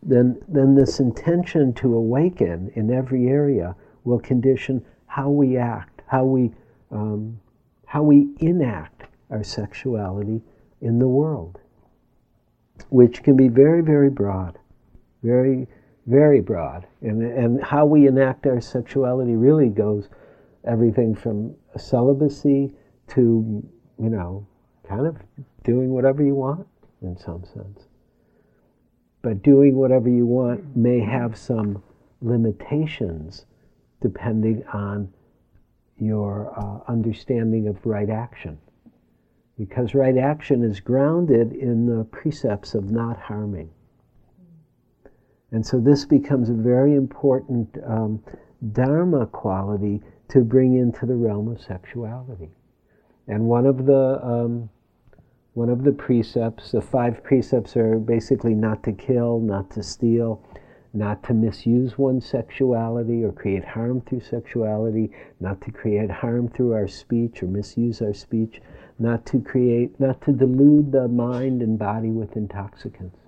Then, 0.03 0.41
then 0.49 0.75
this 0.75 1.01
intention 1.01 1.73
to 1.75 1.95
awaken 1.95 2.71
in 2.75 2.93
every 2.93 3.27
area 3.27 3.75
will 4.05 4.21
condition 4.21 4.85
how 5.07 5.31
we 5.31 5.57
act, 5.57 6.03
how 6.07 6.25
we, 6.25 6.53
um, 6.91 7.41
how 7.87 8.03
we 8.03 8.29
enact 8.39 9.05
our 9.31 9.43
sexuality 9.43 10.41
in 10.81 10.99
the 10.99 11.09
world, 11.09 11.59
which 12.91 13.23
can 13.23 13.37
be 13.37 13.49
very, 13.49 13.83
very 13.83 14.11
broad, 14.11 14.59
very, 15.23 15.67
very 16.07 16.41
broad. 16.41 16.87
And, 17.01 17.23
and 17.23 17.63
how 17.63 17.87
we 17.87 18.07
enact 18.07 18.47
our 18.47 18.61
sexuality 18.61 19.35
really 19.37 19.69
goes 19.69 20.09
everything 20.65 21.15
from 21.15 21.55
celibacy 21.77 22.75
to, 23.09 23.63
you 23.99 24.11
know, 24.11 24.47
kind 24.89 25.07
of 25.07 25.17
doing 25.65 25.91
whatever 25.91 26.23
you 26.23 26.35
want 26.35 26.67
in 27.03 27.17
some 27.17 27.45
sense. 27.45 27.85
But 29.23 29.43
doing 29.43 29.77
whatever 29.77 30.09
you 30.09 30.27
want 30.27 30.77
may 30.77 31.01
have 31.01 31.37
some 31.37 31.83
limitations 32.21 33.47
depending 34.01 34.65
on 34.73 35.13
your 35.99 36.53
uh, 36.57 36.91
understanding 36.91 37.69
of 37.69 37.85
right 37.85 38.11
action. 38.11 38.59
Because 39.59 39.95
right 39.95 40.17
action 40.19 40.63
is 40.63 40.81
grounded 40.81 41.53
in 41.53 41.87
the 41.87 42.05
precepts 42.05 42.75
of 42.75 42.91
not 42.91 43.19
harming. 43.19 43.71
And 45.53 45.65
so 45.65 45.81
this 45.81 46.05
becomes 46.05 46.51
a 46.51 46.55
very 46.55 46.95
important 46.95 47.79
um, 47.87 48.23
Dharma 48.73 49.27
quality 49.27 50.03
to 50.29 50.41
bring 50.43 50.77
into 50.77 51.07
the 51.07 51.15
realm 51.15 51.49
of 51.49 51.61
sexuality. 51.61 52.51
And 53.29 53.45
one 53.45 53.67
of 53.67 53.87
the 53.87 54.21
um, 54.25 54.71
one 55.55 55.71
of 55.71 55.85
the 55.85 55.93
precepts, 55.93 56.73
the 56.73 56.83
five 56.83 57.23
precepts 57.25 57.77
are 57.77 57.99
basically 57.99 58.55
not 58.55 58.83
to 58.83 58.93
kill, 58.93 59.41
not 59.41 59.71
to 59.71 59.83
steal, 59.83 60.43
not 60.93 61.23
to 61.25 61.35
misuse 61.35 61.97
one's 61.97 62.27
sexuality 62.27 63.25
or 63.25 63.33
create 63.33 63.65
harm 63.65 64.03
through 64.03 64.21
sexuality, 64.21 65.11
not 65.41 65.61
to 65.63 65.71
create 65.71 66.11
harm 66.11 66.49
through 66.49 66.75
our 66.75 66.87
speech 66.87 67.43
or 67.43 67.47
misuse 67.47 68.03
our 68.03 68.13
speech, 68.13 68.61
not 68.99 69.27
to 69.27 69.41
create, 69.41 69.99
not 70.01 70.21
to 70.23 70.33
delude 70.33 70.93
the 70.93 71.09
mind 71.09 71.63
and 71.63 71.79
body 71.79 72.11
with 72.11 72.37
intoxicants. 72.37 73.19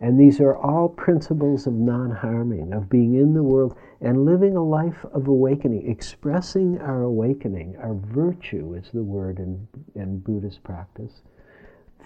And 0.00 0.20
these 0.20 0.40
are 0.40 0.56
all 0.56 0.88
principles 0.88 1.66
of 1.66 1.72
non 1.72 2.10
harming, 2.10 2.72
of 2.72 2.90
being 2.90 3.14
in 3.14 3.32
the 3.32 3.42
world 3.42 3.74
and 4.00 4.24
living 4.24 4.56
a 4.56 4.62
life 4.62 5.04
of 5.12 5.28
awakening, 5.28 5.88
expressing 5.88 6.78
our 6.78 7.02
awakening. 7.02 7.76
Our 7.78 7.94
virtue 7.94 8.74
is 8.74 8.90
the 8.92 9.02
word 9.02 9.38
in, 9.38 9.66
in 9.94 10.18
Buddhist 10.18 10.62
practice, 10.62 11.22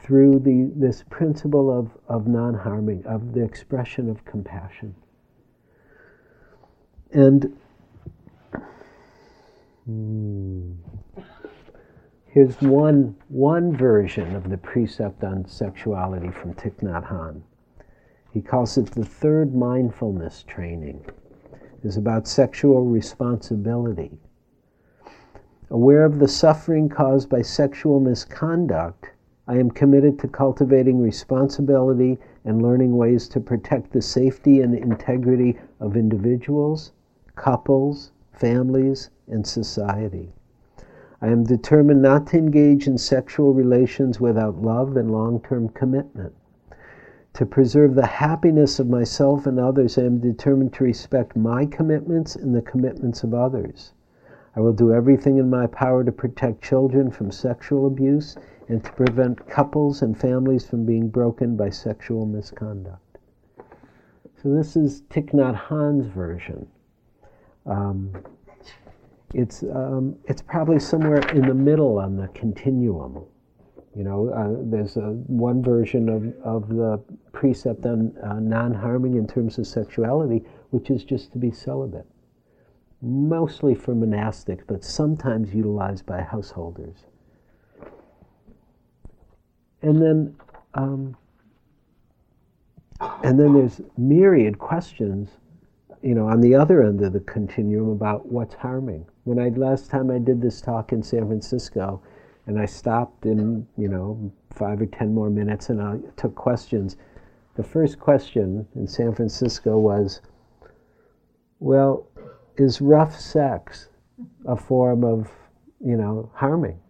through 0.02 0.38
the, 0.40 0.70
this 0.76 1.02
principle 1.10 1.76
of, 1.76 1.90
of 2.08 2.28
non 2.28 2.54
harming, 2.54 3.04
of 3.04 3.32
the 3.32 3.42
expression 3.42 4.08
of 4.08 4.24
compassion. 4.24 4.94
And 7.10 7.58
hmm, 9.86 10.72
here's 12.30 12.60
one, 12.60 13.16
one 13.28 13.76
version 13.76 14.36
of 14.36 14.48
the 14.50 14.58
precept 14.58 15.24
on 15.24 15.46
sexuality 15.46 16.30
from 16.30 16.54
Thich 16.54 16.76
Nhat 16.82 17.08
Hanh. 17.08 17.40
He 18.32 18.42
calls 18.42 18.76
it 18.76 18.86
the 18.90 19.04
third 19.04 19.54
mindfulness 19.54 20.42
training. 20.42 21.04
It's 21.82 21.96
about 21.96 22.28
sexual 22.28 22.84
responsibility. 22.84 24.18
Aware 25.70 26.04
of 26.04 26.18
the 26.18 26.28
suffering 26.28 26.88
caused 26.88 27.28
by 27.28 27.42
sexual 27.42 28.00
misconduct, 28.00 29.10
I 29.46 29.56
am 29.56 29.70
committed 29.70 30.18
to 30.18 30.28
cultivating 30.28 31.00
responsibility 31.00 32.18
and 32.44 32.62
learning 32.62 32.96
ways 32.96 33.28
to 33.28 33.40
protect 33.40 33.92
the 33.92 34.02
safety 34.02 34.60
and 34.60 34.74
integrity 34.74 35.58
of 35.80 35.96
individuals, 35.96 36.92
couples, 37.36 38.12
families, 38.32 39.08
and 39.26 39.46
society. 39.46 40.32
I 41.20 41.28
am 41.28 41.42
determined 41.42 42.00
not 42.00 42.28
to 42.28 42.38
engage 42.38 42.86
in 42.86 42.96
sexual 42.96 43.52
relations 43.52 44.20
without 44.20 44.62
love 44.62 44.96
and 44.96 45.10
long 45.10 45.40
term 45.40 45.68
commitment. 45.68 46.32
To 47.34 47.46
preserve 47.46 47.94
the 47.94 48.06
happiness 48.06 48.78
of 48.78 48.88
myself 48.88 49.46
and 49.46 49.58
others, 49.58 49.98
I 49.98 50.02
am 50.02 50.18
determined 50.18 50.72
to 50.74 50.84
respect 50.84 51.36
my 51.36 51.66
commitments 51.66 52.36
and 52.36 52.54
the 52.54 52.62
commitments 52.62 53.24
of 53.24 53.34
others. 53.34 53.94
I 54.54 54.60
will 54.60 54.72
do 54.72 54.92
everything 54.92 55.38
in 55.38 55.50
my 55.50 55.66
power 55.66 56.02
to 56.02 56.12
protect 56.12 56.62
children 56.62 57.10
from 57.10 57.30
sexual 57.30 57.86
abuse 57.86 58.36
and 58.68 58.82
to 58.84 58.92
prevent 58.92 59.46
couples 59.46 60.02
and 60.02 60.16
families 60.16 60.66
from 60.66 60.84
being 60.84 61.08
broken 61.08 61.56
by 61.56 61.70
sexual 61.70 62.26
misconduct. 62.26 63.18
So, 64.42 64.52
this 64.54 64.76
is 64.76 65.02
Thich 65.10 65.32
Nhat 65.32 65.54
Hanh's 65.54 66.06
version. 66.06 66.68
Um, 67.66 68.12
it's, 69.34 69.62
um, 69.62 70.16
it's 70.24 70.42
probably 70.42 70.78
somewhere 70.78 71.20
in 71.30 71.46
the 71.46 71.54
middle 71.54 71.98
on 71.98 72.16
the 72.16 72.28
continuum. 72.28 73.24
You 73.94 74.04
know, 74.04 74.28
uh, 74.28 74.62
there's 74.70 74.96
a, 74.96 75.10
one 75.26 75.62
version 75.62 76.08
of, 76.08 76.32
of 76.44 76.68
the 76.68 77.02
precept 77.32 77.84
on 77.84 78.16
uh, 78.22 78.38
non 78.38 78.72
harming 78.72 79.16
in 79.16 79.26
terms 79.26 79.58
of 79.58 79.66
sexuality, 79.66 80.44
which 80.70 80.90
is 80.90 81.04
just 81.04 81.32
to 81.32 81.38
be 81.38 81.50
celibate. 81.50 82.06
Mostly 83.02 83.74
for 83.74 83.94
monastics, 83.94 84.62
but 84.66 84.84
sometimes 84.84 85.52
utilized 85.52 86.06
by 86.06 86.20
householders. 86.22 86.96
And 89.82 90.02
then, 90.02 90.36
um, 90.74 91.16
and 93.22 93.38
then 93.38 93.54
there's 93.54 93.80
myriad 93.96 94.58
questions, 94.58 95.28
you 96.02 96.14
know, 96.14 96.28
on 96.28 96.40
the 96.40 96.54
other 96.54 96.82
end 96.82 97.02
of 97.02 97.12
the 97.12 97.20
continuum 97.20 97.90
about 97.90 98.26
what's 98.26 98.54
harming. 98.54 99.06
When 99.28 99.38
I 99.38 99.50
last 99.50 99.90
time 99.90 100.10
I 100.10 100.16
did 100.16 100.40
this 100.40 100.62
talk 100.62 100.90
in 100.90 101.02
San 101.02 101.26
Francisco, 101.26 102.00
and 102.46 102.58
I 102.58 102.64
stopped 102.64 103.26
in, 103.26 103.66
you 103.76 103.86
know, 103.86 104.32
five 104.54 104.80
or 104.80 104.86
ten 104.86 105.12
more 105.12 105.28
minutes 105.28 105.68
and 105.68 105.82
I 105.82 105.98
took 106.16 106.34
questions. 106.34 106.96
The 107.54 107.62
first 107.62 107.98
question 108.00 108.66
in 108.74 108.86
San 108.86 109.14
Francisco 109.14 109.76
was, 109.78 110.22
well, 111.60 112.06
is 112.56 112.80
rough 112.80 113.20
sex 113.20 113.90
a 114.46 114.56
form 114.56 115.04
of, 115.04 115.30
you 115.84 115.98
know, 115.98 116.30
harming? 116.34 116.80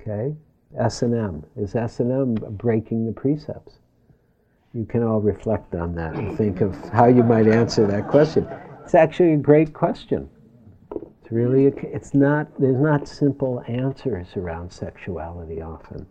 Okay? 0.00 0.34
S&M. 0.76 1.44
Is 1.54 1.76
S&M 1.76 2.34
breaking 2.34 3.06
the 3.06 3.12
precepts? 3.12 3.78
You 4.72 4.84
can 4.84 5.04
all 5.04 5.20
reflect 5.20 5.76
on 5.76 5.94
that 5.94 6.16
and 6.16 6.36
think 6.36 6.60
of 6.60 6.76
how 6.88 7.06
you 7.06 7.22
might 7.22 7.46
answer 7.46 7.86
that 7.86 8.08
question. 8.08 8.48
It's 8.84 8.94
actually 8.94 9.32
a 9.32 9.38
great 9.38 9.72
question. 9.72 10.28
It's 10.94 11.32
really, 11.32 11.66
a, 11.66 11.72
it's 11.74 12.12
not, 12.12 12.48
there's 12.60 12.80
not 12.80 13.08
simple 13.08 13.64
answers 13.66 14.36
around 14.36 14.70
sexuality 14.70 15.62
often. 15.62 16.06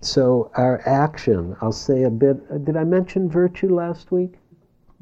So, 0.00 0.50
our 0.54 0.80
action, 0.88 1.54
I'll 1.60 1.70
say 1.70 2.04
a 2.04 2.10
bit, 2.10 2.38
uh, 2.50 2.56
did 2.58 2.76
I 2.76 2.84
mention 2.84 3.28
virtue 3.28 3.74
last 3.74 4.10
week? 4.10 4.34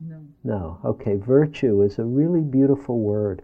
No. 0.04 0.20
No. 0.42 0.78
Okay, 0.84 1.14
virtue 1.16 1.82
is 1.82 2.00
a 2.00 2.04
really 2.04 2.40
beautiful 2.40 2.98
word. 2.98 3.42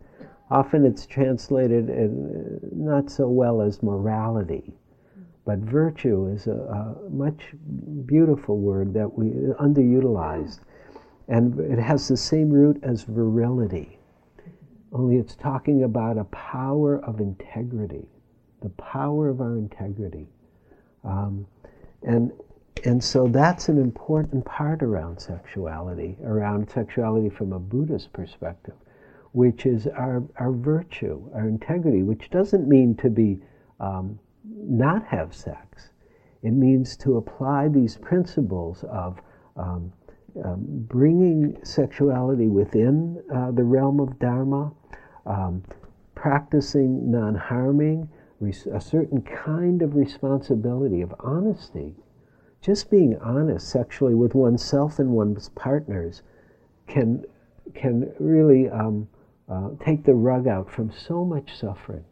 Often 0.51 0.85
it's 0.85 1.07
translated 1.07 1.89
in, 1.89 2.61
uh, 2.63 2.67
not 2.73 3.11
so 3.11 3.29
well 3.29 3.63
as 3.63 3.81
morality, 3.83 4.75
but 5.45 5.59
virtue 5.59 6.29
is 6.29 6.47
a, 6.47 6.53
a 6.53 7.11
much 7.11 7.55
beautiful 8.07 8.59
word 8.59 8.95
that 8.95 9.13
we 9.13 9.31
underutilized. 9.61 10.61
And 11.29 11.59
it 11.59 11.79
has 11.79 12.09
the 12.09 12.17
same 12.17 12.51
root 12.51 12.79
as 12.83 13.03
virility, 13.03 13.99
only 14.93 15.17
it's 15.17 15.35
talking 15.35 15.85
about 15.85 16.19
a 16.19 16.25
power 16.25 17.03
of 17.05 17.21
integrity, 17.21 18.07
the 18.61 18.69
power 18.71 19.29
of 19.29 19.41
our 19.41 19.57
integrity. 19.57 20.29
Um, 21.05 21.47
and, 22.03 22.33
and 22.85 23.03
so 23.03 23.27
that's 23.27 23.69
an 23.69 23.79
important 23.79 24.45
part 24.45 24.83
around 24.83 25.19
sexuality, 25.19 26.19
around 26.25 26.69
sexuality 26.71 27.31
from 27.31 27.53
a 27.53 27.59
Buddhist 27.59 28.13
perspective, 28.13 28.75
which 29.33 29.65
is 29.65 29.87
our, 29.87 30.23
our 30.37 30.53
virtue, 30.53 31.23
our 31.35 31.49
integrity, 31.49 32.03
which 32.03 32.31
doesn't 32.31 32.69
mean 32.69 32.95
to 32.97 33.09
be 33.09 33.41
um, 33.81 34.19
not 34.45 35.05
have 35.07 35.35
sex. 35.35 35.91
It 36.43 36.53
means 36.53 36.97
to 36.99 37.17
apply 37.17 37.69
these 37.69 37.97
principles 37.97 38.85
of 38.85 39.21
um, 39.57 39.93
um, 40.45 40.65
bringing 40.67 41.63
sexuality 41.65 42.49
within 42.49 43.23
uh, 43.33 43.51
the 43.51 43.65
realm 43.65 44.01
of 44.01 44.19
Dharma, 44.19 44.73
um, 45.27 45.63
practicing 46.15 47.11
non 47.11 47.35
harming, 47.35 48.09
res- 48.41 48.67
a 48.67 48.81
certain 48.81 49.23
kind 49.23 49.83
of 49.83 49.95
responsibility, 49.95 51.03
of 51.03 51.15
honesty. 51.21 51.95
Just 52.61 52.91
being 52.91 53.19
honest 53.19 53.69
sexually 53.69 54.15
with 54.15 54.35
oneself 54.35 54.99
and 54.99 55.11
one's 55.11 55.49
partners 55.51 56.23
can, 56.87 57.25
can 57.75 58.13
really 58.19 58.69
um, 58.69 59.09
uh, 59.49 59.71
take 59.85 60.05
the 60.05 60.15
rug 60.15 60.47
out 60.47 60.71
from 60.71 60.91
so 60.93 61.25
much 61.25 61.57
suffering, 61.57 62.05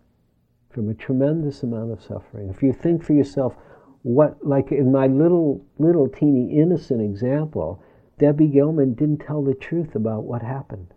from 0.70 0.88
a 0.88 0.94
tremendous 0.94 1.62
amount 1.62 1.90
of 1.90 2.02
suffering. 2.02 2.48
If 2.48 2.62
you 2.62 2.72
think 2.72 3.02
for 3.02 3.12
yourself, 3.12 3.56
what, 4.02 4.44
like 4.46 4.72
in 4.72 4.92
my 4.92 5.06
little, 5.08 5.64
little 5.78 6.08
teeny 6.08 6.58
innocent 6.58 7.02
example, 7.02 7.82
Debbie 8.18 8.46
Gilman 8.46 8.94
didn't 8.94 9.18
tell 9.18 9.42
the 9.42 9.54
truth 9.54 9.94
about 9.94 10.24
what 10.24 10.42
happened. 10.42 10.94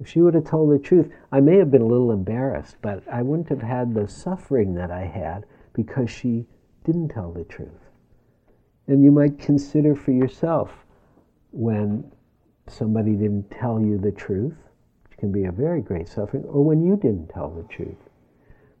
If 0.00 0.08
she 0.08 0.20
would 0.20 0.34
have 0.34 0.44
told 0.44 0.72
the 0.72 0.78
truth, 0.78 1.10
I 1.30 1.40
may 1.40 1.58
have 1.58 1.70
been 1.70 1.82
a 1.82 1.86
little 1.86 2.10
embarrassed, 2.10 2.76
but 2.82 3.06
I 3.06 3.22
wouldn't 3.22 3.50
have 3.50 3.62
had 3.62 3.94
the 3.94 4.08
suffering 4.08 4.74
that 4.74 4.90
I 4.90 5.04
had 5.04 5.44
because 5.72 6.10
she 6.10 6.46
didn't 6.84 7.08
tell 7.08 7.32
the 7.32 7.44
truth. 7.44 7.90
And 8.86 9.04
you 9.04 9.12
might 9.12 9.38
consider 9.38 9.94
for 9.94 10.10
yourself 10.10 10.72
when 11.52 12.10
somebody 12.66 13.12
didn't 13.12 13.50
tell 13.50 13.80
you 13.80 13.98
the 13.98 14.12
truth, 14.12 14.56
which 15.04 15.18
can 15.18 15.30
be 15.30 15.44
a 15.44 15.52
very 15.52 15.80
great 15.82 16.08
suffering, 16.08 16.44
or 16.44 16.64
when 16.64 16.82
you 16.82 16.96
didn't 16.96 17.28
tell 17.28 17.50
the 17.50 17.64
truth. 17.64 18.09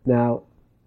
Now, 0.06 0.42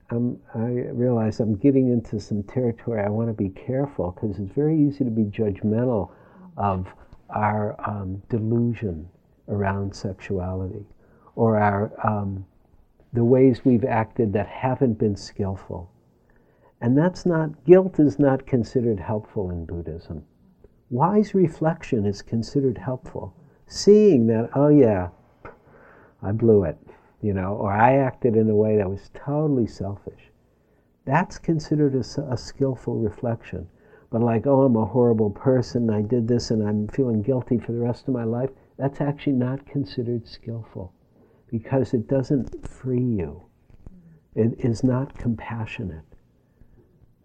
I'm, 0.09 0.39
I 0.53 0.91
realize 0.91 1.39
I'm 1.39 1.55
getting 1.55 1.89
into 1.91 2.19
some 2.19 2.43
territory 2.43 3.01
I 3.01 3.09
want 3.09 3.29
to 3.29 3.33
be 3.33 3.49
careful 3.49 4.11
because 4.11 4.37
it's 4.37 4.51
very 4.53 4.79
easy 4.79 5.03
to 5.03 5.11
be 5.11 5.23
judgmental 5.23 6.11
of 6.57 6.87
our 7.29 7.75
um, 7.89 8.21
delusion 8.29 9.09
around 9.47 9.95
sexuality 9.95 10.85
or 11.35 11.57
our 11.57 11.91
um, 12.07 12.45
the 13.13 13.23
ways 13.23 13.63
we've 13.63 13.85
acted 13.85 14.33
that 14.33 14.47
haven't 14.47 14.95
been 14.95 15.15
skillful. 15.15 15.91
And 16.81 16.97
that's 16.97 17.25
not, 17.25 17.63
guilt 17.63 17.99
is 17.99 18.19
not 18.19 18.45
considered 18.45 18.99
helpful 18.99 19.51
in 19.51 19.65
Buddhism. 19.65 20.25
Wise 20.89 21.33
reflection 21.33 22.05
is 22.05 22.21
considered 22.21 22.77
helpful. 22.77 23.35
Seeing 23.67 24.27
that, 24.27 24.49
oh 24.55 24.67
yeah, 24.67 25.09
I 26.21 26.31
blew 26.31 26.63
it, 26.63 26.77
you 27.23 27.33
know, 27.33 27.53
or 27.53 27.71
I 27.71 27.95
acted 27.95 28.35
in 28.35 28.49
a 28.49 28.55
way 28.55 28.77
that 28.77 28.89
was 28.89 29.09
totally 29.13 29.65
selfish. 29.65 30.29
That's 31.05 31.39
considered 31.39 31.95
a, 31.95 32.21
a 32.31 32.37
skillful 32.37 32.99
reflection. 32.99 33.67
But 34.11 34.21
like, 34.21 34.45
oh, 34.45 34.63
I'm 34.63 34.75
a 34.75 34.85
horrible 34.85 35.31
person, 35.31 35.89
I 35.89 36.01
did 36.01 36.27
this 36.27 36.51
and 36.51 36.61
I'm 36.61 36.87
feeling 36.89 37.21
guilty 37.23 37.57
for 37.57 37.71
the 37.71 37.79
rest 37.79 38.07
of 38.07 38.13
my 38.13 38.25
life, 38.25 38.49
that's 38.77 39.01
actually 39.01 39.33
not 39.33 39.65
considered 39.65 40.27
skillful 40.27 40.93
because 41.49 41.93
it 41.93 42.07
doesn't 42.07 42.67
free 42.67 43.01
you. 43.01 43.43
It 44.35 44.59
is 44.59 44.83
not 44.83 45.17
compassionate. 45.17 46.03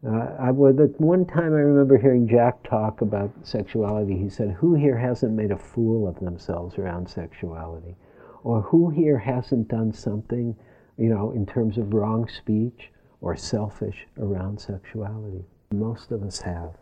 Uh, 0.07 0.37
I 0.39 0.53
would, 0.53 0.95
one 0.99 1.27
time 1.27 1.55
I 1.55 1.61
remember 1.61 1.99
hearing 1.99 2.29
Jack 2.29 2.63
talk 2.63 3.01
about 3.01 3.33
sexuality. 3.43 4.17
He 4.17 4.29
said, 4.29 4.53
Who 4.53 4.75
here 4.75 4.97
hasn't 4.97 5.33
made 5.33 5.51
a 5.51 5.59
fool 5.59 6.07
of 6.07 6.21
themselves 6.21 6.79
around 6.79 7.09
sexuality? 7.09 7.97
Or 8.44 8.62
who 8.62 8.90
here 8.90 9.18
hasn't 9.18 9.68
done 9.68 9.92
something, 9.92 10.57
you 10.96 11.09
know, 11.09 11.33
in 11.33 11.46
terms 11.46 11.79
of 11.79 11.92
wrong 11.92 12.29
speech 12.29 12.90
or 13.20 13.37
selfish 13.37 14.07
around 14.18 14.61
sexuality? 14.61 15.44
Most 15.72 16.12
of 16.12 16.22
us 16.22 16.40
have. 16.40 16.77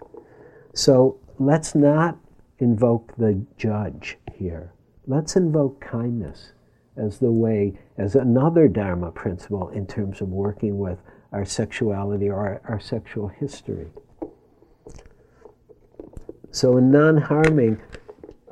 So 0.74 1.18
let's 1.38 1.74
not 1.74 2.18
invoke 2.58 3.14
the 3.16 3.44
judge 3.56 4.18
here. 4.34 4.72
Let's 5.06 5.36
invoke 5.36 5.80
kindness 5.80 6.52
as 6.96 7.18
the 7.18 7.30
way, 7.30 7.78
as 7.98 8.14
another 8.14 8.68
Dharma 8.68 9.10
principle 9.10 9.68
in 9.70 9.86
terms 9.86 10.20
of 10.20 10.28
working 10.28 10.78
with 10.78 10.98
our 11.32 11.44
sexuality 11.44 12.28
or 12.28 12.36
our, 12.36 12.62
our 12.68 12.80
sexual 12.80 13.28
history. 13.28 13.88
So, 16.50 16.78
in 16.78 16.90
non 16.90 17.18
harming, 17.18 17.80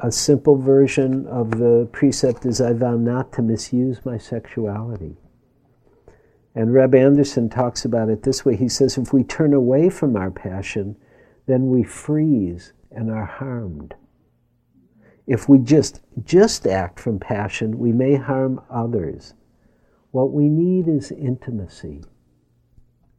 a 0.02 0.10
simple 0.10 0.56
version 0.56 1.26
of 1.26 1.58
the 1.58 1.88
precept 1.92 2.44
is 2.44 2.60
I 2.60 2.72
vow 2.72 2.96
not 2.96 3.32
to 3.34 3.42
misuse 3.42 4.04
my 4.04 4.18
sexuality. 4.18 5.16
And 6.54 6.72
Reb 6.72 6.94
Anderson 6.94 7.48
talks 7.48 7.84
about 7.84 8.08
it 8.08 8.22
this 8.22 8.44
way. 8.44 8.56
He 8.56 8.68
says, 8.68 8.96
if 8.96 9.12
we 9.12 9.24
turn 9.24 9.52
away 9.52 9.90
from 9.90 10.16
our 10.16 10.30
passion, 10.30 10.96
then 11.46 11.68
we 11.68 11.82
freeze 11.82 12.72
and 12.90 13.10
are 13.10 13.26
harmed. 13.26 13.94
If 15.26 15.48
we 15.48 15.58
just 15.58 16.00
just 16.22 16.66
act 16.66 17.00
from 17.00 17.18
passion, 17.18 17.78
we 17.78 17.92
may 17.92 18.16
harm 18.16 18.60
others. 18.70 19.34
What 20.10 20.32
we 20.32 20.48
need 20.48 20.86
is 20.86 21.10
intimacy 21.10 22.02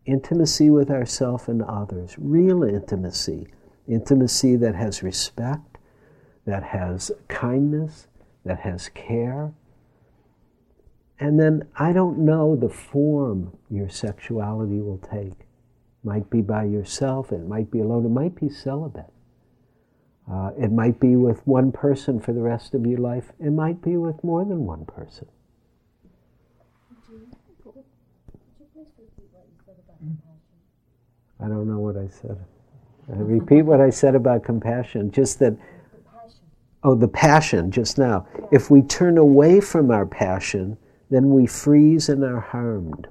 intimacy 0.05 0.69
with 0.69 0.89
ourself 0.89 1.47
and 1.47 1.63
others, 1.63 2.15
real 2.17 2.63
intimacy, 2.63 3.47
intimacy 3.87 4.55
that 4.55 4.75
has 4.75 5.03
respect, 5.03 5.74
that 6.45 6.63
has 6.63 7.11
kindness, 7.27 8.07
that 8.45 8.59
has 8.59 8.89
care. 8.89 9.53
And 11.19 11.39
then 11.39 11.67
I 11.77 11.93
don't 11.93 12.19
know 12.19 12.55
the 12.55 12.69
form 12.69 13.57
your 13.69 13.89
sexuality 13.89 14.79
will 14.79 14.99
take. 14.99 15.47
Might 16.03 16.29
be 16.29 16.41
by 16.41 16.65
yourself, 16.65 17.31
it 17.31 17.47
might 17.47 17.71
be 17.71 17.79
alone, 17.79 18.05
it 18.05 18.09
might 18.09 18.39
be 18.39 18.49
celibate. 18.49 19.11
Uh, 20.31 20.51
it 20.57 20.71
might 20.71 20.99
be 20.99 21.15
with 21.15 21.45
one 21.45 21.71
person 21.71 22.19
for 22.19 22.33
the 22.33 22.41
rest 22.41 22.73
of 22.73 22.85
your 22.85 22.99
life, 22.99 23.31
it 23.39 23.51
might 23.51 23.81
be 23.81 23.97
with 23.97 24.23
more 24.23 24.43
than 24.45 24.65
one 24.65 24.85
person. 24.85 25.27
I 31.39 31.47
don't 31.47 31.67
know 31.67 31.79
what 31.79 31.97
I 31.97 32.07
said. 32.07 32.37
I 33.11 33.17
repeat 33.17 33.63
what 33.63 33.81
I 33.81 33.89
said 33.89 34.15
about 34.15 34.43
compassion, 34.43 35.11
just 35.11 35.39
that. 35.39 35.57
Oh, 36.85 36.93
the 36.93 37.07
passion 37.07 37.71
just 37.71 37.97
now. 37.97 38.27
If 38.51 38.69
we 38.69 38.83
turn 38.83 39.17
away 39.17 39.59
from 39.59 39.89
our 39.89 40.05
passion, 40.05 40.77
then 41.09 41.31
we 41.31 41.47
freeze 41.47 42.09
and 42.09 42.23
are 42.23 42.39
harmed. 42.39 43.07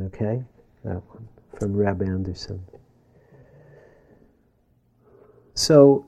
Okay? 0.00 0.42
That 0.82 1.00
one 1.06 1.28
from 1.56 1.76
Reb 1.76 2.02
Anderson. 2.02 2.60
So, 5.54 6.04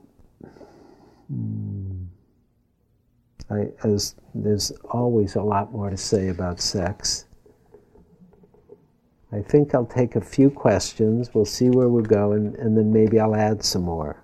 hmm, 1.31 2.03
I, 3.49 3.69
as 3.85 4.15
there's 4.35 4.71
always 4.91 5.35
a 5.35 5.41
lot 5.41 5.71
more 5.71 5.89
to 5.89 5.95
say 5.95 6.27
about 6.27 6.59
sex. 6.59 7.27
I 9.31 9.39
think 9.39 9.73
I'll 9.73 9.85
take 9.85 10.17
a 10.17 10.21
few 10.21 10.49
questions. 10.49 11.33
We'll 11.33 11.45
see 11.45 11.69
where 11.69 11.87
we 11.87 12.03
go, 12.03 12.33
and, 12.33 12.55
and 12.55 12.77
then 12.77 12.91
maybe 12.91 13.21
I'll 13.21 13.35
add 13.35 13.63
some 13.63 13.83
more. 13.83 14.21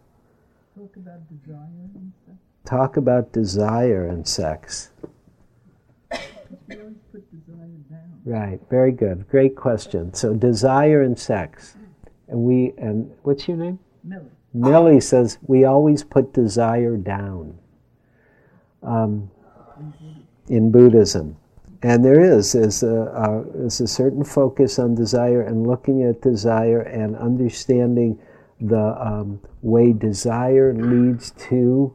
Talk 0.83 0.97
about 0.97 1.29
desire 1.29 1.61
and 1.95 2.11
sex. 2.25 2.37
Talk 2.65 2.97
about 2.97 3.31
desire 3.31 4.07
and 4.07 4.27
sex. 4.27 4.89
We 6.67 6.75
always 6.77 6.97
put 7.09 7.31
desire 7.31 7.67
down. 7.89 8.21
Right, 8.25 8.59
very 8.69 8.91
good. 8.91 9.25
Great 9.29 9.55
question. 9.55 10.13
So, 10.13 10.33
desire 10.33 11.03
and 11.03 11.17
sex. 11.17 11.77
And 12.27 12.39
we, 12.41 12.73
and 12.77 13.09
what's 13.21 13.47
your 13.47 13.55
name? 13.55 13.79
Millie. 14.03 14.25
Millie 14.53 14.99
says 14.99 15.37
we 15.47 15.63
always 15.63 16.03
put 16.03 16.33
desire 16.33 16.97
down 16.97 17.57
um, 18.81 19.31
in 20.49 20.69
Buddhism. 20.69 21.37
And 21.81 22.03
there 22.03 22.19
is, 22.19 22.55
is 22.55 22.83
a, 22.83 22.87
a, 22.87 23.65
is 23.65 23.79
a 23.79 23.87
certain 23.87 24.25
focus 24.25 24.79
on 24.79 24.95
desire 24.95 25.43
and 25.43 25.65
looking 25.65 26.03
at 26.03 26.21
desire 26.21 26.81
and 26.81 27.15
understanding 27.15 28.19
the 28.59 28.95
um, 28.99 29.39
way 29.61 29.93
desire 29.93 30.73
leads 30.73 31.31
to 31.31 31.93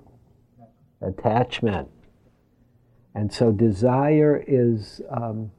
attachment. 1.00 1.88
And 3.14 3.32
so 3.32 3.50
desire 3.52 4.44
is 4.46 5.00
um, 5.10 5.50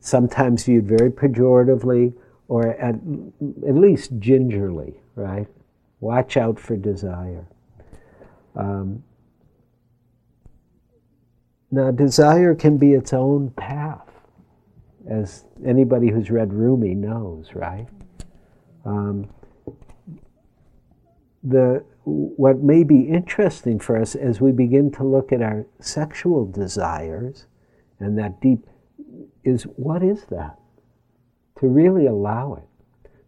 sometimes 0.00 0.64
viewed 0.64 0.86
very 0.86 1.10
pejoratively 1.10 2.14
or 2.48 2.68
at, 2.68 2.94
at 2.94 3.74
least 3.74 4.18
gingerly, 4.18 4.94
right? 5.14 5.46
Watch 6.00 6.36
out 6.36 6.58
for 6.58 6.76
desire. 6.76 7.46
Um, 8.56 9.04
now, 11.70 11.90
desire 11.90 12.54
can 12.54 12.78
be 12.78 12.94
its 12.94 13.12
own 13.12 13.50
path, 13.50 14.08
as 15.08 15.44
anybody 15.66 16.08
who's 16.10 16.30
read 16.30 16.52
Rumi 16.52 16.94
knows, 16.94 17.50
right? 17.54 17.86
Um, 18.86 19.28
the, 21.42 21.84
what 22.04 22.58
may 22.58 22.82
be 22.84 23.02
interesting 23.02 23.78
for 23.78 23.96
us 23.96 24.14
as 24.14 24.40
we 24.40 24.52
begin 24.52 24.90
to 24.92 25.04
look 25.04 25.32
at 25.32 25.42
our 25.42 25.66
sexual 25.80 26.46
desires 26.46 27.46
and 28.00 28.18
that 28.18 28.40
deep 28.40 28.66
is 29.44 29.64
what 29.64 30.02
is 30.02 30.24
that? 30.26 30.58
To 31.60 31.66
really 31.66 32.06
allow 32.06 32.54
it. 32.54 32.64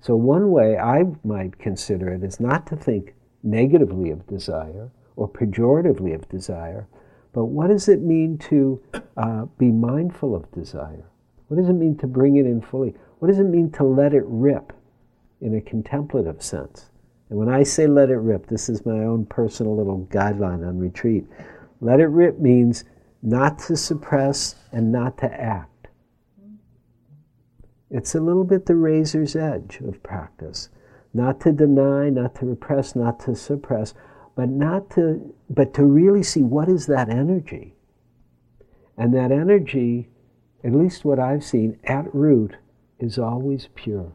So, 0.01 0.17
one 0.17 0.51
way 0.51 0.79
I 0.79 1.05
might 1.25 1.59
consider 1.59 2.13
it 2.13 2.23
is 2.23 2.41
not 2.41 2.67
to 2.69 2.77
think 2.77 3.15
negatively 3.43 4.11
of 4.11 4.27
desire 4.27 4.91
or 5.17 5.29
pejoratively 5.29 6.15
of 6.15 6.29
desire, 6.29 6.87
but 7.33 7.47
what 7.47 7.69
does 7.69 7.89
it 7.89 8.01
mean 8.01 8.39
to 8.39 8.83
uh, 9.17 9.45
be 9.59 9.71
mindful 9.71 10.35
of 10.35 10.51
desire? 10.53 11.05
What 11.49 11.59
does 11.59 11.69
it 11.69 11.75
mean 11.75 11.97
to 11.99 12.07
bring 12.07 12.37
it 12.37 12.47
in 12.47 12.61
fully? 12.61 12.95
What 13.19 13.29
does 13.29 13.39
it 13.39 13.45
mean 13.45 13.71
to 13.73 13.85
let 13.85 14.15
it 14.15 14.25
rip 14.27 14.73
in 15.41 15.55
a 15.55 15.61
contemplative 15.61 16.43
sense? 16.43 16.90
And 17.31 17.39
when 17.39 17.49
I 17.49 17.63
say 17.63 17.87
let 17.87 18.11
it 18.11 18.17
rip, 18.17 18.47
this 18.47 18.69
is 18.69 18.85
my 18.85 18.99
own 19.05 19.25
personal 19.25 19.77
little 19.77 20.07
guideline 20.11 20.67
on 20.67 20.79
retreat. 20.79 21.27
Let 21.81 22.01
it 22.01 22.09
rip 22.09 22.39
means 22.39 22.85
not 23.23 23.59
to 23.61 23.77
suppress 23.77 24.57
and 24.73 24.93
not 24.93 25.17
to 25.19 25.33
act. 25.33 25.89
It's 27.91 28.15
a 28.15 28.21
little 28.21 28.45
bit 28.45 28.67
the 28.67 28.77
razor's 28.77 29.35
edge 29.35 29.81
of 29.85 30.03
practice. 30.03 30.69
Not 31.15 31.41
to 31.41 31.53
deny, 31.53 32.11
not 32.11 32.35
to 32.37 32.47
repress, 32.47 32.95
not 32.95 33.19
to 33.21 33.35
suppress, 33.35 33.95
but 34.41 34.49
not 34.49 34.91
to 34.91 35.35
but 35.49 35.75
to 35.75 35.85
really 35.85 36.23
see 36.23 36.43
what 36.43 36.69
is 36.69 36.87
that 36.87 37.11
energy 37.11 37.75
and 38.97 39.13
that 39.15 39.31
energy 39.31 40.09
at 40.65 40.73
least 40.73 41.05
what 41.05 41.19
i've 41.19 41.45
seen 41.45 41.79
at 41.85 42.15
root 42.15 42.57
is 42.99 43.19
always 43.19 43.69
pure 43.75 44.13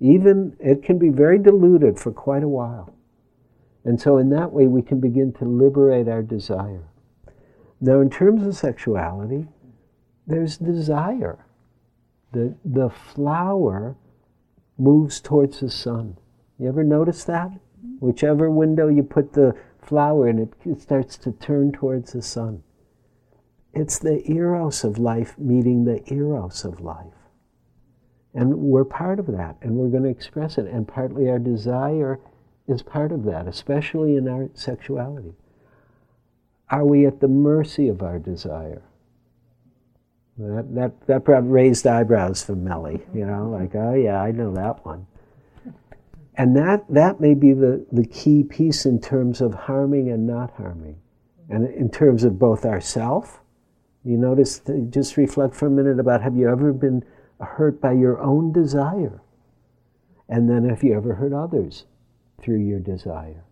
even 0.00 0.56
it 0.60 0.82
can 0.82 0.98
be 0.98 1.10
very 1.10 1.38
diluted 1.38 1.98
for 1.98 2.12
quite 2.12 2.42
a 2.42 2.48
while 2.48 2.94
and 3.84 4.00
so 4.00 4.18
in 4.18 4.30
that 4.30 4.52
way 4.52 4.66
we 4.66 4.82
can 4.82 5.00
begin 5.00 5.32
to 5.32 5.44
liberate 5.44 6.08
our 6.08 6.22
desire 6.22 6.84
Now, 7.80 8.00
in 8.00 8.10
terms 8.10 8.42
of 8.44 8.56
sexuality, 8.56 9.46
there's 10.26 10.58
desire. 10.58 11.46
The, 12.32 12.56
the 12.64 12.90
flower 12.90 13.96
moves 14.78 15.20
towards 15.20 15.60
the 15.60 15.70
sun. 15.70 16.16
You 16.58 16.68
ever 16.68 16.84
notice 16.84 17.24
that? 17.24 17.52
Whichever 18.00 18.50
window 18.50 18.88
you 18.88 19.02
put 19.02 19.32
the 19.32 19.54
flower 19.80 20.28
in, 20.28 20.38
it, 20.40 20.52
it 20.64 20.80
starts 20.80 21.16
to 21.18 21.32
turn 21.32 21.72
towards 21.72 22.12
the 22.12 22.22
sun. 22.22 22.62
It's 23.72 23.98
the 23.98 24.28
eros 24.30 24.84
of 24.84 24.98
life 24.98 25.38
meeting 25.38 25.84
the 25.84 26.02
eros 26.12 26.64
of 26.64 26.80
life. 26.80 27.14
And 28.38 28.54
we're 28.54 28.84
part 28.84 29.18
of 29.18 29.26
that, 29.26 29.56
and 29.62 29.72
we're 29.72 29.88
going 29.88 30.04
to 30.04 30.08
express 30.08 30.58
it. 30.58 30.66
And 30.66 30.86
partly 30.86 31.28
our 31.28 31.40
desire 31.40 32.20
is 32.68 32.82
part 32.82 33.10
of 33.10 33.24
that, 33.24 33.48
especially 33.48 34.14
in 34.14 34.28
our 34.28 34.48
sexuality. 34.54 35.34
Are 36.70 36.86
we 36.86 37.04
at 37.04 37.18
the 37.18 37.26
mercy 37.26 37.88
of 37.88 38.00
our 38.00 38.20
desire? 38.20 38.82
That, 40.38 40.72
that, 40.76 41.06
that 41.08 41.24
brought 41.24 41.50
raised 41.50 41.84
eyebrows 41.84 42.44
from 42.44 42.62
Melly, 42.62 43.04
you 43.12 43.26
know, 43.26 43.48
like, 43.48 43.74
oh 43.74 43.94
yeah, 43.94 44.22
I 44.22 44.30
know 44.30 44.54
that 44.54 44.86
one. 44.86 45.08
And 46.36 46.56
that, 46.56 46.84
that 46.90 47.20
may 47.20 47.34
be 47.34 47.54
the, 47.54 47.84
the 47.90 48.06
key 48.06 48.44
piece 48.44 48.86
in 48.86 49.00
terms 49.00 49.40
of 49.40 49.52
harming 49.52 50.12
and 50.12 50.28
not 50.28 50.52
harming. 50.52 51.00
And 51.50 51.68
in 51.74 51.90
terms 51.90 52.22
of 52.22 52.38
both 52.38 52.64
ourself, 52.64 53.40
you 54.04 54.16
notice, 54.16 54.62
just 54.90 55.16
reflect 55.16 55.56
for 55.56 55.66
a 55.66 55.70
minute 55.70 55.98
about 55.98 56.22
have 56.22 56.36
you 56.36 56.48
ever 56.48 56.72
been 56.72 57.04
hurt 57.40 57.80
by 57.80 57.92
your 57.92 58.20
own 58.20 58.52
desire? 58.52 59.20
And 60.28 60.48
then 60.48 60.68
have 60.68 60.82
you 60.82 60.94
ever 60.96 61.14
hurt 61.14 61.32
others 61.32 61.86
through 62.40 62.60
your 62.60 62.80
desire? 62.80 63.44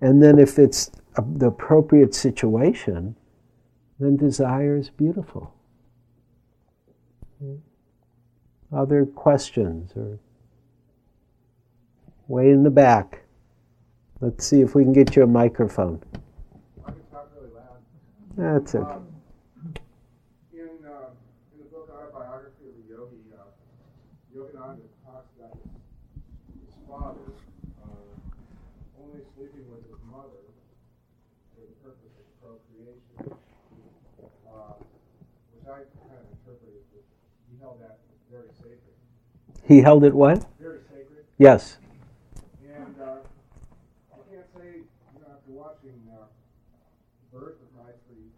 And 0.00 0.22
then 0.22 0.38
if 0.38 0.58
it's 0.58 0.90
a, 1.16 1.22
the 1.22 1.46
appropriate 1.46 2.14
situation, 2.14 3.16
then 3.98 4.16
desire 4.16 4.76
is 4.76 4.90
beautiful. 4.90 5.54
Other 8.72 9.04
questions 9.06 9.92
or 9.96 10.18
way 12.28 12.50
in 12.50 12.62
the 12.62 12.70
back. 12.70 13.22
Let's 14.20 14.46
see 14.46 14.60
if 14.60 14.74
we 14.74 14.84
can 14.84 14.92
get 14.92 15.16
you 15.16 15.24
a 15.24 15.26
microphone. 15.26 16.00
I 16.86 16.92
can 16.92 16.96
really. 17.40 17.50
That's 18.36 18.74
okay. 18.74 18.84
Um, 18.84 19.08
in, 20.52 20.68
uh, 20.86 21.10
in 21.50 21.58
the 21.58 21.68
book 21.72 21.90
Autobiography 21.90 22.68
of 22.68 22.76
a 22.78 22.84
Yogi, 22.86 23.16
uh, 23.34 23.50
Yogananda 24.36 24.86
talks 25.02 25.26
about 25.40 25.56
his, 25.56 25.72
his 26.62 26.74
father 26.86 27.32
uh, 27.82 29.02
only 29.02 29.24
sleeping 29.34 29.66
with 29.72 29.82
his 29.88 29.98
mother 30.06 30.44
for 31.56 31.64
the 31.66 31.74
purpose 31.82 32.14
of 32.14 32.28
procreation, 32.38 33.34
uh, 34.46 34.76
which 35.56 35.66
I 35.66 35.82
kind 35.98 36.14
of 36.14 36.28
interpret 36.30 36.76
as 36.76 36.86
that 36.94 37.04
he 37.50 37.58
held 37.58 37.80
that 37.80 37.98
very 38.30 38.52
sacred. 38.62 38.94
He 39.70 39.82
held 39.82 40.02
it 40.02 40.12
what? 40.12 40.42
Very 40.58 40.82
sacred. 40.90 41.22
Yes. 41.38 41.78
And 42.66 42.90
uh, 42.98 43.22
I 44.10 44.18
can't 44.26 44.46
say, 44.50 44.82
you 44.82 45.20
know, 45.22 45.30
after 45.30 45.52
watching 45.54 45.94
uh, 46.10 46.26
birth 47.30 47.54
of 47.62 47.70
my 47.78 47.94
three 48.10 48.34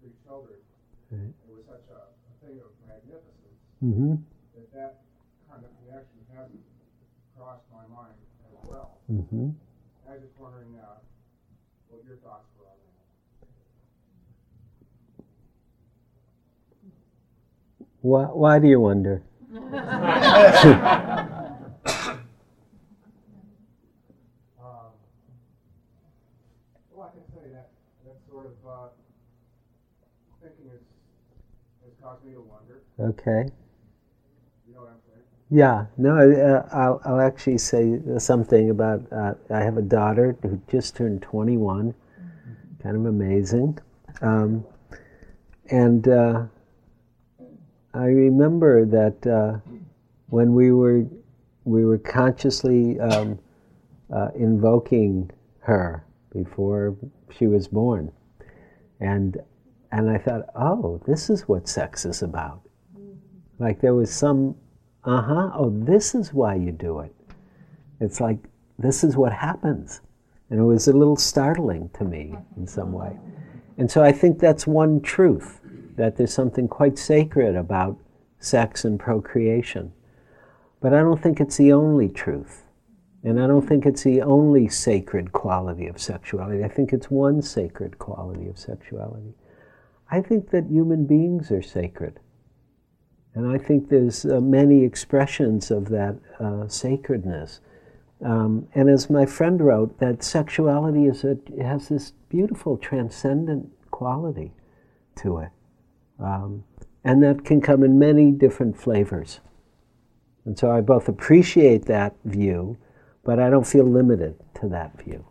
three 0.00 0.16
children, 0.24 0.56
Right. 1.12 1.28
it 1.28 1.52
was 1.52 1.60
such 1.68 1.84
a, 1.92 2.08
a 2.08 2.32
thing 2.40 2.56
of 2.64 2.72
magnificence 2.88 3.60
Mm-hmm. 3.84 4.14
that 4.56 4.72
that 4.72 4.92
kind 5.50 5.60
of 5.60 5.70
connection 5.84 6.24
hasn't 6.32 6.64
crossed 7.36 7.68
my 7.68 7.84
mind 7.92 8.16
as 8.48 8.56
well. 8.64 8.96
Mm-hmm. 9.12 9.50
I 10.08 10.12
was 10.16 10.22
just 10.24 10.40
wondering 10.40 10.72
uh, 10.80 10.96
what 11.92 12.00
your 12.08 12.16
thoughts 12.24 12.48
were 12.56 12.64
on 12.64 12.80
that. 12.80 13.52
Why, 18.00 18.24
why 18.24 18.58
do 18.58 18.68
you 18.68 18.80
wonder? 18.80 19.20
Um, 20.32 20.38
well, 26.90 27.06
I 27.06 27.10
can 27.10 27.26
say 27.34 27.50
that 27.52 27.68
that 28.06 28.16
sort 28.30 28.46
of 28.46 28.52
uh, 28.66 28.88
thinking 30.40 30.70
has 30.70 30.80
has 31.84 31.92
caused 32.02 32.24
me 32.24 32.32
to 32.32 32.40
wonder. 32.40 32.80
Okay. 32.98 33.50
You 34.66 34.74
know 34.74 34.80
what 34.80 34.88
I'm 34.88 35.00
saying? 35.06 35.22
Yeah, 35.50 35.84
no, 35.98 36.16
uh, 36.16 36.66
I'll, 36.74 37.00
I'll 37.04 37.20
actually 37.20 37.58
say 37.58 38.00
something 38.16 38.70
about. 38.70 39.02
Uh, 39.12 39.34
I 39.50 39.58
have 39.60 39.76
a 39.76 39.82
daughter 39.82 40.34
who 40.40 40.58
just 40.70 40.96
turned 40.96 41.20
21, 41.20 41.94
kind 42.82 42.96
of 42.96 43.04
amazing. 43.04 43.78
Um, 44.22 44.64
and 45.68 46.08
uh, 46.08 46.44
I 47.92 48.04
remember 48.04 48.86
that 48.86 49.26
uh, 49.26 49.58
when 50.32 50.54
we 50.54 50.72
were 50.72 51.04
we 51.64 51.84
were 51.84 51.98
consciously 51.98 52.98
um, 53.00 53.38
uh, 54.10 54.28
invoking 54.34 55.30
her 55.60 56.06
before 56.32 56.96
she 57.36 57.46
was 57.46 57.68
born, 57.68 58.10
and 58.98 59.36
and 59.92 60.08
I 60.08 60.16
thought, 60.16 60.46
oh, 60.54 61.02
this 61.06 61.28
is 61.28 61.46
what 61.48 61.68
sex 61.68 62.06
is 62.06 62.22
about. 62.22 62.62
Like 63.58 63.82
there 63.82 63.94
was 63.94 64.10
some 64.10 64.56
uh 65.04 65.20
huh, 65.20 65.50
oh, 65.54 65.70
this 65.84 66.14
is 66.14 66.32
why 66.32 66.54
you 66.54 66.72
do 66.72 67.00
it. 67.00 67.14
It's 68.00 68.18
like, 68.18 68.38
this 68.78 69.04
is 69.04 69.18
what 69.18 69.34
happens. 69.34 70.00
And 70.48 70.58
it 70.58 70.64
was 70.64 70.88
a 70.88 70.94
little 70.94 71.16
startling 71.16 71.90
to 71.98 72.04
me 72.04 72.34
in 72.56 72.66
some 72.66 72.92
way. 72.92 73.18
And 73.76 73.90
so 73.90 74.02
I 74.02 74.12
think 74.12 74.38
that's 74.38 74.66
one 74.66 75.02
truth 75.02 75.60
that 75.96 76.16
there's 76.16 76.32
something 76.32 76.68
quite 76.68 76.98
sacred 76.98 77.54
about 77.54 77.98
sex 78.38 78.86
and 78.86 78.98
procreation. 78.98 79.92
But 80.82 80.92
I 80.92 80.98
don't 80.98 81.22
think 81.22 81.40
it's 81.40 81.56
the 81.56 81.72
only 81.72 82.08
truth. 82.08 82.64
And 83.24 83.40
I 83.40 83.46
don't 83.46 83.66
think 83.66 83.86
it's 83.86 84.02
the 84.02 84.20
only 84.20 84.68
sacred 84.68 85.30
quality 85.30 85.86
of 85.86 86.00
sexuality. 86.00 86.64
I 86.64 86.68
think 86.68 86.92
it's 86.92 87.08
one 87.08 87.40
sacred 87.40 87.98
quality 88.00 88.48
of 88.48 88.58
sexuality. 88.58 89.34
I 90.10 90.20
think 90.20 90.50
that 90.50 90.66
human 90.66 91.06
beings 91.06 91.52
are 91.52 91.62
sacred. 91.62 92.18
And 93.34 93.50
I 93.50 93.58
think 93.58 93.88
there's 93.88 94.24
uh, 94.24 94.40
many 94.40 94.84
expressions 94.84 95.70
of 95.70 95.88
that 95.90 96.18
uh, 96.40 96.66
sacredness. 96.66 97.60
Um, 98.22 98.68
and 98.74 98.90
as 98.90 99.08
my 99.08 99.24
friend 99.24 99.60
wrote, 99.60 99.98
that 100.00 100.24
sexuality 100.24 101.06
is 101.06 101.24
a, 101.24 101.38
has 101.62 101.88
this 101.88 102.12
beautiful 102.28 102.76
transcendent 102.76 103.70
quality 103.92 104.52
to 105.16 105.38
it. 105.38 105.50
Um, 106.18 106.64
and 107.04 107.22
that 107.22 107.44
can 107.44 107.60
come 107.60 107.84
in 107.84 107.98
many 107.98 108.32
different 108.32 108.76
flavors. 108.76 109.40
And 110.44 110.58
so 110.58 110.70
I 110.70 110.80
both 110.80 111.08
appreciate 111.08 111.84
that 111.86 112.14
view, 112.24 112.76
but 113.24 113.38
I 113.38 113.50
don't 113.50 113.66
feel 113.66 113.84
limited 113.84 114.34
to 114.60 114.68
that 114.68 115.00
view. 115.02 115.24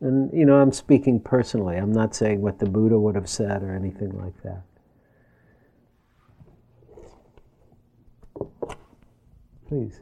And, 0.00 0.32
you 0.36 0.44
know, 0.44 0.56
I'm 0.56 0.72
speaking 0.72 1.20
personally. 1.20 1.76
I'm 1.76 1.92
not 1.92 2.14
saying 2.14 2.42
what 2.42 2.58
the 2.58 2.66
Buddha 2.66 2.98
would 2.98 3.14
have 3.14 3.28
said 3.28 3.62
or 3.62 3.74
anything 3.74 4.10
like 4.18 4.34
that. 4.42 4.62
Please. 9.68 10.00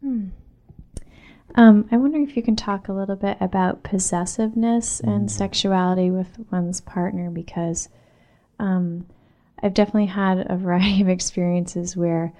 Hmm. 0.00 0.28
Um, 1.54 1.88
I 1.92 1.96
wonder 1.96 2.18
if 2.18 2.36
you 2.36 2.42
can 2.42 2.56
talk 2.56 2.88
a 2.88 2.92
little 2.92 3.16
bit 3.16 3.36
about 3.40 3.82
possessiveness 3.82 5.00
and 5.00 5.30
sexuality 5.30 6.10
with 6.10 6.38
one's 6.50 6.80
partner 6.80 7.30
because 7.30 7.88
um, 8.58 9.06
I've 9.62 9.74
definitely 9.74 10.06
had 10.06 10.46
a 10.50 10.56
variety 10.56 11.02
of 11.02 11.08
experiences 11.18 11.96
where 11.96 12.32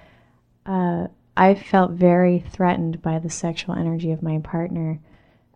uh, 0.65 1.07
I 1.35 1.55
felt 1.55 1.91
very 1.91 2.39
threatened 2.39 3.01
by 3.01 3.19
the 3.19 3.29
sexual 3.29 3.75
energy 3.75 4.11
of 4.11 4.21
my 4.21 4.39
partner, 4.39 4.99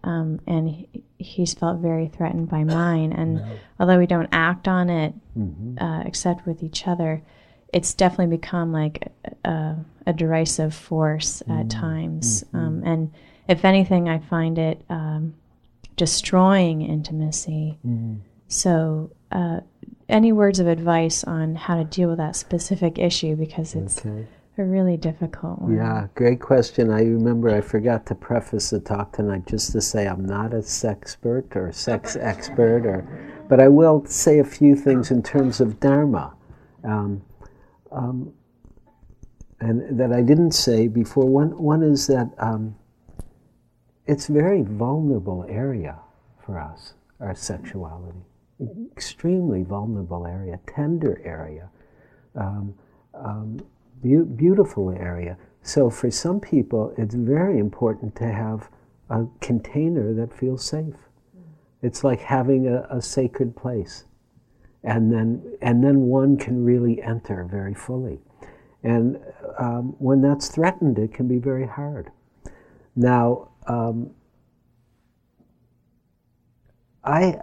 um, 0.03 0.39
and 0.47 0.69
he, 0.69 1.03
he's 1.17 1.53
felt 1.53 1.79
very 1.79 2.07
threatened 2.07 2.49
by 2.49 2.63
mine. 2.63 3.11
And 3.13 3.41
although 3.79 3.97
we 3.99 4.07
don't 4.07 4.29
act 4.31 4.67
on 4.67 4.89
it 4.89 5.13
Mm-hmm. 5.37 5.83
uh, 5.83 6.01
except 6.01 6.47
with 6.47 6.63
each 6.63 6.87
other, 6.87 7.21
it's 7.71 7.93
definitely 7.93 8.35
become 8.37 8.71
like 8.71 9.11
a, 9.45 9.75
a 10.07 10.13
derisive 10.13 10.73
force 10.73 11.43
at 11.47 11.69
times. 11.69 12.43
Um, 12.53 12.81
and 12.85 13.11
if 13.47 13.63
anything, 13.63 14.09
I 14.09 14.17
find 14.17 14.57
it 14.57 14.83
um, 14.89 15.35
destroying 15.95 16.81
intimacy. 16.81 17.77
So, 18.47 19.11
uh, 19.31 19.59
any 20.09 20.31
words 20.31 20.59
of 20.59 20.67
advice 20.67 21.23
on 21.23 21.55
how 21.55 21.75
to 21.75 21.83
deal 21.83 22.09
with 22.09 22.17
that 22.17 22.35
specific 22.35 22.97
issue 22.97 23.35
because 23.35 23.75
it's 23.75 23.99
Okay. 24.05 24.25
a 24.57 24.63
really 24.63 24.97
difficult 24.97 25.61
one. 25.61 25.75
Yeah, 25.75 26.07
great 26.15 26.39
question. 26.39 26.89
I 26.89 27.01
remember 27.01 27.49
I 27.49 27.61
forgot 27.61 28.05
to 28.07 28.15
preface 28.15 28.69
the 28.69 28.79
talk 28.79 29.13
tonight 29.13 29.45
just 29.45 29.71
to 29.73 29.81
say 29.81 30.07
I'm 30.07 30.25
not 30.25 30.53
a 30.53 30.57
sexpert 30.57 31.55
or 31.55 31.71
sex 31.71 32.15
expert, 32.15 32.85
or, 32.85 33.07
but 33.49 33.59
I 33.59 33.67
will 33.67 34.05
say 34.05 34.39
a 34.39 34.43
few 34.45 34.75
things 34.75 35.11
in 35.11 35.21
terms 35.23 35.59
of 35.61 35.79
dharma, 35.79 36.33
um, 36.83 37.21
um, 37.91 38.33
and 39.59 39.99
that 39.99 40.11
I 40.13 40.21
didn't 40.21 40.51
say 40.51 40.87
before. 40.87 41.25
One 41.25 41.57
one 41.61 41.83
is 41.83 42.07
that 42.07 42.29
um, 42.37 42.75
it's 44.05 44.29
a 44.29 44.31
very 44.31 44.61
vulnerable 44.61 45.45
area 45.49 45.97
for 46.45 46.59
us, 46.59 46.93
our 47.19 47.35
sexuality. 47.35 48.19
Extremely 48.91 49.63
vulnerable 49.63 50.25
area, 50.25 50.59
tender 50.65 51.21
area, 51.23 51.69
um, 52.35 52.73
um, 53.13 53.59
be- 54.01 54.23
beautiful 54.23 54.89
area. 54.91 55.37
So 55.61 55.89
for 55.89 56.09
some 56.09 56.39
people, 56.39 56.93
it's 56.97 57.13
very 57.13 57.59
important 57.59 58.15
to 58.15 58.25
have 58.25 58.69
a 59.09 59.25
container 59.41 60.13
that 60.13 60.33
feels 60.33 60.63
safe. 60.63 60.95
It's 61.83 62.03
like 62.03 62.19
having 62.19 62.67
a, 62.67 62.87
a 62.89 63.01
sacred 63.01 63.55
place. 63.55 64.05
And 64.83 65.11
then, 65.11 65.43
and 65.61 65.83
then 65.83 66.01
one 66.01 66.37
can 66.37 66.63
really 66.63 67.01
enter 67.01 67.43
very 67.43 67.73
fully. 67.73 68.19
And 68.83 69.19
um, 69.59 69.95
when 69.99 70.21
that's 70.21 70.47
threatened, 70.47 70.97
it 70.97 71.13
can 71.13 71.27
be 71.27 71.37
very 71.37 71.67
hard. 71.67 72.11
Now, 72.95 73.49
um, 73.67 74.11
I, 77.07 77.39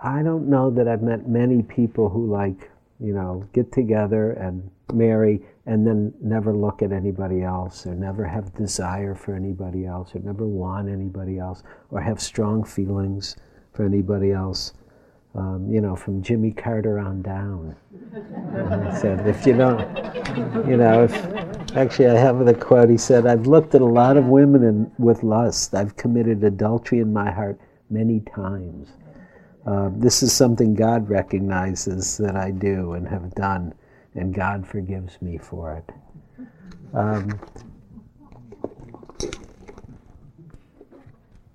I 0.00 0.22
don't 0.22 0.50
know 0.50 0.70
that 0.70 0.86
I've 0.86 1.02
met 1.02 1.26
many 1.26 1.62
people 1.62 2.10
who 2.10 2.30
like, 2.30 2.70
you 3.00 3.14
know, 3.14 3.48
get 3.54 3.72
together 3.72 4.32
and 4.32 4.70
marry 4.92 5.40
and 5.64 5.86
then 5.86 6.12
never 6.20 6.54
look 6.54 6.82
at 6.82 6.92
anybody 6.92 7.42
else 7.42 7.86
or 7.86 7.94
never 7.94 8.26
have 8.26 8.54
desire 8.54 9.14
for 9.14 9.34
anybody 9.34 9.86
else 9.86 10.14
or 10.14 10.18
never 10.18 10.46
want 10.46 10.90
anybody 10.90 11.38
else 11.38 11.62
or 11.90 12.02
have 12.02 12.20
strong 12.20 12.62
feelings 12.64 13.36
for 13.72 13.86
anybody 13.86 14.30
else. 14.30 14.74
Um, 15.34 15.72
you 15.72 15.80
know, 15.80 15.96
from 15.96 16.22
Jimmy 16.22 16.50
Carter 16.50 16.98
on 16.98 17.22
down. 17.22 17.74
he 18.12 19.00
said, 19.00 19.26
if 19.26 19.46
you 19.46 19.56
don't, 19.56 19.80
you 20.68 20.76
know, 20.76 21.04
if, 21.04 21.14
actually 21.74 22.08
I 22.08 22.18
have 22.18 22.44
the 22.44 22.52
quote, 22.52 22.90
he 22.90 22.98
said, 22.98 23.26
I've 23.26 23.46
looked 23.46 23.74
at 23.74 23.80
a 23.80 23.86
lot 23.86 24.18
of 24.18 24.26
women 24.26 24.62
and, 24.64 24.92
with 24.98 25.22
lust. 25.22 25.74
I've 25.74 25.96
committed 25.96 26.44
adultery 26.44 26.98
in 26.98 27.14
my 27.14 27.30
heart 27.30 27.58
many 27.92 28.20
times. 28.34 28.88
Uh, 29.66 29.90
this 29.92 30.22
is 30.22 30.32
something 30.32 30.74
God 30.74 31.08
recognizes 31.08 32.16
that 32.16 32.34
I 32.34 32.50
do 32.50 32.94
and 32.94 33.06
have 33.06 33.34
done, 33.34 33.74
and 34.14 34.34
God 34.34 34.66
forgives 34.66 35.20
me 35.22 35.38
for 35.38 35.74
it. 35.74 36.48
Um, 36.94 37.40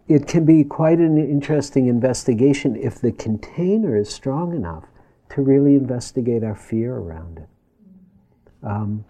it 0.07 0.25
can 0.25 0.45
be 0.45 0.63
quite 0.63 0.99
an 0.99 1.17
interesting 1.17 1.88
investigation 1.88 2.75
if 2.75 3.01
the 3.01 3.11
container 3.11 3.97
is 3.97 4.09
strong 4.09 4.55
enough 4.55 4.85
to 5.31 5.41
really 5.41 5.75
investigate 5.75 6.43
our 6.43 6.55
fear 6.55 6.95
around 6.95 7.39
it. 7.39 7.49
Um, 8.63 9.03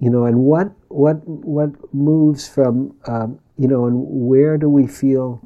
you 0.00 0.10
know, 0.10 0.24
and 0.24 0.38
what 0.38 0.72
what 0.88 1.26
what 1.26 1.94
moves 1.94 2.48
from 2.48 2.96
um, 3.06 3.38
you 3.62 3.68
know, 3.68 3.86
and 3.86 4.04
where 4.08 4.58
do 4.58 4.68
we 4.68 4.88
feel? 4.88 5.40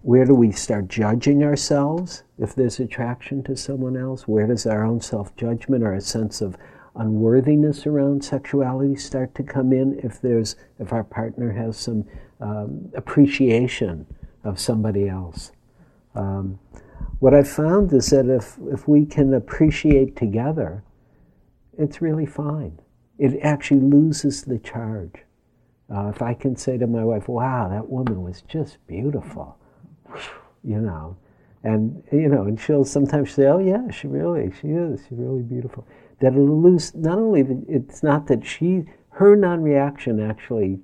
Where 0.00 0.24
do 0.24 0.34
we 0.34 0.52
start 0.52 0.88
judging 0.88 1.44
ourselves 1.44 2.22
if 2.38 2.54
there's 2.54 2.80
attraction 2.80 3.42
to 3.42 3.58
someone 3.58 3.94
else? 3.94 4.26
Where 4.26 4.46
does 4.46 4.64
our 4.64 4.86
own 4.86 5.02
self 5.02 5.36
judgment 5.36 5.84
or 5.84 5.92
a 5.92 6.00
sense 6.00 6.40
of 6.40 6.56
unworthiness 6.94 7.86
around 7.86 8.24
sexuality 8.24 8.96
start 8.96 9.34
to 9.34 9.42
come 9.42 9.74
in 9.74 10.00
if 10.02 10.18
there's 10.18 10.56
if 10.78 10.94
our 10.94 11.04
partner 11.04 11.52
has 11.52 11.76
some 11.76 12.06
um, 12.40 12.90
appreciation 12.94 14.06
of 14.44 14.58
somebody 14.58 15.06
else. 15.06 15.52
Um, 16.14 16.58
what 17.18 17.34
I've 17.34 17.50
found 17.50 17.92
is 17.92 18.08
that 18.08 18.30
if, 18.34 18.56
if 18.72 18.88
we 18.88 19.04
can 19.04 19.34
appreciate 19.34 20.16
together, 20.16 20.84
it's 21.76 22.00
really 22.00 22.24
fine. 22.24 22.80
It 23.18 23.38
actually 23.42 23.80
loses 23.80 24.42
the 24.44 24.58
charge. 24.58 25.24
Uh, 25.92 26.08
if 26.08 26.20
I 26.20 26.34
can 26.34 26.54
say 26.54 26.76
to 26.76 26.86
my 26.86 27.04
wife, 27.04 27.28
wow, 27.28 27.68
that 27.68 27.88
woman 27.88 28.22
was 28.22 28.42
just 28.42 28.76
beautiful, 28.86 29.56
you 30.62 30.80
know, 30.80 31.16
and, 31.64 32.02
you 32.12 32.28
know, 32.28 32.44
and 32.44 32.60
she'll 32.60 32.84
sometimes 32.84 33.32
say, 33.32 33.46
oh, 33.46 33.58
yeah, 33.58 33.90
she 33.90 34.06
really, 34.06 34.52
she 34.60 34.68
is, 34.68 35.00
she's 35.08 35.18
really 35.18 35.42
beautiful. 35.42 35.86
That 36.20 36.34
it'll 36.34 36.62
lose, 36.62 36.94
not 36.94 37.18
only, 37.18 37.42
the, 37.42 37.64
it's 37.68 38.02
not 38.02 38.26
that 38.28 38.46
she, 38.46 38.84
her 39.10 39.34
non 39.34 39.62
reaction 39.62 40.20
actually 40.20 40.80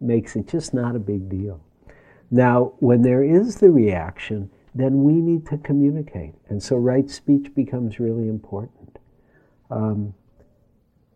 makes 0.00 0.36
it 0.36 0.48
just 0.48 0.74
not 0.74 0.96
a 0.96 0.98
big 0.98 1.28
deal. 1.28 1.60
Now, 2.30 2.74
when 2.78 3.02
there 3.02 3.22
is 3.22 3.56
the 3.56 3.70
reaction, 3.70 4.50
then 4.74 5.02
we 5.04 5.14
need 5.14 5.46
to 5.46 5.58
communicate. 5.58 6.34
And 6.48 6.62
so 6.62 6.76
right 6.76 7.08
speech 7.08 7.54
becomes 7.54 8.00
really 8.00 8.28
important. 8.28 8.98
Um, 9.70 10.14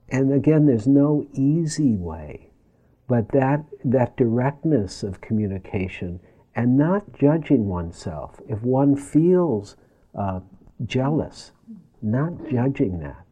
and 0.09 0.33
again, 0.33 0.67
there's 0.67 0.87
no 0.87 1.27
easy 1.33 1.97
way, 1.97 2.51
but 3.09 3.31
that, 3.33 3.65
that 3.85 4.17
directness 4.17 5.03
of 5.03 5.21
communication 5.21 6.21
and 6.55 6.77
not 6.77 7.13
judging 7.19 7.69
oneself. 7.69 8.41
If 8.49 8.63
one 8.63 8.97
feels 8.97 9.77
uh, 10.19 10.41
jealous, 10.85 11.53
not 12.03 12.33
judging 12.51 13.01
that. 13.01 13.25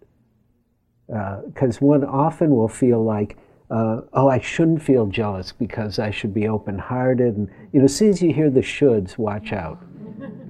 Because 1.46 1.76
uh, 1.76 1.86
one 1.86 2.04
often 2.04 2.50
will 2.50 2.68
feel 2.68 3.02
like, 3.02 3.36
uh, 3.70 4.02
oh, 4.12 4.28
I 4.28 4.40
shouldn't 4.40 4.82
feel 4.82 5.06
jealous 5.06 5.52
because 5.52 5.98
I 5.98 6.10
should 6.10 6.34
be 6.34 6.48
open 6.48 6.78
hearted. 6.78 7.36
And, 7.36 7.50
you 7.72 7.80
know, 7.80 7.86
as 7.86 7.96
soon 7.96 8.10
as 8.10 8.22
you 8.22 8.32
hear 8.32 8.50
the 8.50 8.60
shoulds, 8.60 9.18
watch 9.18 9.52
out. 9.52 9.82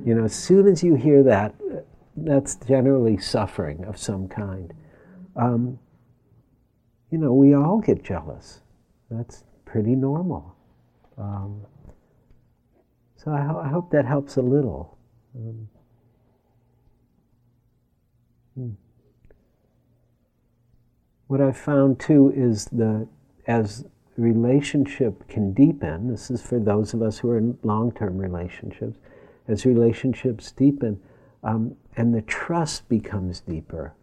You 0.05 0.15
know, 0.15 0.25
as 0.25 0.35
soon 0.35 0.69
as 0.69 0.83
you 0.83 0.97
hear 0.97 1.23
that, 1.23 1.55
that's 2.17 2.57
generally 2.57 3.17
suffering 3.17 3.85
of 3.85 3.97
some 3.99 4.29
kind. 4.29 4.73
Um, 5.37 5.79
you 7.11 7.19
know, 7.19 7.33
we 7.33 7.55
all 7.55 7.81
get 7.81 8.05
jealous. 8.05 8.61
That's 9.17 9.45
pretty 9.65 9.95
normal. 9.95 10.55
Um, 11.17 11.63
so 13.17 13.33
I, 13.33 13.43
ho- 13.43 13.61
I, 13.65 13.69
hope 13.69 13.91
that 13.93 14.05
helps 14.05 14.37
a 14.37 14.43
little. 14.43 14.99
Um, 15.37 15.69
hmm 18.55 18.71
what 21.27 21.41
I've 21.41 21.57
found 21.57 21.99
too 21.99 22.33
is 22.37 22.67
that 22.67 23.09
as 23.47 23.85
relationship 24.17 25.27
can 25.29 25.53
deepen, 25.53 26.09
this 26.09 26.31
is 26.31 26.41
for 26.41 26.59
those 26.59 26.95
of 26.95 27.03
us 27.03 27.19
who 27.19 27.31
are 27.31 27.39
in 27.39 27.59
long 27.63 27.93
term 27.93 28.19
relationships, 28.19 28.99
as 29.49 29.67
relationships 29.67 30.53
deepen 30.53 31.01
um, 31.43 31.77
and 31.97 32.15
the 32.15 32.23
trust 32.23 32.89
becomes 32.89 33.41
deeper, 33.41 33.95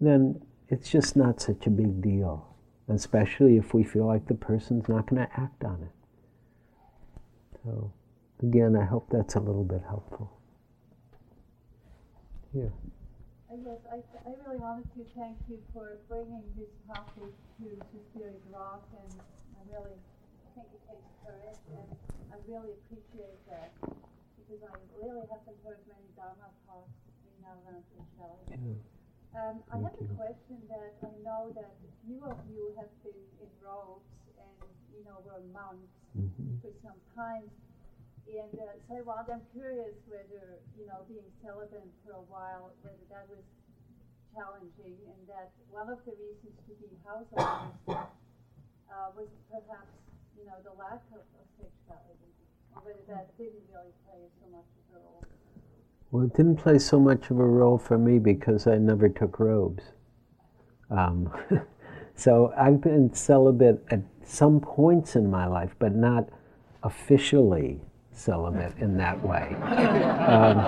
then 0.00 0.40
it's 0.68 0.90
just 0.90 1.16
not 1.16 1.40
such 1.40 1.66
a 1.66 1.70
big 1.70 2.02
deal, 2.02 2.46
especially 2.88 3.56
if 3.56 3.74
we 3.74 3.84
feel 3.84 4.06
like 4.06 4.26
the 4.26 4.34
person's 4.34 4.88
not 4.88 5.06
going 5.06 5.22
to 5.22 5.40
act 5.40 5.64
on 5.64 5.82
it. 5.82 7.20
So, 7.64 7.92
again, 8.42 8.76
I 8.76 8.84
hope 8.84 9.08
that's 9.10 9.34
a 9.34 9.40
little 9.40 9.64
bit 9.64 9.82
helpful. 9.86 10.32
Here. 12.52 12.72
Yes, 13.50 13.84
I, 13.92 14.00
I 14.24 14.32
really 14.46 14.56
wanted 14.56 14.88
to 14.96 15.04
thank 15.12 15.36
you 15.50 15.58
for 15.74 15.98
bringing 16.08 16.40
this 16.56 16.72
topic 16.88 17.28
to, 17.60 17.66
to 17.68 17.96
Spirit 18.08 18.40
Rock, 18.48 18.86
and 18.96 19.20
I 19.20 19.60
really 19.68 19.96
think 20.54 20.68
it 20.72 20.80
takes 20.88 21.04
courage, 21.20 21.60
and 21.76 21.88
I 22.32 22.36
really 22.48 22.72
appreciate 22.80 23.36
that 23.52 23.74
because 23.82 24.64
I 24.64 24.72
really 24.96 25.26
haven't 25.28 25.58
heard 25.60 25.84
many 25.84 26.08
Dharma 26.16 26.48
talks 26.64 26.96
in 27.28 27.44
our 27.44 27.76
sexuality. 27.92 28.80
Um, 29.36 29.60
I 29.70 29.76
have 29.76 29.92
a 29.92 30.08
question 30.16 30.58
that 30.72 30.96
I 31.04 31.12
know 31.24 31.52
that 31.54 31.68
a 31.68 31.90
few 32.06 32.24
of 32.24 32.38
you 32.48 32.72
have 32.80 32.90
been 33.04 33.24
in 33.40 33.50
robes 33.60 34.08
and 34.40 34.68
you 34.92 35.04
know 35.04 35.20
were 35.24 35.44
monks 35.52 35.92
mm-hmm. 36.16 36.58
for 36.64 36.72
some 36.82 36.98
time. 37.14 37.44
And 38.28 38.52
uh, 38.60 38.76
so, 38.84 39.00
well, 39.08 39.24
I'm 39.24 39.40
curious 39.56 39.96
whether, 40.04 40.60
you 40.76 40.84
know, 40.84 41.00
being 41.08 41.24
celibate 41.40 41.88
for 42.04 42.12
a 42.12 42.24
while, 42.28 42.76
whether 42.84 43.00
that 43.08 43.24
was 43.24 43.40
challenging, 44.36 45.00
and 45.00 45.20
that 45.32 45.48
one 45.72 45.88
of 45.88 45.96
the 46.04 46.12
reasons 46.12 46.52
to 46.68 46.72
be 46.76 46.92
householders 47.08 47.72
uh, 47.88 49.08
was 49.16 49.32
perhaps, 49.48 49.96
you 50.36 50.44
know, 50.44 50.60
the 50.60 50.76
lack 50.76 51.00
of, 51.16 51.24
of 51.24 51.46
sexuality, 51.56 52.32
or 52.76 52.84
whether 52.84 53.04
that 53.08 53.32
didn't 53.40 53.64
really 53.72 53.96
play 54.04 54.20
so 54.44 54.46
much 54.52 54.68
of 54.76 54.84
a 54.92 55.00
role. 55.00 55.24
Well, 56.10 56.24
it 56.24 56.34
didn't 56.34 56.56
play 56.56 56.78
so 56.78 56.98
much 56.98 57.30
of 57.30 57.38
a 57.38 57.44
role 57.44 57.76
for 57.76 57.98
me 57.98 58.18
because 58.18 58.66
I 58.66 58.78
never 58.78 59.08
took 59.08 59.38
robes. 59.38 59.82
Um, 60.90 61.30
so 62.14 62.52
I've 62.56 62.80
been 62.80 63.12
celibate 63.12 63.84
at 63.90 64.00
some 64.24 64.60
points 64.60 65.16
in 65.16 65.30
my 65.30 65.46
life, 65.46 65.74
but 65.78 65.94
not 65.94 66.28
officially 66.82 67.80
celibate 68.12 68.72
in 68.78 68.96
that 68.96 69.22
way. 69.22 69.54
Um, 70.28 70.58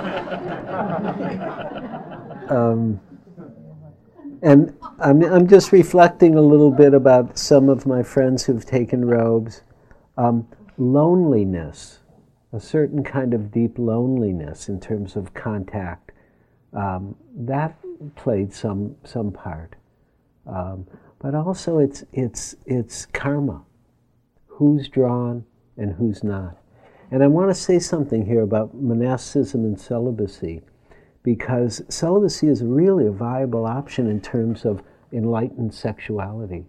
um, 2.57 3.01
and 4.43 4.76
I'm, 4.99 5.22
I'm 5.22 5.47
just 5.47 5.72
reflecting 5.72 6.34
a 6.34 6.43
little 6.43 6.70
bit 6.70 6.93
about 6.95 7.38
some 7.38 7.68
of 7.68 7.86
my 7.86 8.03
friends 8.03 8.45
who've 8.45 8.64
taken 8.64 9.05
robes. 9.05 9.62
Um, 10.16 10.47
loneliness, 10.76 11.99
a 12.53 12.61
certain 12.61 13.05
kind 13.05 13.34
of 13.34 13.51
deep 13.53 13.78
loneliness 13.78 14.68
in 14.68 14.80
terms 14.80 15.16
of 15.16 15.34
contact, 15.34 16.12
um, 16.72 17.14
that 17.36 17.78
played 18.16 18.53
some, 18.53 18.96
some 19.05 19.30
part. 19.30 19.76
Um, 20.46 20.86
but 21.20 21.34
also 21.34 21.78
it's, 21.78 22.05
it's, 22.12 22.57
it's 22.66 23.07
karma. 23.07 23.62
Who's 24.46 24.88
drawn 24.88 25.44
and 25.76 25.94
who's 25.94 26.22
not. 26.22 26.59
And 27.11 27.22
I 27.22 27.26
want 27.26 27.51
to 27.51 27.55
say 27.55 27.78
something 27.78 28.26
here 28.26 28.42
about 28.42 28.74
monasticism 28.74 29.64
and 29.64 29.80
celibacy, 29.80 30.61
because 31.22 31.82
celibacy 31.88 32.48
is 32.48 32.62
really 32.62 33.07
a 33.07 33.11
viable 33.11 33.66
option 33.66 34.07
in 34.09 34.20
terms 34.20 34.64
of 34.64 34.82
enlightened 35.12 35.74
sexuality. 35.74 36.66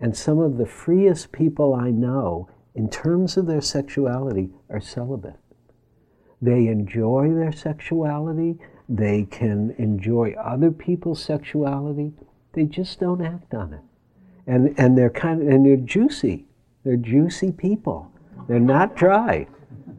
And 0.00 0.16
some 0.16 0.38
of 0.38 0.58
the 0.58 0.66
freest 0.66 1.32
people 1.32 1.74
I 1.74 1.90
know, 1.90 2.48
in 2.74 2.88
terms 2.88 3.36
of 3.36 3.46
their 3.46 3.60
sexuality, 3.60 4.50
are 4.68 4.80
celibate. 4.80 5.38
They 6.40 6.68
enjoy 6.68 7.34
their 7.34 7.52
sexuality, 7.52 8.58
they 8.88 9.24
can 9.24 9.74
enjoy 9.78 10.32
other 10.32 10.70
people's 10.70 11.22
sexuality, 11.22 12.12
they 12.52 12.64
just 12.64 12.98
don't 12.98 13.24
act 13.24 13.54
on 13.54 13.74
it. 13.74 13.80
And, 14.46 14.74
and 14.78 14.96
they're 14.96 15.10
kind 15.10 15.42
of, 15.42 15.48
and 15.48 15.64
they're 15.64 15.76
juicy. 15.76 16.46
They're 16.84 16.96
juicy 16.96 17.52
people. 17.52 18.10
They're 18.48 18.58
not 18.58 18.96
dry. 18.96 19.46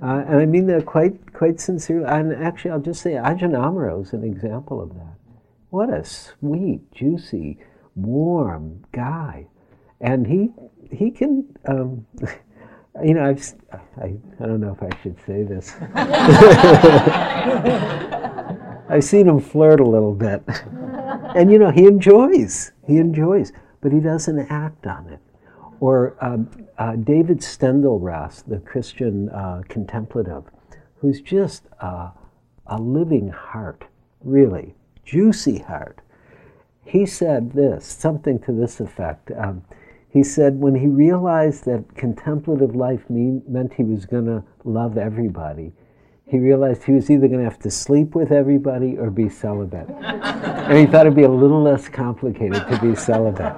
Uh, 0.02 0.24
and 0.28 0.40
I 0.40 0.46
mean 0.46 0.66
that 0.68 0.86
quite, 0.86 1.32
quite 1.32 1.60
sincerely. 1.60 2.06
And 2.08 2.34
actually, 2.34 2.72
I'll 2.72 2.80
just 2.80 3.02
say 3.02 3.12
Ajahn 3.12 3.54
Amaro 3.54 4.02
is 4.02 4.14
an 4.14 4.24
example 4.24 4.82
of 4.82 4.90
that. 4.96 5.16
What 5.70 5.94
a 5.94 6.04
sweet, 6.04 6.92
juicy, 6.92 7.60
warm 7.96 8.84
guy. 8.92 9.48
And 10.02 10.26
he, 10.26 10.52
he 10.92 11.12
can, 11.12 11.46
um, 11.66 12.06
you 13.04 13.14
know, 13.14 13.26
I've, 13.26 13.54
I, 13.98 14.14
I 14.39 14.46
don't 14.46 14.60
know 14.60 14.78
if 14.80 14.84
I 14.84 14.89
should 15.02 15.18
say 15.26 15.44
this. 15.44 15.74
I've 18.89 19.04
seen 19.04 19.28
him 19.28 19.39
flirt 19.39 19.80
a 19.80 19.88
little 19.88 20.14
bit. 20.14 20.44
And, 21.36 21.50
you 21.50 21.58
know, 21.58 21.72
he 21.72 21.86
enjoys. 21.86 22.74
He 22.86 22.98
enjoys. 22.98 23.54
But 23.80 23.94
he 23.94 24.00
doesn't 24.00 24.52
act 24.52 24.86
on 24.86 25.08
it. 25.08 25.20
Or 25.80 26.16
um, 26.22 26.50
uh, 26.78 26.98
David 26.98 27.39
Steindl-Rast, 27.39 28.50
the 28.50 28.60
Christian 28.60 29.30
uh, 29.30 29.62
contemplative, 29.70 30.44
who's 30.98 31.22
just 31.22 31.64
a 31.80 32.12
living 32.78 33.30
heart, 33.30 33.86
really, 34.24 34.76
juicy 35.06 35.60
heart. 35.60 36.00
He 36.84 37.06
said 37.06 37.54
this, 37.54 37.86
something 37.86 38.39
to 38.39 38.52
this 38.52 38.80
effect. 38.80 39.32
Um, 39.38 39.64
he 40.12 40.24
said 40.24 40.59
when 40.59 40.76
he 40.76 40.88
realized 40.88 41.66
that 41.66 41.95
contemplative 41.95 42.76
life 42.76 43.09
mean, 43.09 43.41
meant 43.47 43.74
he 43.74 43.84
was 43.84 44.05
going 44.05 44.26
to 44.26 44.43
love 44.66 44.97
everybody, 44.97 45.72
he 46.28 46.38
realized 46.38 46.84
he 46.84 46.91
was 46.91 47.09
either 47.09 47.28
going 47.28 47.39
to 47.39 47.49
have 47.49 47.59
to 47.59 47.72
sleep 47.72 48.14
with 48.14 48.32
everybody 48.32 48.97
or 48.97 49.09
be 49.09 49.30
celibate. 49.30 49.89
and 49.89 50.78
he 50.78 50.86
thought 50.86 51.05
it'd 51.05 51.16
be 51.16 51.24
a 51.24 51.30
little 51.30 51.62
less 51.62 51.88
complicated 51.88 52.66
to 52.68 52.80
be 52.82 52.93
celibate. 52.95 53.53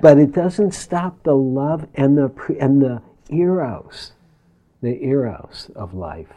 but 0.00 0.18
it 0.18 0.32
doesn't 0.32 0.72
stop 0.72 1.22
the 1.22 1.34
love 1.34 1.86
and 1.94 2.18
the, 2.18 2.30
and 2.60 2.82
the 2.82 3.00
eros, 3.30 4.12
the 4.82 5.00
eros 5.04 5.70
of 5.76 5.94
life. 5.94 6.32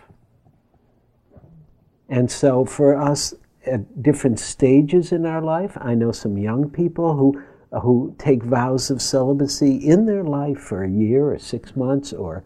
And 2.10 2.30
so 2.30 2.66
for 2.66 2.96
us 2.96 3.34
at 3.66 4.04
different 4.04 4.40
stages 4.40 5.12
in 5.12 5.26
our 5.26 5.42
life, 5.42 5.78
I 5.80 5.96
know 5.96 6.12
some 6.12 6.38
young 6.38 6.70
people 6.70 7.16
who 7.16 7.42
who 7.80 8.16
take 8.18 8.44
vows 8.44 8.90
of 8.92 9.02
celibacy 9.02 9.76
in 9.78 10.06
their 10.06 10.24
life 10.24 10.60
for 10.60 10.84
a 10.84 10.90
year 10.90 11.32
or 11.32 11.40
six 11.40 11.76
months 11.76 12.12
or, 12.12 12.44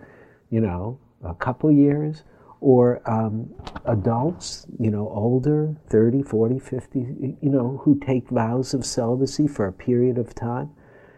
you 0.50 0.62
know, 0.62 1.00
a 1.24 1.34
couple 1.34 1.72
years, 1.72 2.24
or 2.62 3.02
um, 3.10 3.54
adults, 3.86 4.66
you 4.80 4.90
know, 4.90 5.10
older, 5.10 5.76
30, 5.90 6.24
40, 6.24 6.60
50, 6.60 7.00
you 7.00 7.50
know, 7.50 7.82
who 7.84 8.00
take 8.00 8.30
vows 8.30 8.74
of 8.74 8.86
celibacy 8.86 9.48
for 9.48 9.68
a 9.68 9.74
period 9.74 10.18
of 10.18 10.34
time, 10.34 10.70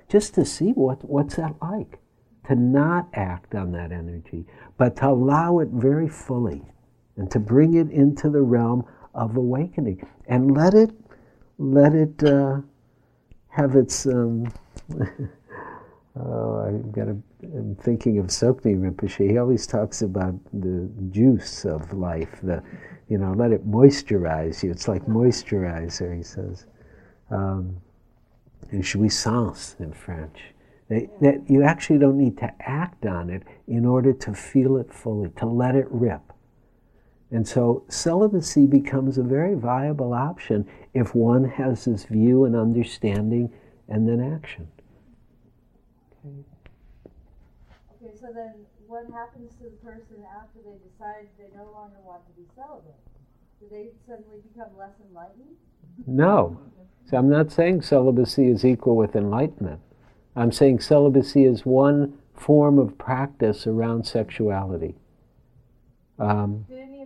just 0.10 0.34
to 0.36 0.44
see 0.44 0.72
what, 0.72 1.04
what's 1.06 1.36
that 1.36 1.56
like. 1.62 2.00
To 2.48 2.56
not 2.56 3.10
act 3.14 3.56
on 3.56 3.74
that 3.74 3.92
energy, 3.92 4.46
but 4.78 4.96
to 4.98 5.08
allow 5.08 5.60
it 5.60 5.68
very 5.70 6.08
fully 6.08 6.62
and 7.18 7.30
to 7.32 7.40
bring 7.40 7.74
it 7.74 7.90
into 7.92 8.30
the 8.30 8.42
realm 8.42 8.86
of 9.14 9.36
awakening 9.36 10.08
and 10.28 10.56
let 10.56 10.74
it, 10.74 10.92
let 11.58 11.94
it, 11.94 12.24
uh, 12.24 12.62
have 13.58 13.76
its. 13.76 14.06
Um, 14.06 14.52
oh, 16.16 16.60
I 16.62 16.72
got. 16.92 17.08
A, 17.08 17.18
I'm 17.44 17.76
thinking 17.82 18.20
of 18.20 18.28
Tsoknyi 18.28 18.78
Rinpoche. 18.78 19.30
He 19.30 19.38
always 19.38 19.66
talks 19.66 20.04
about 20.04 20.36
the 20.54 20.90
juice 21.10 21.66
of 21.66 21.92
life. 21.92 22.40
The, 22.44 22.64
you 23.10 23.18
know, 23.18 23.34
let 23.34 23.52
it 23.52 23.68
moisturize 23.68 24.64
you. 24.64 24.72
It's 24.72 24.88
like 24.88 25.06
moisturizer. 25.08 26.16
He 26.16 26.24
says, 26.24 26.68
um, 27.32 27.82
jouissance 28.72 29.76
in 29.80 29.92
French. 29.92 30.40
That 30.90 31.42
you 31.48 31.64
actually 31.64 32.00
don't 32.00 32.18
need 32.18 32.38
to 32.38 32.54
act 32.62 33.06
on 33.06 33.30
it 33.30 33.44
in 33.68 33.86
order 33.86 34.14
to 34.14 34.34
feel 34.34 34.78
it 34.78 34.94
fully, 34.94 35.30
to 35.38 35.46
let 35.46 35.76
it 35.76 35.88
rip. 35.90 36.27
And 37.32 37.48
so 37.48 37.84
celibacy 37.90 38.66
becomes 38.66 39.18
a 39.18 39.24
very 39.24 39.56
viable 39.56 40.14
option 40.14 40.66
if 40.94 41.14
one 41.14 41.44
has 41.44 41.86
this 41.86 42.06
view 42.06 42.46
and 42.46 42.56
understanding 42.56 43.52
and 43.90 44.08
then 44.08 44.22
action. 44.22 44.68
Okay. 46.26 46.44
Okay, 48.02 48.16
so 48.18 48.28
then 48.34 48.54
what 48.88 49.06
happens 49.12 49.52
to 49.58 49.64
the 49.64 49.70
person 49.84 50.24
after 50.42 50.60
they 50.64 50.78
decide 50.90 51.28
they 51.38 51.50
no 51.56 51.66
longer 51.72 51.98
want 52.06 52.26
to 52.28 52.34
be 52.42 52.48
celibate? 52.56 52.96
Do 53.60 53.68
they 53.70 53.90
suddenly 54.08 54.40
become 54.54 54.70
less 54.78 54.94
enlightened? 55.10 55.56
No. 56.06 56.60
So 57.10 57.18
I'm 57.18 57.30
not 57.30 57.52
saying 57.52 57.82
celibacy 57.82 58.48
is 58.48 58.64
equal 58.64 58.96
with 58.96 59.16
enlightenment. 59.16 59.82
I'm 60.36 60.52
saying 60.52 60.82
celibacy 60.82 61.46
is 61.46 61.66
one 61.66 62.18
form 62.34 62.78
of 62.78 62.98
practice 62.98 63.66
around 63.66 64.06
sexuality. 64.06 64.96
Um, 66.20 66.66
Did 66.70 66.80
any 66.80 66.97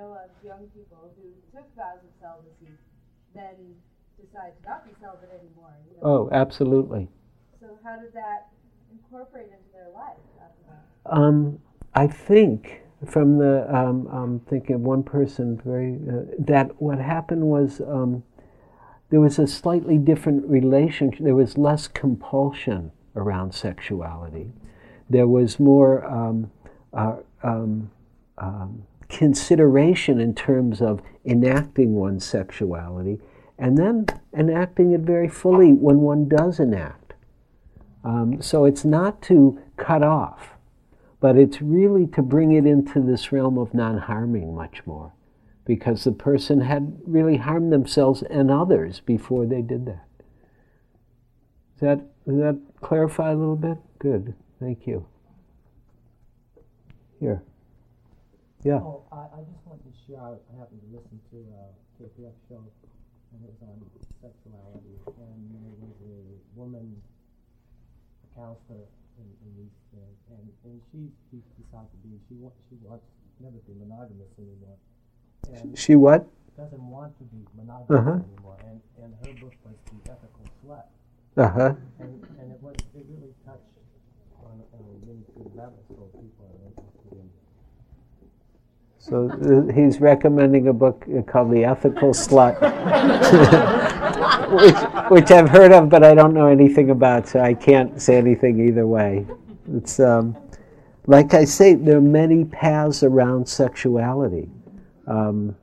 know 0.00 0.16
of, 0.16 0.30
young 0.44 0.66
people 0.74 1.12
who 1.16 1.28
took 1.52 1.68
vows 1.76 2.00
of 2.00 2.12
celibacy, 2.20 2.72
then 3.34 3.76
decide 4.16 4.52
to 4.62 4.68
not 4.68 4.84
be 4.84 4.92
celibate 5.00 5.30
anymore? 5.30 5.74
You 5.88 6.00
know? 6.00 6.08
Oh, 6.08 6.28
absolutely. 6.32 7.08
So 7.60 7.78
how 7.84 7.96
did 7.96 8.12
that 8.14 8.48
incorporate 8.90 9.46
into 9.46 9.70
their 9.72 9.90
life? 9.94 10.16
Um, 11.06 11.58
I 11.94 12.06
think 12.06 12.82
from 13.06 13.38
the 13.38 13.66
um, 13.74 14.06
I'm 14.12 14.40
thinking 14.40 14.76
of 14.76 14.80
one 14.82 15.02
person 15.02 15.60
very 15.64 15.98
uh, 16.08 16.34
that 16.38 16.80
what 16.80 16.98
happened 16.98 17.42
was 17.42 17.80
um, 17.80 18.22
there 19.10 19.20
was 19.20 19.38
a 19.38 19.46
slightly 19.46 19.98
different 19.98 20.46
relationship. 20.46 21.24
There 21.24 21.34
was 21.34 21.58
less 21.58 21.88
compulsion 21.88 22.92
around 23.16 23.54
sexuality. 23.54 24.52
There 25.08 25.26
was 25.26 25.58
more 25.58 26.04
um, 26.04 26.50
uh, 26.92 27.16
um, 27.42 27.90
um, 28.38 28.84
consideration 29.10 30.20
in 30.20 30.34
terms 30.34 30.80
of 30.80 31.02
enacting 31.24 31.94
one's 31.94 32.24
sexuality 32.24 33.18
and 33.58 33.76
then 33.76 34.06
enacting 34.34 34.92
it 34.92 35.02
very 35.02 35.28
fully 35.28 35.72
when 35.72 36.00
one 36.00 36.28
does 36.28 36.58
enact. 36.58 37.12
Um, 38.02 38.40
so 38.40 38.64
it's 38.64 38.84
not 38.84 39.20
to 39.22 39.60
cut 39.76 40.02
off, 40.02 40.54
but 41.20 41.36
it's 41.36 41.60
really 41.60 42.06
to 42.08 42.22
bring 42.22 42.52
it 42.52 42.64
into 42.64 43.00
this 43.00 43.30
realm 43.30 43.58
of 43.58 43.74
non 43.74 43.98
harming 43.98 44.54
much 44.54 44.80
more 44.86 45.12
because 45.66 46.04
the 46.04 46.12
person 46.12 46.62
had 46.62 46.98
really 47.06 47.36
harmed 47.36 47.70
themselves 47.70 48.22
and 48.22 48.50
others 48.50 49.00
before 49.00 49.44
they 49.44 49.60
did 49.60 49.84
that. 49.84 50.06
Does 51.78 51.80
that, 51.80 52.26
does 52.26 52.38
that 52.38 52.58
clarify 52.80 53.32
a 53.32 53.36
little 53.36 53.56
bit? 53.56 53.76
Good, 53.98 54.34
thank 54.58 54.86
you. 54.86 55.06
Here. 57.20 57.42
Yeah. 58.62 58.84
Oh, 58.84 59.08
I, 59.08 59.24
I 59.32 59.40
just 59.48 59.64
wanted 59.64 59.88
to 59.88 59.94
share. 60.04 60.20
I, 60.20 60.36
I 60.36 60.52
happened 60.60 60.84
to 60.84 60.90
listen 60.92 61.16
to 61.32 61.36
a 61.48 61.72
KPF 61.96 62.36
show, 62.48 62.60
and 63.32 63.40
it 63.40 63.48
was 63.48 63.60
on 63.64 63.80
sexuality, 64.20 65.00
and 65.16 65.40
there 65.64 65.76
was 65.80 65.96
a 66.04 66.20
woman, 66.52 67.00
a 68.20 68.28
counselor 68.36 68.84
in, 69.16 69.28
in 69.44 69.50
these, 69.56 69.78
uh, 69.96 70.36
and 70.36 70.44
and 70.68 70.76
she 70.92 71.08
she 71.32 71.40
decided 71.56 71.88
to 71.88 71.98
be 72.04 72.20
she 72.28 72.36
wants 72.36 72.60
she 72.68 72.76
wants 72.84 73.04
never 73.40 73.56
be 73.64 73.72
monogamous 73.80 74.28
anymore. 74.36 74.76
And 75.56 75.72
she 75.72 75.96
what? 75.96 76.28
Doesn't 76.56 76.84
want 76.84 77.16
to 77.16 77.24
be 77.32 77.40
monogamous 77.56 77.96
uh-huh. 77.96 78.20
anymore, 78.20 78.60
and 78.68 78.80
and 79.00 79.16
her 79.24 79.32
book 79.40 79.56
was 79.64 79.76
the 79.88 80.12
ethical 80.12 80.44
slut. 80.60 80.84
Uh 81.36 81.48
huh. 81.48 81.72
And 81.96 82.20
and 82.36 82.52
it 82.52 82.60
was 82.60 82.76
it 82.92 83.08
really 83.08 83.32
touched 83.48 83.72
on, 84.44 84.60
on 84.76 84.84
a 84.84 84.96
really 85.08 85.24
good 85.32 85.48
level, 85.56 85.80
so 85.88 86.12
people 86.12 86.39
are 86.39 86.39
interested 86.39 86.39
in 86.39 86.39
so 89.00 89.30
uh, 89.30 89.72
he's 89.72 89.98
recommending 89.98 90.68
a 90.68 90.74
book 90.74 91.06
called 91.26 91.50
The 91.50 91.64
Ethical 91.64 92.10
Slut, 92.10 92.60
which, 94.52 95.10
which, 95.10 95.30
I've 95.30 95.48
heard 95.48 95.72
of, 95.72 95.88
but 95.88 96.04
I 96.04 96.14
don't 96.14 96.34
know 96.34 96.46
anything 96.46 96.90
about, 96.90 97.26
so 97.26 97.40
I 97.40 97.54
can't 97.54 98.00
say 98.00 98.18
anything 98.18 98.68
either 98.68 98.86
way. 98.86 99.26
It's 99.72 100.00
um, 100.00 100.36
like 101.06 101.32
I 101.32 101.44
say, 101.44 101.74
there 101.74 101.96
are 101.96 102.02
many 102.02 102.44
paths 102.44 103.02
around 103.02 103.48
sexuality. 103.48 104.50
Um, 105.06 105.56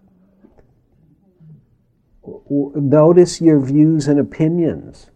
notice 2.49 3.39
your 3.39 3.59
views 3.59 4.07
and 4.07 4.19
opinions. 4.19 5.11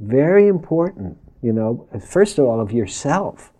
Very 0.00 0.48
important, 0.48 1.18
you 1.40 1.52
know, 1.52 1.88
first 2.04 2.38
of 2.38 2.46
all, 2.46 2.60
of 2.60 2.72
yourself 2.72 3.52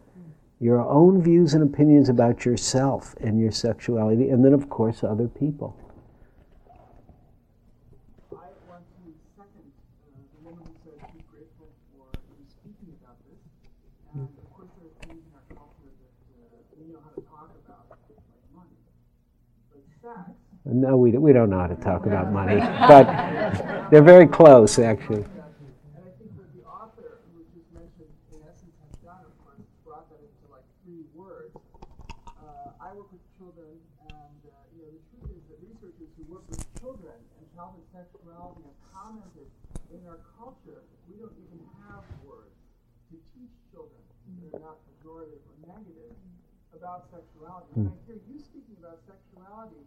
your 0.60 0.80
own 0.80 1.22
views 1.22 1.54
and 1.54 1.62
opinions 1.62 2.08
about 2.08 2.44
yourself 2.44 3.14
and 3.20 3.40
your 3.40 3.50
sexuality, 3.50 4.28
and 4.28 4.44
then, 4.44 4.52
of 4.52 4.68
course, 4.68 5.02
other 5.02 5.26
people. 5.26 5.74
I 8.30 8.36
want 8.68 8.84
to 8.84 9.12
second 9.36 9.72
uh, 10.12 10.20
the 10.36 10.40
woman 10.44 10.64
who 10.64 10.74
said 10.84 11.00
she's 11.12 11.24
grateful 11.32 11.68
for 11.96 12.06
uh, 12.12 12.20
speaking 12.48 12.92
about 13.02 13.16
this. 13.24 13.40
And 14.14 14.28
of 14.28 14.50
course, 14.52 14.68
there 14.76 14.86
are 14.86 14.96
things 15.08 15.24
in 15.24 15.32
our 15.32 15.46
culture 15.56 15.90
that 15.96 16.64
we 16.76 16.92
know 16.92 17.00
how 17.02 17.10
to 17.16 17.22
talk 17.24 17.50
about, 17.64 17.88
like 17.88 18.04
sex, 18.06 18.20
No, 20.66 20.96
we, 20.96 21.10
we 21.12 21.32
don't 21.32 21.50
know 21.50 21.58
how 21.58 21.66
to 21.66 21.76
talk 21.76 22.06
about 22.06 22.32
money, 22.32 22.60
but 22.88 23.90
they're 23.90 24.02
very 24.02 24.26
close, 24.26 24.78
actually. 24.78 25.24
and 25.24 26.04
I 26.04 26.12
think 26.20 26.30
what 26.36 26.46
the 26.54 26.62
author 26.68 27.18
who 27.26 27.40
was 27.42 27.48
just 27.50 27.66
mentioned, 27.74 28.12
in 28.30 28.40
essence, 28.46 28.76
has 28.86 28.94
done, 29.02 29.24
of 29.24 29.34
course, 29.42 29.58
brought 29.84 30.06
that 30.12 30.20
into 30.22 30.46
like 30.52 30.62
three 30.84 31.02
words. 31.16 31.56
Uh, 32.38 32.70
I 32.78 32.94
work 32.94 33.10
with 33.10 33.24
children, 33.40 33.72
and 34.08 34.40
uh, 34.46 34.52
you 34.76 34.84
know, 34.84 34.90
the 34.94 35.02
truth 35.10 35.32
is 35.34 35.42
that 35.50 35.58
researchers 35.64 36.10
who 36.14 36.22
work 36.30 36.44
with 36.48 36.62
children 37.10 37.42
and 37.42 37.46
childhood 37.54 37.86
sexuality 37.90 38.62
have 38.62 38.78
commented 38.86 39.48
in 39.90 40.00
our 40.06 40.22
culture 40.38 40.86
we 41.10 41.18
don't 41.18 41.34
even 41.42 41.58
have 41.82 42.06
words 42.22 42.54
to 43.10 43.18
teach 43.34 43.50
children 43.74 43.98
that 44.38 44.54
are 44.54 44.62
not 44.62 44.78
pejorative 44.86 45.42
or 45.42 45.56
negative 45.66 46.14
about 46.70 47.10
sexuality. 47.10 47.66
When 47.74 47.90
I 47.90 47.98
hear 48.06 48.22
you 48.30 48.38
speaking 48.38 48.78
about 48.78 49.02
sexuality, 49.02 49.82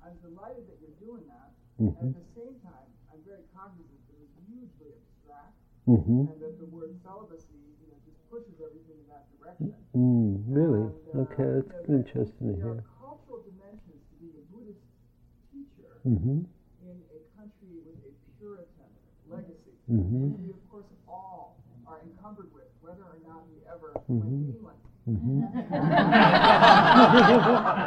I'm 0.00 0.16
delighted 0.24 0.64
that 0.72 0.80
you're 0.80 0.96
doing 1.04 1.28
that. 1.28 1.52
And 1.76 1.92
at 1.92 2.16
the 2.16 2.24
same 2.32 2.56
time, 2.64 2.88
I'm 3.12 3.20
very 3.28 3.44
cognizant 3.52 4.00
that 4.08 4.18
it's 4.24 4.34
hugely 4.48 4.96
abstract 4.96 5.52
hmm 5.84 6.24
and 6.32 6.38
that 6.40 6.56
the 6.56 6.68
word 6.72 6.96
celibacy, 7.04 7.60
you 7.80 7.92
know, 7.92 7.98
just 8.08 8.18
pushes 8.32 8.56
everything 8.60 8.96
in 9.04 9.08
that 9.12 9.28
direction. 9.36 9.72
Mm, 9.92 10.40
really? 10.48 10.88
And, 10.88 10.96
uh, 11.12 11.20
Okay, 11.28 11.60
you 11.60 11.64
that's 11.68 11.88
know, 11.88 11.96
interesting 12.00 12.48
to 12.48 12.56
hear. 12.56 12.80
are 12.80 12.88
cultural 12.96 13.44
dimensions 13.44 14.00
to 14.08 14.14
being 14.16 14.36
a 14.36 14.44
Buddhist 14.48 14.80
teacher 16.02 16.16
hmm 16.20 16.40
in 16.84 16.96
a 17.10 17.18
country 17.36 17.74
with 17.84 17.98
a 18.06 18.10
Puritan 18.38 18.90
legacy, 19.28 19.74
Mhm. 19.90 20.30
which 20.32 20.40
we, 20.40 20.50
of 20.50 20.62
course, 20.70 20.86
all 21.08 21.56
are 21.86 22.00
encumbered 22.04 22.52
with, 22.54 22.68
whether 22.80 23.02
or 23.04 23.18
not 23.26 23.42
we 23.48 23.58
ever 23.66 23.92
Mhm. 24.08 24.18
went 24.18 24.32
to 24.46 24.56
England. 24.56 24.78
hmm 25.08 25.40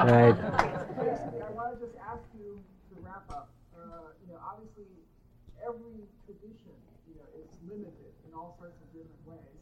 right. 0.10 0.36
Basically, 0.36 1.42
I 1.42 1.50
want 1.54 1.78
to 1.78 1.86
just 1.86 1.98
ask 2.02 2.26
you 2.34 2.58
to 2.90 2.96
wrap 3.02 3.30
up. 3.30 3.50
Uh, 3.74 4.14
you 4.22 4.28
know, 4.34 4.40
obviously, 4.42 4.90
every 5.62 6.06
tradition, 6.26 6.74
you 7.08 7.16
know, 7.16 7.28
is 7.38 7.48
limited 7.66 8.12
in 8.28 8.34
all 8.34 8.56
sorts 8.58 8.78
of 8.82 8.88
different 8.94 9.22
ways. 9.26 9.62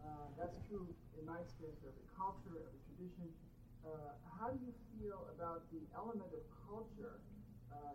Uh, 0.00 0.28
that's 0.36 0.56
true 0.68 0.86
in 1.18 1.24
my 1.28 1.38
experience 1.40 1.76
for 1.80 1.88
every 1.92 2.08
culture, 2.16 2.56
every 2.64 2.80
tradition. 2.88 3.28
Uh, 3.84 4.16
how 4.40 4.48
do 4.50 4.58
you 4.64 4.72
feel 4.96 5.28
about 5.36 5.68
the 5.72 5.80
element 5.96 6.32
of 6.32 6.40
culture? 6.66 7.20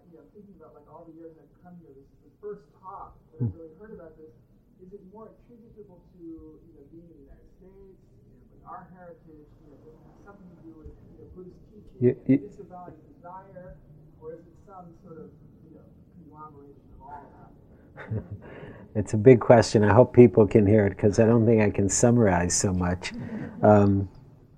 You 0.10 0.18
know, 0.18 0.26
thinking 0.34 0.56
about 0.58 0.74
like 0.74 0.88
all 0.90 1.06
the 1.06 1.14
years 1.14 1.38
I've 1.38 1.54
come 1.62 1.78
here, 1.86 1.94
this 1.94 2.06
is 2.10 2.20
the 2.26 2.34
first 2.42 2.66
talk 2.82 3.14
that 3.38 3.46
I've 3.46 3.54
really 3.54 3.76
heard 3.78 3.94
about 3.94 4.18
this. 4.18 4.34
Is 4.82 4.90
it 4.94 5.02
more 5.14 5.30
attributable 5.30 6.02
to 6.18 6.24
you 6.26 6.74
know 6.74 6.84
being 6.90 7.06
in 7.06 7.14
the 7.14 7.24
United 7.30 7.50
States, 7.62 7.94
you 7.94 8.34
know, 8.34 8.42
with 8.50 8.64
our 8.66 8.88
heritage? 8.96 9.46
You 9.62 9.70
know, 9.70 9.78
does 9.86 9.94
it 9.94 10.02
have 10.02 10.20
something 10.34 10.50
to 10.50 10.58
do 10.66 10.72
with 10.82 10.92
you 10.98 11.16
know 11.22 11.28
Buddhist 11.38 11.62
teaching, 11.70 11.94
You- 12.02 12.18
you- 12.26 12.42
disavowing 12.42 12.98
desire, 13.14 13.78
or 14.18 14.34
is 14.34 14.42
it 14.42 14.58
some 14.66 14.90
sort 15.06 15.22
of 15.22 15.30
you 15.68 15.78
know 15.78 15.86
conglomeration 16.26 16.86
of 16.96 17.00
all 17.06 17.22
of 17.22 17.30
that? 17.38 18.24
It's 18.96 19.14
a 19.14 19.18
big 19.18 19.40
question. 19.40 19.84
I 19.84 19.94
hope 19.94 20.14
people 20.14 20.48
can 20.48 20.66
hear 20.66 20.88
it 20.88 20.98
because 20.98 21.20
I 21.20 21.26
don't 21.26 21.46
think 21.46 21.62
I 21.62 21.70
can 21.70 21.88
summarize 21.88 22.56
so 22.56 22.74
much, 22.74 23.14
um, 23.62 24.10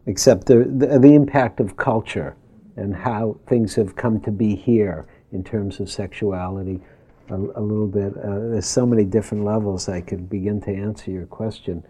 except 0.08 0.46
the, 0.48 0.64
the 0.64 0.98
the 1.00 1.14
impact 1.14 1.60
of 1.60 1.76
culture 1.76 2.38
and 2.78 2.96
how 2.96 3.38
things 3.48 3.76
have 3.76 3.96
come 3.96 4.22
to 4.22 4.32
be 4.32 4.56
here 4.56 5.06
in 5.32 5.44
terms 5.44 5.80
of 5.80 5.90
sexuality. 5.90 6.80
A, 7.30 7.36
a 7.36 7.62
little 7.62 7.88
bit. 7.88 8.18
Uh, 8.18 8.50
there's 8.50 8.66
so 8.66 8.86
many 8.86 9.06
different 9.06 9.46
levels. 9.46 9.88
I 9.88 10.02
could 10.02 10.30
begin 10.30 10.60
to 10.62 10.72
answer 10.72 11.12
your 11.12 11.26
question. 11.28 11.84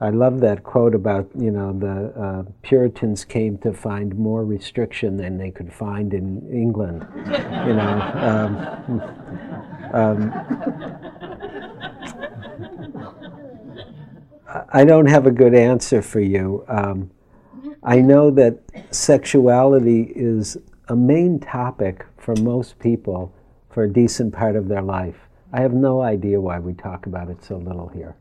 I 0.00 0.10
love 0.10 0.40
that 0.40 0.64
quote 0.64 0.94
about 0.94 1.30
you 1.34 1.50
know 1.50 1.72
the 1.72 2.20
uh, 2.20 2.42
Puritans 2.62 3.24
came 3.24 3.56
to 3.58 3.72
find 3.72 4.14
more 4.18 4.44
restriction 4.44 5.16
than 5.16 5.38
they 5.38 5.50
could 5.50 5.72
find 5.72 6.12
in 6.12 6.46
England. 6.52 7.06
You 7.14 7.74
know. 7.74 8.00
Um, 8.28 9.00
um, 9.94 10.32
I 14.72 14.84
don't 14.84 15.06
have 15.06 15.26
a 15.26 15.30
good 15.30 15.54
answer 15.54 16.02
for 16.02 16.20
you. 16.20 16.64
Um, 16.68 17.10
I 17.82 18.00
know 18.00 18.30
that 18.32 18.58
sexuality 18.90 20.12
is 20.14 20.56
a 20.88 20.96
main 20.96 21.40
topic 21.40 22.04
for 22.18 22.34
most 22.36 22.78
people 22.78 23.34
for 23.70 23.84
a 23.84 23.92
decent 23.92 24.34
part 24.34 24.56
of 24.56 24.68
their 24.68 24.82
life. 24.82 25.16
I 25.52 25.60
have 25.60 25.72
no 25.72 26.02
idea 26.02 26.40
why 26.40 26.58
we 26.58 26.74
talk 26.74 27.06
about 27.06 27.30
it 27.30 27.42
so 27.42 27.56
little 27.56 27.88
here. 27.88 28.16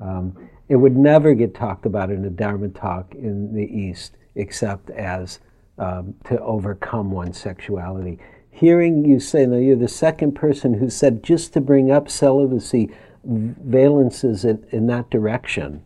Um, 0.00 0.36
it 0.68 0.76
would 0.76 0.96
never 0.96 1.34
get 1.34 1.54
talked 1.54 1.86
about 1.86 2.10
in 2.10 2.24
a 2.24 2.30
Dharma 2.30 2.68
talk 2.68 3.14
in 3.14 3.54
the 3.54 3.64
East 3.64 4.16
except 4.34 4.90
as 4.90 5.40
um, 5.78 6.14
to 6.24 6.40
overcome 6.40 7.10
one's 7.10 7.38
sexuality. 7.38 8.18
Hearing 8.50 9.04
you 9.04 9.18
say, 9.18 9.46
now 9.46 9.56
you're 9.56 9.76
the 9.76 9.88
second 9.88 10.32
person 10.32 10.74
who 10.74 10.90
said 10.90 11.22
just 11.22 11.52
to 11.54 11.60
bring 11.60 11.90
up 11.90 12.08
celibacy 12.08 12.90
valences 13.26 14.44
in 14.72 14.86
that 14.86 15.10
direction 15.10 15.84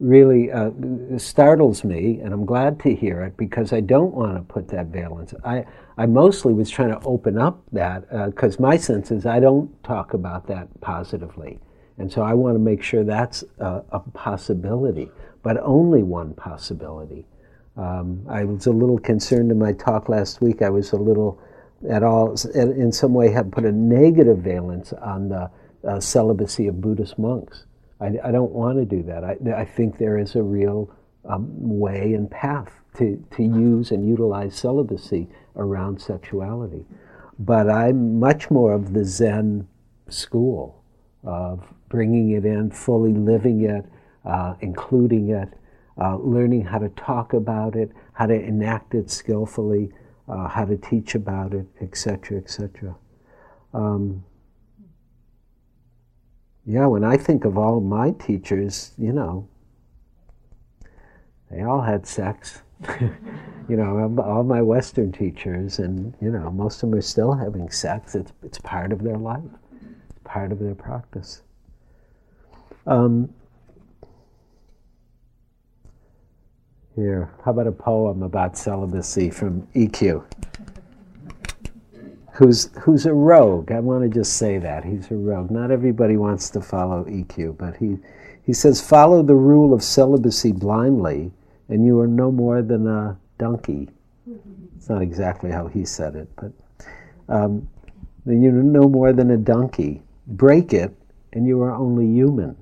really 0.00 0.50
uh, 0.50 0.70
startles 1.18 1.84
me, 1.84 2.20
and 2.20 2.32
I'm 2.32 2.46
glad 2.46 2.80
to 2.80 2.94
hear 2.94 3.22
it 3.22 3.36
because 3.36 3.72
I 3.72 3.80
don't 3.80 4.14
want 4.14 4.34
to 4.36 4.42
put 4.42 4.68
that 4.68 4.86
valence. 4.86 5.34
I, 5.44 5.64
I 5.98 6.06
mostly 6.06 6.54
was 6.54 6.70
trying 6.70 6.88
to 6.88 7.00
open 7.06 7.38
up 7.38 7.62
that 7.72 8.08
because 8.26 8.58
my 8.58 8.76
sense 8.76 9.10
is 9.10 9.26
I 9.26 9.40
don't 9.40 9.70
talk 9.84 10.14
about 10.14 10.46
that 10.48 10.68
positively. 10.80 11.60
And 11.98 12.10
so 12.10 12.22
I 12.22 12.32
want 12.32 12.54
to 12.54 12.58
make 12.58 12.82
sure 12.82 13.04
that's 13.04 13.44
a, 13.58 13.82
a 13.92 14.00
possibility, 14.14 15.10
but 15.42 15.58
only 15.58 16.02
one 16.02 16.32
possibility. 16.32 17.26
Um, 17.76 18.24
I 18.28 18.44
was 18.44 18.66
a 18.66 18.72
little 18.72 18.98
concerned 18.98 19.50
in 19.50 19.58
my 19.58 19.72
talk 19.74 20.08
last 20.08 20.40
week. 20.40 20.62
I 20.62 20.70
was 20.70 20.92
a 20.92 20.96
little, 20.96 21.38
at 21.90 22.02
all, 22.02 22.34
in 22.54 22.90
some 22.90 23.12
way, 23.12 23.30
have 23.30 23.50
put 23.50 23.66
a 23.66 23.72
negative 23.72 24.38
valence 24.38 24.94
on 24.94 25.28
the 25.28 25.50
uh, 25.86 26.00
celibacy 26.00 26.66
of 26.68 26.80
Buddhist 26.80 27.18
monks. 27.18 27.66
I, 28.00 28.28
I, 28.28 28.30
don't 28.30 28.52
want 28.52 28.78
to 28.78 28.84
do 28.84 29.02
that. 29.04 29.24
I, 29.24 29.36
I 29.54 29.64
think 29.64 29.98
there 29.98 30.18
is 30.18 30.34
a 30.34 30.42
real 30.42 30.90
um, 31.28 31.48
way 31.50 32.14
and 32.14 32.30
path 32.30 32.72
to, 32.96 33.22
to 33.36 33.42
use 33.42 33.90
and 33.90 34.08
utilize 34.08 34.54
celibacy 34.54 35.28
around 35.56 36.00
sexuality. 36.00 36.86
But 37.38 37.70
I'm 37.70 38.18
much 38.18 38.50
more 38.50 38.72
of 38.72 38.92
the 38.92 39.04
Zen 39.04 39.68
school 40.08 40.82
of 41.24 41.72
bringing 41.88 42.30
it 42.30 42.44
in, 42.44 42.70
fully 42.70 43.12
living 43.12 43.62
it, 43.62 43.84
uh, 44.24 44.54
including 44.60 45.30
it, 45.30 45.48
uh, 46.00 46.16
learning 46.16 46.64
how 46.64 46.78
to 46.78 46.88
talk 46.90 47.32
about 47.32 47.76
it, 47.76 47.90
how 48.12 48.26
to 48.26 48.34
enact 48.34 48.94
it 48.94 49.10
skillfully, 49.10 49.90
uh, 50.28 50.48
how 50.48 50.64
to 50.64 50.76
teach 50.76 51.14
about 51.14 51.52
it, 51.52 51.66
etc., 51.80 52.38
etc. 52.38 52.94
Um, 53.74 54.24
yeah, 56.66 56.86
when 56.86 57.04
I 57.04 57.16
think 57.16 57.44
of 57.44 57.56
all 57.56 57.80
my 57.80 58.12
teachers, 58.12 58.92
you 58.98 59.12
know, 59.12 59.48
they 61.50 61.62
all 61.62 61.80
had 61.80 62.06
sex. 62.06 62.62
you 63.68 63.76
know, 63.76 64.16
all 64.24 64.42
my 64.42 64.62
Western 64.62 65.12
teachers, 65.12 65.78
and 65.78 66.14
you 66.20 66.30
know, 66.30 66.50
most 66.50 66.82
of 66.82 66.90
them 66.90 66.98
are 66.98 67.02
still 67.02 67.32
having 67.32 67.70
sex. 67.70 68.14
It's 68.14 68.32
it's 68.42 68.58
part 68.58 68.92
of 68.92 69.02
their 69.02 69.16
life, 69.16 69.42
it's 70.08 70.18
part 70.24 70.52
of 70.52 70.58
their 70.58 70.74
practice. 70.74 71.42
Um, 72.86 73.32
here, 76.96 77.30
how 77.44 77.50
about 77.52 77.66
a 77.66 77.72
poem 77.72 78.22
about 78.22 78.56
celibacy 78.56 79.30
from 79.30 79.66
Ikkyu? 79.74 80.24
Who's 82.40 82.70
who's 82.78 83.04
a 83.04 83.12
rogue? 83.12 83.70
I 83.70 83.80
want 83.80 84.02
to 84.02 84.08
just 84.08 84.38
say 84.38 84.56
that 84.56 84.82
he's 84.82 85.10
a 85.10 85.14
rogue. 85.14 85.50
Not 85.50 85.70
everybody 85.70 86.16
wants 86.16 86.48
to 86.50 86.62
follow 86.62 87.04
Ikkyu, 87.04 87.58
but 87.58 87.76
he 87.76 87.98
he 88.42 88.54
says 88.54 88.80
follow 88.80 89.22
the 89.22 89.34
rule 89.34 89.74
of 89.74 89.82
celibacy 89.82 90.52
blindly, 90.52 91.32
and 91.68 91.84
you 91.84 92.00
are 92.00 92.06
no 92.06 92.32
more 92.32 92.62
than 92.62 92.86
a 92.86 93.18
donkey. 93.36 93.90
It's 94.74 94.88
not 94.88 95.02
exactly 95.02 95.50
how 95.50 95.66
he 95.66 95.84
said 95.84 96.16
it, 96.16 96.30
but 96.36 96.50
um, 97.28 97.68
you're 98.24 98.52
no 98.52 98.88
more 98.88 99.12
than 99.12 99.32
a 99.32 99.36
donkey. 99.36 100.00
Break 100.26 100.72
it, 100.72 100.96
and 101.34 101.46
you 101.46 101.60
are 101.60 101.74
only 101.74 102.06
human. 102.06 102.56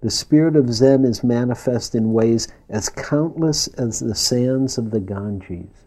The 0.00 0.12
spirit 0.12 0.54
of 0.54 0.72
Zen 0.72 1.04
is 1.04 1.24
manifest 1.24 1.96
in 1.96 2.12
ways 2.12 2.46
as 2.68 2.88
countless 2.88 3.66
as 3.66 3.98
the 3.98 4.14
sands 4.14 4.78
of 4.78 4.92
the 4.92 5.00
Ganges. 5.00 5.86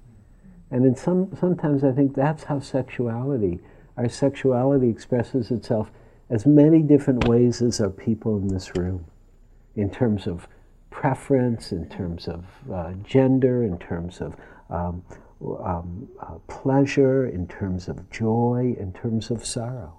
And 0.76 0.86
in 0.86 0.94
some, 0.94 1.30
sometimes 1.40 1.86
I 1.86 1.94
think 1.94 2.16
that's 2.16 2.44
how 2.44 2.60
sexuality, 2.60 3.62
our 3.96 4.10
sexuality 4.10 4.90
expresses 4.90 5.50
itself 5.50 5.90
as 6.30 6.46
many 6.46 6.82
different 6.82 7.30
ways 7.30 7.62
as 7.62 7.80
our 7.80 7.90
people 7.90 8.36
in 8.36 8.50
this 8.50 8.76
room, 8.76 9.06
in 9.78 9.90
terms 9.90 10.28
of 10.28 10.50
preference, 10.90 11.72
in 11.72 11.88
terms 11.88 12.28
of 12.28 12.44
uh, 12.70 12.92
gender, 13.06 13.64
in 13.64 13.80
terms 13.80 14.20
of 14.20 14.36
um, 14.70 15.02
um, 15.64 16.10
uh, 16.20 16.34
pleasure, 16.50 17.26
in 17.26 17.48
terms 17.48 17.88
of 17.88 18.12
joy, 18.12 18.76
in 18.78 18.92
terms 18.92 19.32
of 19.32 19.46
sorrow. 19.46 19.94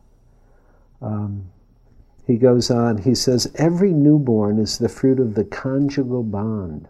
Um, 1.00 1.46
he 2.26 2.36
goes 2.36 2.70
on, 2.70 2.98
he 2.98 3.14
says, 3.14 3.50
Every 3.54 3.94
newborn 3.94 4.58
is 4.58 4.76
the 4.76 4.90
fruit 4.90 5.20
of 5.20 5.36
the 5.36 5.44
conjugal 5.44 6.22
bond. 6.22 6.86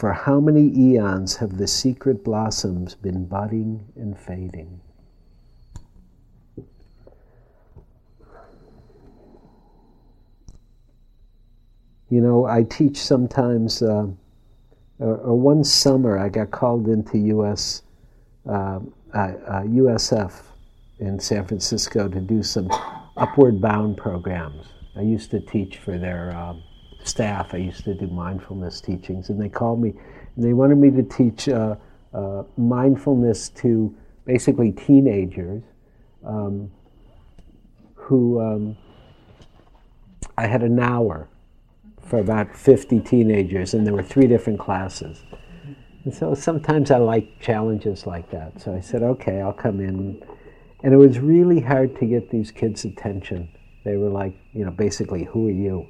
For 0.00 0.14
how 0.14 0.40
many 0.40 0.72
eons 0.74 1.36
have 1.36 1.58
the 1.58 1.66
secret 1.66 2.24
blossoms 2.24 2.94
been 2.94 3.26
budding 3.26 3.84
and 3.94 4.18
fading? 4.18 4.80
You 12.08 12.22
know, 12.22 12.46
I 12.46 12.62
teach 12.62 12.96
sometimes, 12.96 13.82
uh, 13.82 14.06
or, 15.00 15.16
or, 15.18 15.38
one 15.38 15.64
summer 15.64 16.18
I 16.18 16.30
got 16.30 16.50
called 16.50 16.88
into 16.88 17.18
US, 17.18 17.82
uh, 18.48 18.80
uh, 19.12 19.64
USF 19.66 20.32
in 20.98 21.20
San 21.20 21.44
Francisco 21.44 22.08
to 22.08 22.20
do 22.20 22.42
some 22.42 22.70
upward 23.18 23.60
bound 23.60 23.98
programs. 23.98 24.64
I 24.96 25.02
used 25.02 25.30
to 25.32 25.40
teach 25.40 25.76
for 25.76 25.98
their 25.98 26.34
um, 26.34 26.62
staff. 27.04 27.54
I 27.54 27.58
used 27.58 27.84
to 27.84 27.94
do 27.94 28.06
mindfulness 28.06 28.80
teachings, 28.80 29.30
and 29.30 29.40
they 29.40 29.48
called 29.48 29.80
me 29.80 29.94
and 30.36 30.44
they 30.44 30.52
wanted 30.52 30.78
me 30.78 30.90
to 30.90 31.02
teach 31.02 31.48
uh, 31.48 31.76
uh, 32.14 32.42
mindfulness 32.56 33.48
to 33.50 33.94
basically 34.24 34.72
teenagers 34.72 35.62
um, 36.24 36.70
who 37.94 38.40
um, 38.40 38.76
I 40.36 40.46
had 40.46 40.62
an 40.62 40.78
hour 40.78 41.28
for 42.02 42.18
about 42.18 42.56
50 42.56 43.00
teenagers, 43.00 43.74
and 43.74 43.86
there 43.86 43.94
were 43.94 44.02
three 44.02 44.26
different 44.26 44.58
classes. 44.58 45.22
And 46.04 46.14
so 46.14 46.34
sometimes 46.34 46.90
I 46.90 46.96
like 46.96 47.40
challenges 47.40 48.06
like 48.06 48.30
that. 48.30 48.60
So 48.60 48.74
I 48.74 48.80
said, 48.80 49.02
okay, 49.02 49.40
I'll 49.40 49.52
come 49.52 49.80
in. 49.80 50.22
And 50.82 50.94
it 50.94 50.96
was 50.96 51.18
really 51.18 51.60
hard 51.60 51.94
to 52.00 52.06
get 52.06 52.30
these 52.30 52.50
kids' 52.50 52.84
attention. 52.84 53.48
They 53.84 53.96
were 53.96 54.08
like, 54.08 54.34
you 54.54 54.64
know, 54.64 54.70
basically, 54.70 55.24
who 55.24 55.48
are 55.48 55.52
you? 55.52 55.86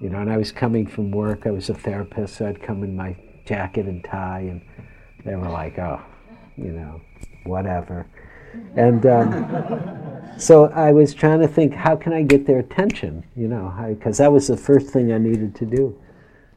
You 0.00 0.10
know, 0.10 0.18
and 0.18 0.30
I 0.30 0.36
was 0.36 0.52
coming 0.52 0.86
from 0.86 1.10
work. 1.10 1.46
I 1.46 1.50
was 1.50 1.70
a 1.70 1.74
therapist, 1.74 2.36
so 2.36 2.48
I'd 2.48 2.62
come 2.62 2.82
in 2.82 2.94
my 2.94 3.16
jacket 3.46 3.86
and 3.86 4.04
tie, 4.04 4.40
and 4.40 4.60
they 5.24 5.34
were 5.34 5.48
like, 5.48 5.78
oh, 5.78 6.00
you 6.56 6.72
know, 6.72 7.00
whatever. 7.44 8.06
And 8.76 9.04
um, 9.06 10.34
so 10.38 10.66
I 10.66 10.92
was 10.92 11.14
trying 11.14 11.40
to 11.40 11.48
think, 11.48 11.74
how 11.74 11.96
can 11.96 12.12
I 12.12 12.22
get 12.22 12.46
their 12.46 12.58
attention? 12.58 13.24
You 13.36 13.48
know, 13.48 13.72
because 13.88 14.18
that 14.18 14.32
was 14.32 14.46
the 14.48 14.56
first 14.56 14.88
thing 14.88 15.12
I 15.12 15.18
needed 15.18 15.54
to 15.56 15.66
do. 15.66 15.98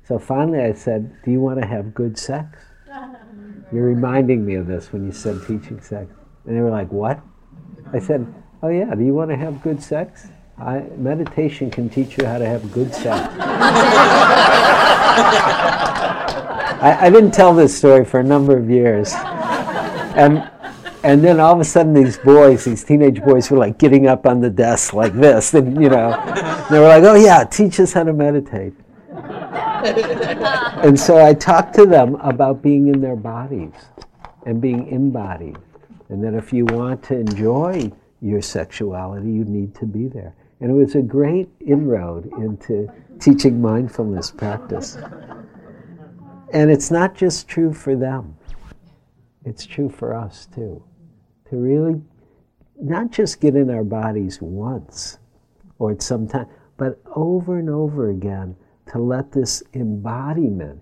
So 0.10 0.18
finally 0.18 0.60
I 0.60 0.74
said, 0.74 1.16
Do 1.24 1.32
you 1.32 1.40
want 1.40 1.62
to 1.62 1.68
have 1.68 1.94
good 1.94 2.18
sex? 2.18 2.60
You're 3.72 3.86
reminding 3.86 4.44
me 4.44 4.56
of 4.56 4.66
this 4.66 4.92
when 4.92 5.06
you 5.06 5.12
said 5.12 5.40
teaching 5.42 5.80
sex. 5.82 6.12
And 6.46 6.58
they 6.58 6.62
were 6.62 6.72
like, 6.72 6.92
What? 6.92 7.22
I 7.94 8.00
said, 8.00 8.34
Oh, 8.64 8.70
yeah, 8.70 8.94
do 8.96 9.04
you 9.04 9.14
want 9.14 9.30
to 9.30 9.38
have 9.38 9.62
good 9.62 9.82
sex? 9.82 10.30
I, 10.60 10.84
meditation 10.98 11.72
can 11.72 11.90
teach 11.90 12.18
you 12.18 12.26
how 12.26 12.38
to 12.38 12.46
have 12.46 12.72
good 12.72 12.94
sex. 12.94 13.08
I, 16.82 16.98
I 17.02 17.10
didn't 17.10 17.32
tell 17.32 17.54
this 17.54 17.78
story 17.78 18.04
for 18.04 18.20
a 18.20 18.24
number 18.24 18.58
of 18.58 18.70
years. 18.70 19.14
And 20.16 20.50
and 21.02 21.24
then 21.24 21.40
all 21.40 21.54
of 21.54 21.62
a 21.62 21.64
sudden, 21.64 21.94
these 21.94 22.18
boys, 22.18 22.66
these 22.66 22.84
teenage 22.84 23.22
boys, 23.22 23.50
were 23.50 23.58
like 23.58 23.78
getting 23.78 24.08
up 24.08 24.26
on 24.26 24.42
the 24.42 24.50
desk 24.50 24.94
like 24.94 25.14
this, 25.14 25.54
and 25.54 25.82
you 25.82 25.90
know, 25.90 26.12
they 26.70 26.78
were 26.80 26.88
like, 26.88 27.04
"Oh 27.04 27.16
yeah, 27.16 27.46
teach 27.46 27.80
us 27.80 27.94
how 27.94 28.04
to 28.04 28.12
meditate." 28.12 28.74
and 30.84 31.00
so 31.00 31.26
I 31.26 31.34
talked 31.34 31.74
to 31.76 31.86
them 31.86 32.16
about 32.16 32.62
being 32.62 32.88
in 32.88 33.00
their 33.00 33.16
bodies 33.16 33.72
and 34.46 34.60
being 34.60 34.88
embodied, 34.88 35.58
and 36.10 36.22
that 36.22 36.34
if 36.34 36.52
you 36.52 36.66
want 36.66 37.02
to 37.04 37.18
enjoy 37.18 37.92
your 38.22 38.42
sexuality, 38.42 39.32
you 39.32 39.46
need 39.46 39.74
to 39.76 39.86
be 39.86 40.10
there. 40.10 40.34
And 40.60 40.72
it 40.72 40.74
was 40.74 40.96
a 40.96 41.02
great 41.02 41.50
inroad 41.60 42.30
into 42.38 42.92
teaching 43.20 43.62
mindfulness 43.62 44.32
practice. 44.32 44.98
And 46.52 46.72
it's 46.72 46.92
not 46.92 47.16
just 47.16 47.48
true 47.48 47.74
for 47.74 47.96
them, 47.96 48.36
it's 49.46 49.66
true 49.66 49.90
for 49.90 50.14
us 50.14 50.48
too 50.54 50.84
to 51.50 51.58
really 51.58 52.02
not 52.80 53.12
just 53.12 53.42
get 53.42 53.56
in 53.56 53.70
our 53.70 53.84
bodies 53.84 54.40
once 54.42 55.18
or 55.80 55.92
at 55.92 56.02
some 56.02 56.28
time, 56.28 56.48
but 56.78 57.02
over 57.16 57.58
and 57.58 57.70
over 57.70 58.10
again 58.10 58.56
to 58.92 59.00
let 59.00 59.32
this 59.32 59.64
embodiment 59.74 60.82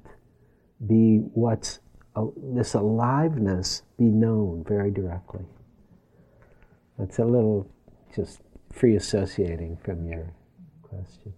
be 0.86 1.18
what's 1.34 1.80
uh, 2.16 2.26
this 2.38 2.74
aliveness 2.74 3.84
be 3.98 4.06
known 4.06 4.64
very 4.68 4.92
directly. 4.92 5.46
That's 6.98 7.20
a 7.20 7.26
little 7.26 7.70
just 8.16 8.42
free 8.78 8.96
associating 8.96 9.76
from 9.78 10.06
your 10.08 10.32
question. 10.84 11.34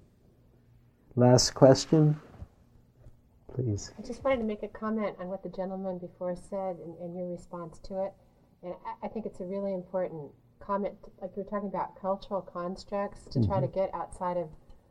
Last 1.15 1.53
question, 1.53 2.19
please. 3.53 3.91
I 3.97 4.01
just 4.01 4.23
wanted 4.23 4.37
to 4.37 4.43
make 4.43 4.63
a 4.63 4.67
comment 4.67 5.15
on 5.19 5.27
what 5.27 5.43
the 5.43 5.49
gentleman 5.49 5.97
before 5.97 6.35
said 6.35 6.77
and, 6.83 6.97
and 6.99 7.15
your 7.15 7.27
response 7.27 7.79
to 7.85 8.05
it. 8.05 8.13
And 8.61 8.73
I, 8.85 9.05
I 9.05 9.07
think 9.07 9.25
it's 9.25 9.39
a 9.39 9.45
really 9.45 9.73
important 9.73 10.31
comment, 10.59 10.95
like 11.21 11.31
you 11.35 11.43
were 11.43 11.49
talking 11.49 11.69
about 11.69 11.99
cultural 11.99 12.41
constructs, 12.41 13.23
to 13.31 13.39
mm-hmm. 13.39 13.49
try 13.49 13.61
to 13.61 13.67
mm-hmm. 13.67 13.79
get 13.79 13.93
outside 13.93 14.37
of, 14.37 14.49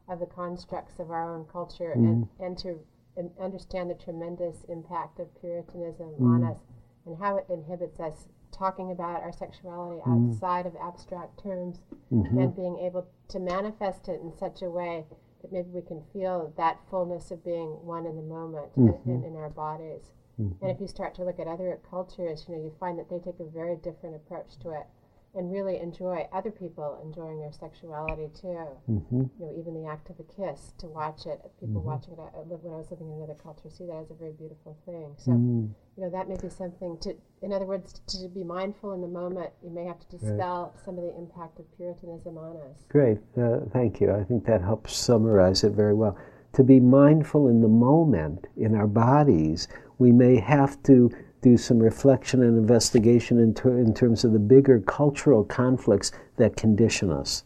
of 0.09 0.19
the 0.19 0.27
constructs 0.27 0.99
of 0.99 1.11
our 1.11 1.35
own 1.35 1.45
culture 1.53 1.93
mm-hmm. 1.97 2.07
and, 2.07 2.29
and 2.41 2.59
to 2.59 2.81
and 3.17 3.31
understand 3.43 3.91
the 3.91 3.95
tremendous 3.95 4.65
impact 4.69 5.19
of 5.19 5.27
Puritanism 5.41 6.07
mm-hmm. 6.11 6.45
on 6.45 6.45
us 6.45 6.59
and 7.05 7.19
how 7.19 7.37
it 7.37 7.45
inhibits 7.51 7.99
us 7.99 8.29
talking 8.53 8.91
about 8.91 9.23
our 9.23 9.33
sexuality 9.33 10.01
mm-hmm. 10.01 10.31
outside 10.31 10.67
of 10.67 10.75
abstract 10.81 11.43
terms 11.43 11.79
mm-hmm. 12.13 12.39
and 12.39 12.57
being 12.57 12.79
able 12.79 13.07
to 13.29 13.39
manifest 13.39 14.09
it 14.09 14.21
in 14.21 14.33
such 14.39 14.63
a 14.63 14.71
way 14.71 15.05
that 15.43 15.53
maybe 15.53 15.69
we 15.71 15.83
can 15.83 16.03
feel 16.13 16.53
that 16.57 16.79
fullness 16.91 17.31
of 17.31 17.45
being 17.45 17.69
one 17.85 18.07
in 18.07 18.17
the 18.17 18.23
moment 18.23 18.69
in, 18.77 19.25
in 19.25 19.37
our 19.37 19.51
bodies. 19.51 20.11
Mm-hmm. 20.41 20.65
And 20.65 20.71
if 20.71 20.81
you 20.81 20.87
start 20.87 21.15
to 21.17 21.25
look 21.25 21.39
at 21.39 21.47
other 21.47 21.79
cultures, 21.89 22.45
you 22.49 22.55
know, 22.55 22.63
you 22.63 22.73
find 22.79 22.99
that 22.99 23.11
they 23.11 23.19
take 23.19 23.41
a 23.41 23.45
very 23.45 23.77
different 23.77 24.17
approach 24.17 24.59
to 24.63 24.71
it 24.71 24.87
and 25.35 25.53
really 25.53 25.79
enjoy 25.79 26.27
other 26.33 26.51
people 26.51 27.01
enjoying 27.05 27.39
their 27.39 27.53
sexuality 27.53 28.29
too. 28.35 28.67
Mm-hmm. 28.89 29.23
You 29.39 29.47
know, 29.47 29.55
even 29.59 29.75
the 29.75 29.89
act 29.89 30.11
of 30.11 30.17
a 30.19 30.25
kiss, 30.25 30.73
to 30.79 30.87
watch 30.87 31.27
it, 31.27 31.41
people 31.61 31.81
mm-hmm. 31.81 31.89
watching 31.89 32.15
it. 32.15 32.21
I, 32.21 32.41
when 32.49 32.75
I 32.75 32.77
was 32.77 32.91
living 32.91 33.09
in 33.09 33.19
another 33.19 33.37
culture, 33.41 33.69
see 33.71 33.87
that 33.87 33.97
as 33.97 34.11
a 34.11 34.15
very 34.15 34.33
beautiful 34.33 34.77
thing. 34.87 35.15
So, 35.19 35.33
mm. 35.33 35.69
you 35.97 36.03
know, 36.03 36.11
that 36.11 36.29
may 36.29 36.37
be 36.41 36.49
something 36.49 36.99
to, 37.03 37.15
in 37.43 37.53
other 37.53 37.67
words, 37.67 38.01
to 38.09 38.29
be 38.29 38.43
mindful 38.43 38.93
in 38.93 39.01
the 39.01 39.09
moment. 39.09 39.51
You 39.63 39.71
may 39.71 39.85
have 39.85 40.01
to 40.01 40.09
dispel 40.17 40.73
right. 40.75 40.85
some 40.85 40.99
of 40.99 41.05
the 41.05 41.15
impact 41.17 41.61
of 41.61 41.67
Puritanism 41.77 42.39
on 42.39 42.57
us. 42.57 42.85
Great, 42.89 43.19
uh, 43.41 43.61
thank 43.73 44.01
you. 44.01 44.13
I 44.13 44.25
think 44.25 44.47
that 44.47 44.63
helps 44.63 44.97
summarize 44.97 45.63
it 45.63 45.73
very 45.73 45.95
well. 45.95 46.17
To 46.55 46.65
be 46.65 46.81
mindful 46.81 47.49
in 47.49 47.61
the 47.61 47.69
moment, 47.69 48.47
in 48.57 48.75
our 48.75 48.87
bodies, 48.87 49.69
we 49.99 50.11
may 50.11 50.37
have 50.41 50.83
to 50.85 51.11
do 51.41 51.57
some 51.57 51.79
reflection 51.79 52.43
and 52.43 52.59
investigation 52.59 53.39
in, 53.39 53.55
ter- 53.55 53.79
in 53.79 53.95
terms 53.95 54.25
of 54.25 54.33
the 54.33 54.39
bigger 54.39 54.81
cultural 54.81 55.45
conflicts 55.45 56.13
that 56.37 56.57
condition 56.57 57.11
us, 57.11 57.45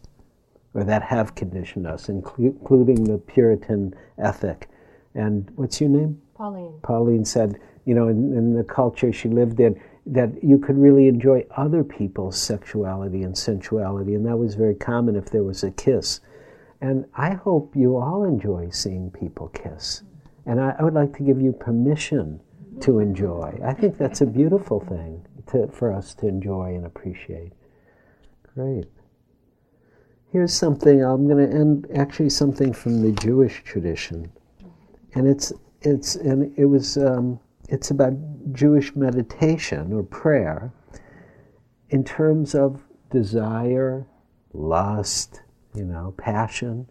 or 0.75 0.85
that 0.85 1.03
have 1.03 1.35
conditioned 1.35 1.87
us, 1.87 2.07
inclu- 2.07 2.57
including 2.61 3.05
the 3.05 3.19
Puritan 3.19 3.95
ethic. 4.19 4.69
And 5.15 5.51
what's 5.57 5.81
your 5.81 5.91
name? 5.91 6.21
Pauline. 6.35 6.79
Pauline 6.83 7.25
said, 7.25 7.61
you 7.85 7.95
know, 7.95 8.09
in, 8.09 8.33
in 8.37 8.55
the 8.55 8.65
culture 8.65 9.13
she 9.13 9.29
lived 9.29 9.61
in, 9.61 9.81
that 10.07 10.43
you 10.43 10.59
could 10.59 10.79
really 10.79 11.07
enjoy 11.07 11.45
other 11.57 11.85
people's 11.85 12.41
sexuality 12.41 13.23
and 13.23 13.37
sensuality, 13.37 14.15
and 14.15 14.27
that 14.27 14.37
was 14.37 14.55
very 14.55 14.75
common 14.75 15.15
if 15.17 15.27
there 15.27 15.45
was 15.45 15.63
a 15.63 15.71
kiss. 15.71 16.21
And 16.81 17.05
I 17.15 17.35
hope 17.35 17.77
you 17.77 17.97
all 17.97 18.25
enjoy 18.25 18.71
seeing 18.71 19.11
people 19.11 19.49
kiss. 19.49 20.03
And 20.47 20.61
I, 20.61 20.75
I 20.79 20.83
would 20.83 20.95
like 20.95 21.17
to 21.19 21.23
give 21.23 21.41
you 21.41 21.53
permission 21.53 22.41
to 22.81 22.99
enjoy. 22.99 23.59
I 23.65 23.75
think 23.75 23.99
that's 23.99 24.21
a 24.21 24.27
beautiful 24.27 24.81
thing 24.81 25.27
to, 25.49 25.69
for 25.69 25.93
us 25.93 26.15
to 26.17 26.29
enjoy 26.29 26.75
and 26.75 26.87
appreciate. 26.87 27.53
Great. 28.55 28.87
Here's 30.31 30.53
something 30.53 31.05
I'm 31.05 31.29
going 31.29 31.47
to 31.47 31.55
end 31.55 31.87
actually 31.95 32.31
something 32.31 32.73
from 32.73 33.03
the 33.03 33.13
Jewish 33.21 33.63
tradition, 33.65 34.33
and 35.15 35.29
it's 35.29 35.53
it's 35.83 36.17
and 36.17 36.57
it 36.59 36.65
was 36.65 36.97
um, 36.97 37.39
it's 37.69 37.91
about 37.91 38.15
Jewish 38.53 38.97
meditation 38.97 39.93
or 39.93 40.03
prayer 40.03 40.73
in 41.91 42.03
terms 42.03 42.55
of 42.55 42.83
desire, 43.11 44.07
lust, 44.55 45.43
you 45.75 45.85
know, 45.85 46.15
passion, 46.17 46.89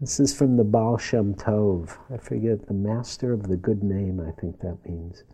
this 0.00 0.20
is 0.20 0.34
from 0.34 0.56
the 0.56 0.64
Baal 0.64 0.98
Shem 0.98 1.34
Tov. 1.34 1.96
I 2.12 2.18
forget, 2.18 2.66
the 2.66 2.74
master 2.74 3.32
of 3.32 3.48
the 3.48 3.56
good 3.56 3.82
name, 3.82 4.20
I 4.20 4.30
think 4.40 4.60
that 4.60 4.78
means. 4.86 5.24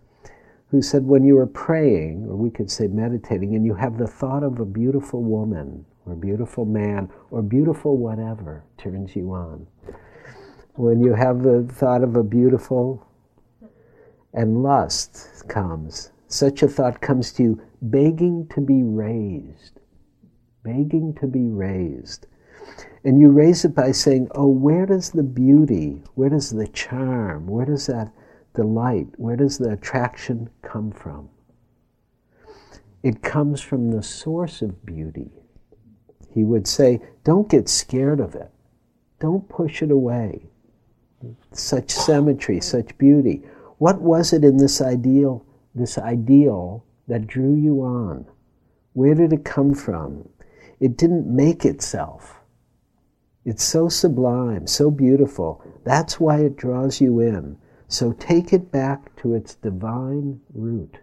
Who 0.68 0.80
said, 0.80 1.04
when 1.04 1.24
you 1.24 1.36
are 1.38 1.46
praying, 1.46 2.26
or 2.28 2.36
we 2.36 2.50
could 2.50 2.70
say 2.70 2.86
meditating, 2.86 3.54
and 3.54 3.66
you 3.66 3.74
have 3.74 3.98
the 3.98 4.06
thought 4.06 4.42
of 4.42 4.60
a 4.60 4.64
beautiful 4.64 5.22
woman, 5.22 5.84
or 6.06 6.12
a 6.14 6.16
beautiful 6.16 6.64
man, 6.64 7.10
or 7.30 7.42
beautiful 7.42 7.96
whatever 7.96 8.64
turns 8.78 9.14
you 9.16 9.32
on, 9.32 9.66
when 10.74 11.02
you 11.02 11.14
have 11.14 11.42
the 11.42 11.68
thought 11.70 12.02
of 12.02 12.16
a 12.16 12.22
beautiful 12.22 13.06
and 14.32 14.62
lust 14.62 15.46
comes. 15.48 16.10
Such 16.26 16.62
a 16.62 16.68
thought 16.68 17.00
comes 17.00 17.32
to 17.34 17.42
you 17.42 17.62
begging 17.82 18.48
to 18.54 18.60
be 18.60 18.82
raised, 18.82 19.80
begging 20.62 21.14
to 21.20 21.26
be 21.26 21.48
raised. 21.48 22.26
And 23.04 23.20
you 23.20 23.30
raise 23.30 23.64
it 23.64 23.74
by 23.74 23.92
saying, 23.92 24.28
Oh, 24.32 24.46
where 24.48 24.86
does 24.86 25.10
the 25.10 25.24
beauty, 25.24 26.02
where 26.14 26.28
does 26.28 26.50
the 26.50 26.68
charm, 26.68 27.46
where 27.46 27.66
does 27.66 27.86
that 27.86 28.12
delight, 28.54 29.08
where 29.16 29.36
does 29.36 29.58
the 29.58 29.70
attraction 29.70 30.50
come 30.62 30.92
from? 30.92 31.28
It 33.02 33.22
comes 33.22 33.60
from 33.60 33.90
the 33.90 34.02
source 34.02 34.62
of 34.62 34.86
beauty. 34.86 35.30
He 36.30 36.44
would 36.44 36.68
say, 36.68 37.00
Don't 37.24 37.48
get 37.48 37.68
scared 37.68 38.20
of 38.20 38.34
it. 38.34 38.50
Don't 39.18 39.48
push 39.48 39.82
it 39.82 39.90
away. 39.90 40.46
Such 41.52 41.90
symmetry, 41.90 42.60
such 42.60 42.96
beauty. 42.98 43.42
What 43.78 44.00
was 44.00 44.32
it 44.32 44.44
in 44.44 44.56
this 44.56 44.80
ideal, 44.80 45.44
this 45.74 45.98
ideal 45.98 46.84
that 47.08 47.26
drew 47.26 47.54
you 47.54 47.82
on? 47.82 48.26
Where 48.92 49.14
did 49.14 49.32
it 49.32 49.44
come 49.44 49.74
from? 49.74 50.28
It 50.78 50.96
didn't 50.96 51.26
make 51.26 51.64
itself. 51.64 52.41
It's 53.44 53.64
so 53.64 53.88
sublime, 53.88 54.66
so 54.66 54.90
beautiful. 54.90 55.64
That's 55.84 56.20
why 56.20 56.40
it 56.40 56.56
draws 56.56 57.00
you 57.00 57.20
in. 57.20 57.58
So 57.88 58.12
take 58.12 58.52
it 58.52 58.70
back 58.70 59.14
to 59.16 59.34
its 59.34 59.56
divine 59.56 60.40
root. 60.54 60.98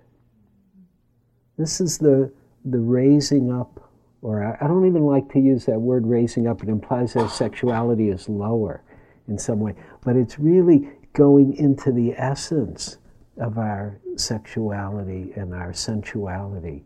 This 1.58 1.82
is 1.82 1.98
the, 1.98 2.32
the 2.64 2.80
raising 2.80 3.52
up, 3.52 3.92
or 4.22 4.44
I, 4.44 4.64
I 4.64 4.68
don't 4.68 4.88
even 4.88 5.04
like 5.04 5.30
to 5.34 5.40
use 5.40 5.66
that 5.66 5.80
word 5.80 6.08
raising 6.08 6.48
up. 6.48 6.64
It 6.64 6.70
implies 6.70 7.14
that 7.14 7.30
sexuality 7.30 8.10
is 8.10 8.30
lower 8.30 8.84
in 9.28 9.38
some 9.38 9.60
way. 9.60 9.76
But 10.02 10.16
it's 10.16 10.40
really 10.40 10.90
going 11.14 11.56
into 11.58 11.92
the 11.92 12.14
essence 12.14 12.98
of 13.38 13.58
our 13.58 14.00
sexuality 14.16 15.34
and 15.36 15.54
our 15.54 15.74
sensuality, 15.74 16.84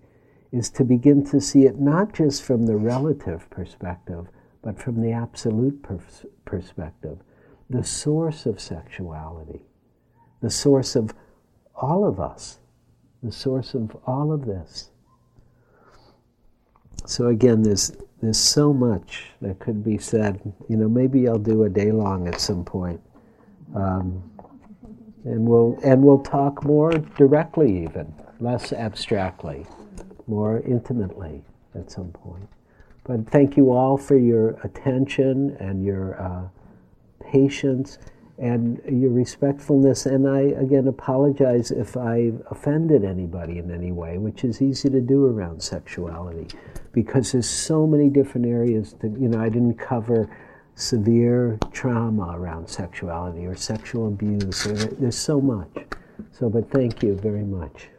is 0.52 0.70
to 0.70 0.84
begin 0.84 1.26
to 1.26 1.42
see 1.42 1.66
it 1.66 1.80
not 1.80 2.14
just 2.14 2.44
from 2.44 2.66
the 2.66 2.76
relative 2.76 3.50
perspective, 3.50 4.28
but 4.64 4.82
from 4.82 5.02
the 5.02 5.12
absolute 5.12 5.84
pers- 5.84 6.26
perspective, 6.46 7.20
the 7.70 7.84
source 7.84 8.46
of 8.46 8.60
sexuality, 8.60 9.62
the 10.42 10.50
source 10.50 10.96
of 10.96 11.14
all 11.76 12.06
of 12.08 12.20
us, 12.20 12.60
the 13.22 13.32
source 13.32 13.74
of 13.74 13.96
all 14.08 14.32
of 14.32 14.46
this. 14.46 14.90
So 17.06 17.28
again, 17.28 17.62
there's 17.62 17.92
there's 18.22 18.40
so 18.40 18.72
much 18.72 19.32
that 19.42 19.60
could 19.60 19.84
be 19.84 19.98
said. 19.98 20.40
You 20.70 20.78
know, 20.78 20.88
maybe 20.88 21.28
I'll 21.28 21.38
do 21.38 21.64
a 21.64 21.70
day 21.70 21.92
long 21.92 22.28
at 22.28 22.40
some 22.40 22.64
point, 22.64 23.02
um, 23.76 24.24
and 25.26 25.46
we'll 25.46 25.78
and 25.84 26.02
we'll 26.02 26.24
talk 26.24 26.64
more 26.64 26.92
directly, 26.94 27.84
even 27.84 28.14
less 28.40 28.72
abstractly, 28.72 29.66
more 30.28 30.62
intimately 30.62 31.44
at 31.76 31.92
some 31.92 32.12
point. 32.12 32.48
But 33.04 33.30
thank 33.30 33.58
you 33.58 33.72
all 33.72 33.98
for 33.98 34.18
your 34.18 34.52
attention 34.64 35.58
and 35.60 35.84
your 35.84 36.22
uh, 36.22 36.48
patience 37.30 37.98
and 38.38 38.82
your 38.90 39.12
respectfulness. 39.12 40.06
And 40.06 40.28
I, 40.28 40.40
again, 40.40 40.88
apologize 40.88 41.72
if 41.72 41.98
I 41.98 42.32
offended 42.50 43.04
anybody 43.04 43.60
in 43.60 43.72
any 43.72 43.92
way, 43.92 44.18
which 44.18 44.44
is 44.44 44.62
easy 44.62 44.90
to 44.90 45.02
do 45.02 45.26
around 45.26 45.62
sexuality 45.62 46.48
because 46.94 47.32
there's 47.32 47.50
so 47.50 47.86
many 47.86 48.10
different 48.10 48.48
areas 48.48 48.96
that, 49.02 49.12
you 49.20 49.28
know, 49.28 49.42
I 49.42 49.50
didn't 49.50 49.76
cover 49.76 50.30
severe 50.76 51.60
trauma 51.72 52.36
around 52.36 52.68
sexuality 52.68 53.46
or 53.46 53.56
sexual 53.56 54.08
abuse. 54.08 54.64
There's 54.64 55.18
so 55.18 55.40
much. 55.40 55.86
So, 56.32 56.50
but 56.50 56.72
thank 56.72 57.04
you 57.04 57.16
very 57.16 57.44
much. 57.44 57.90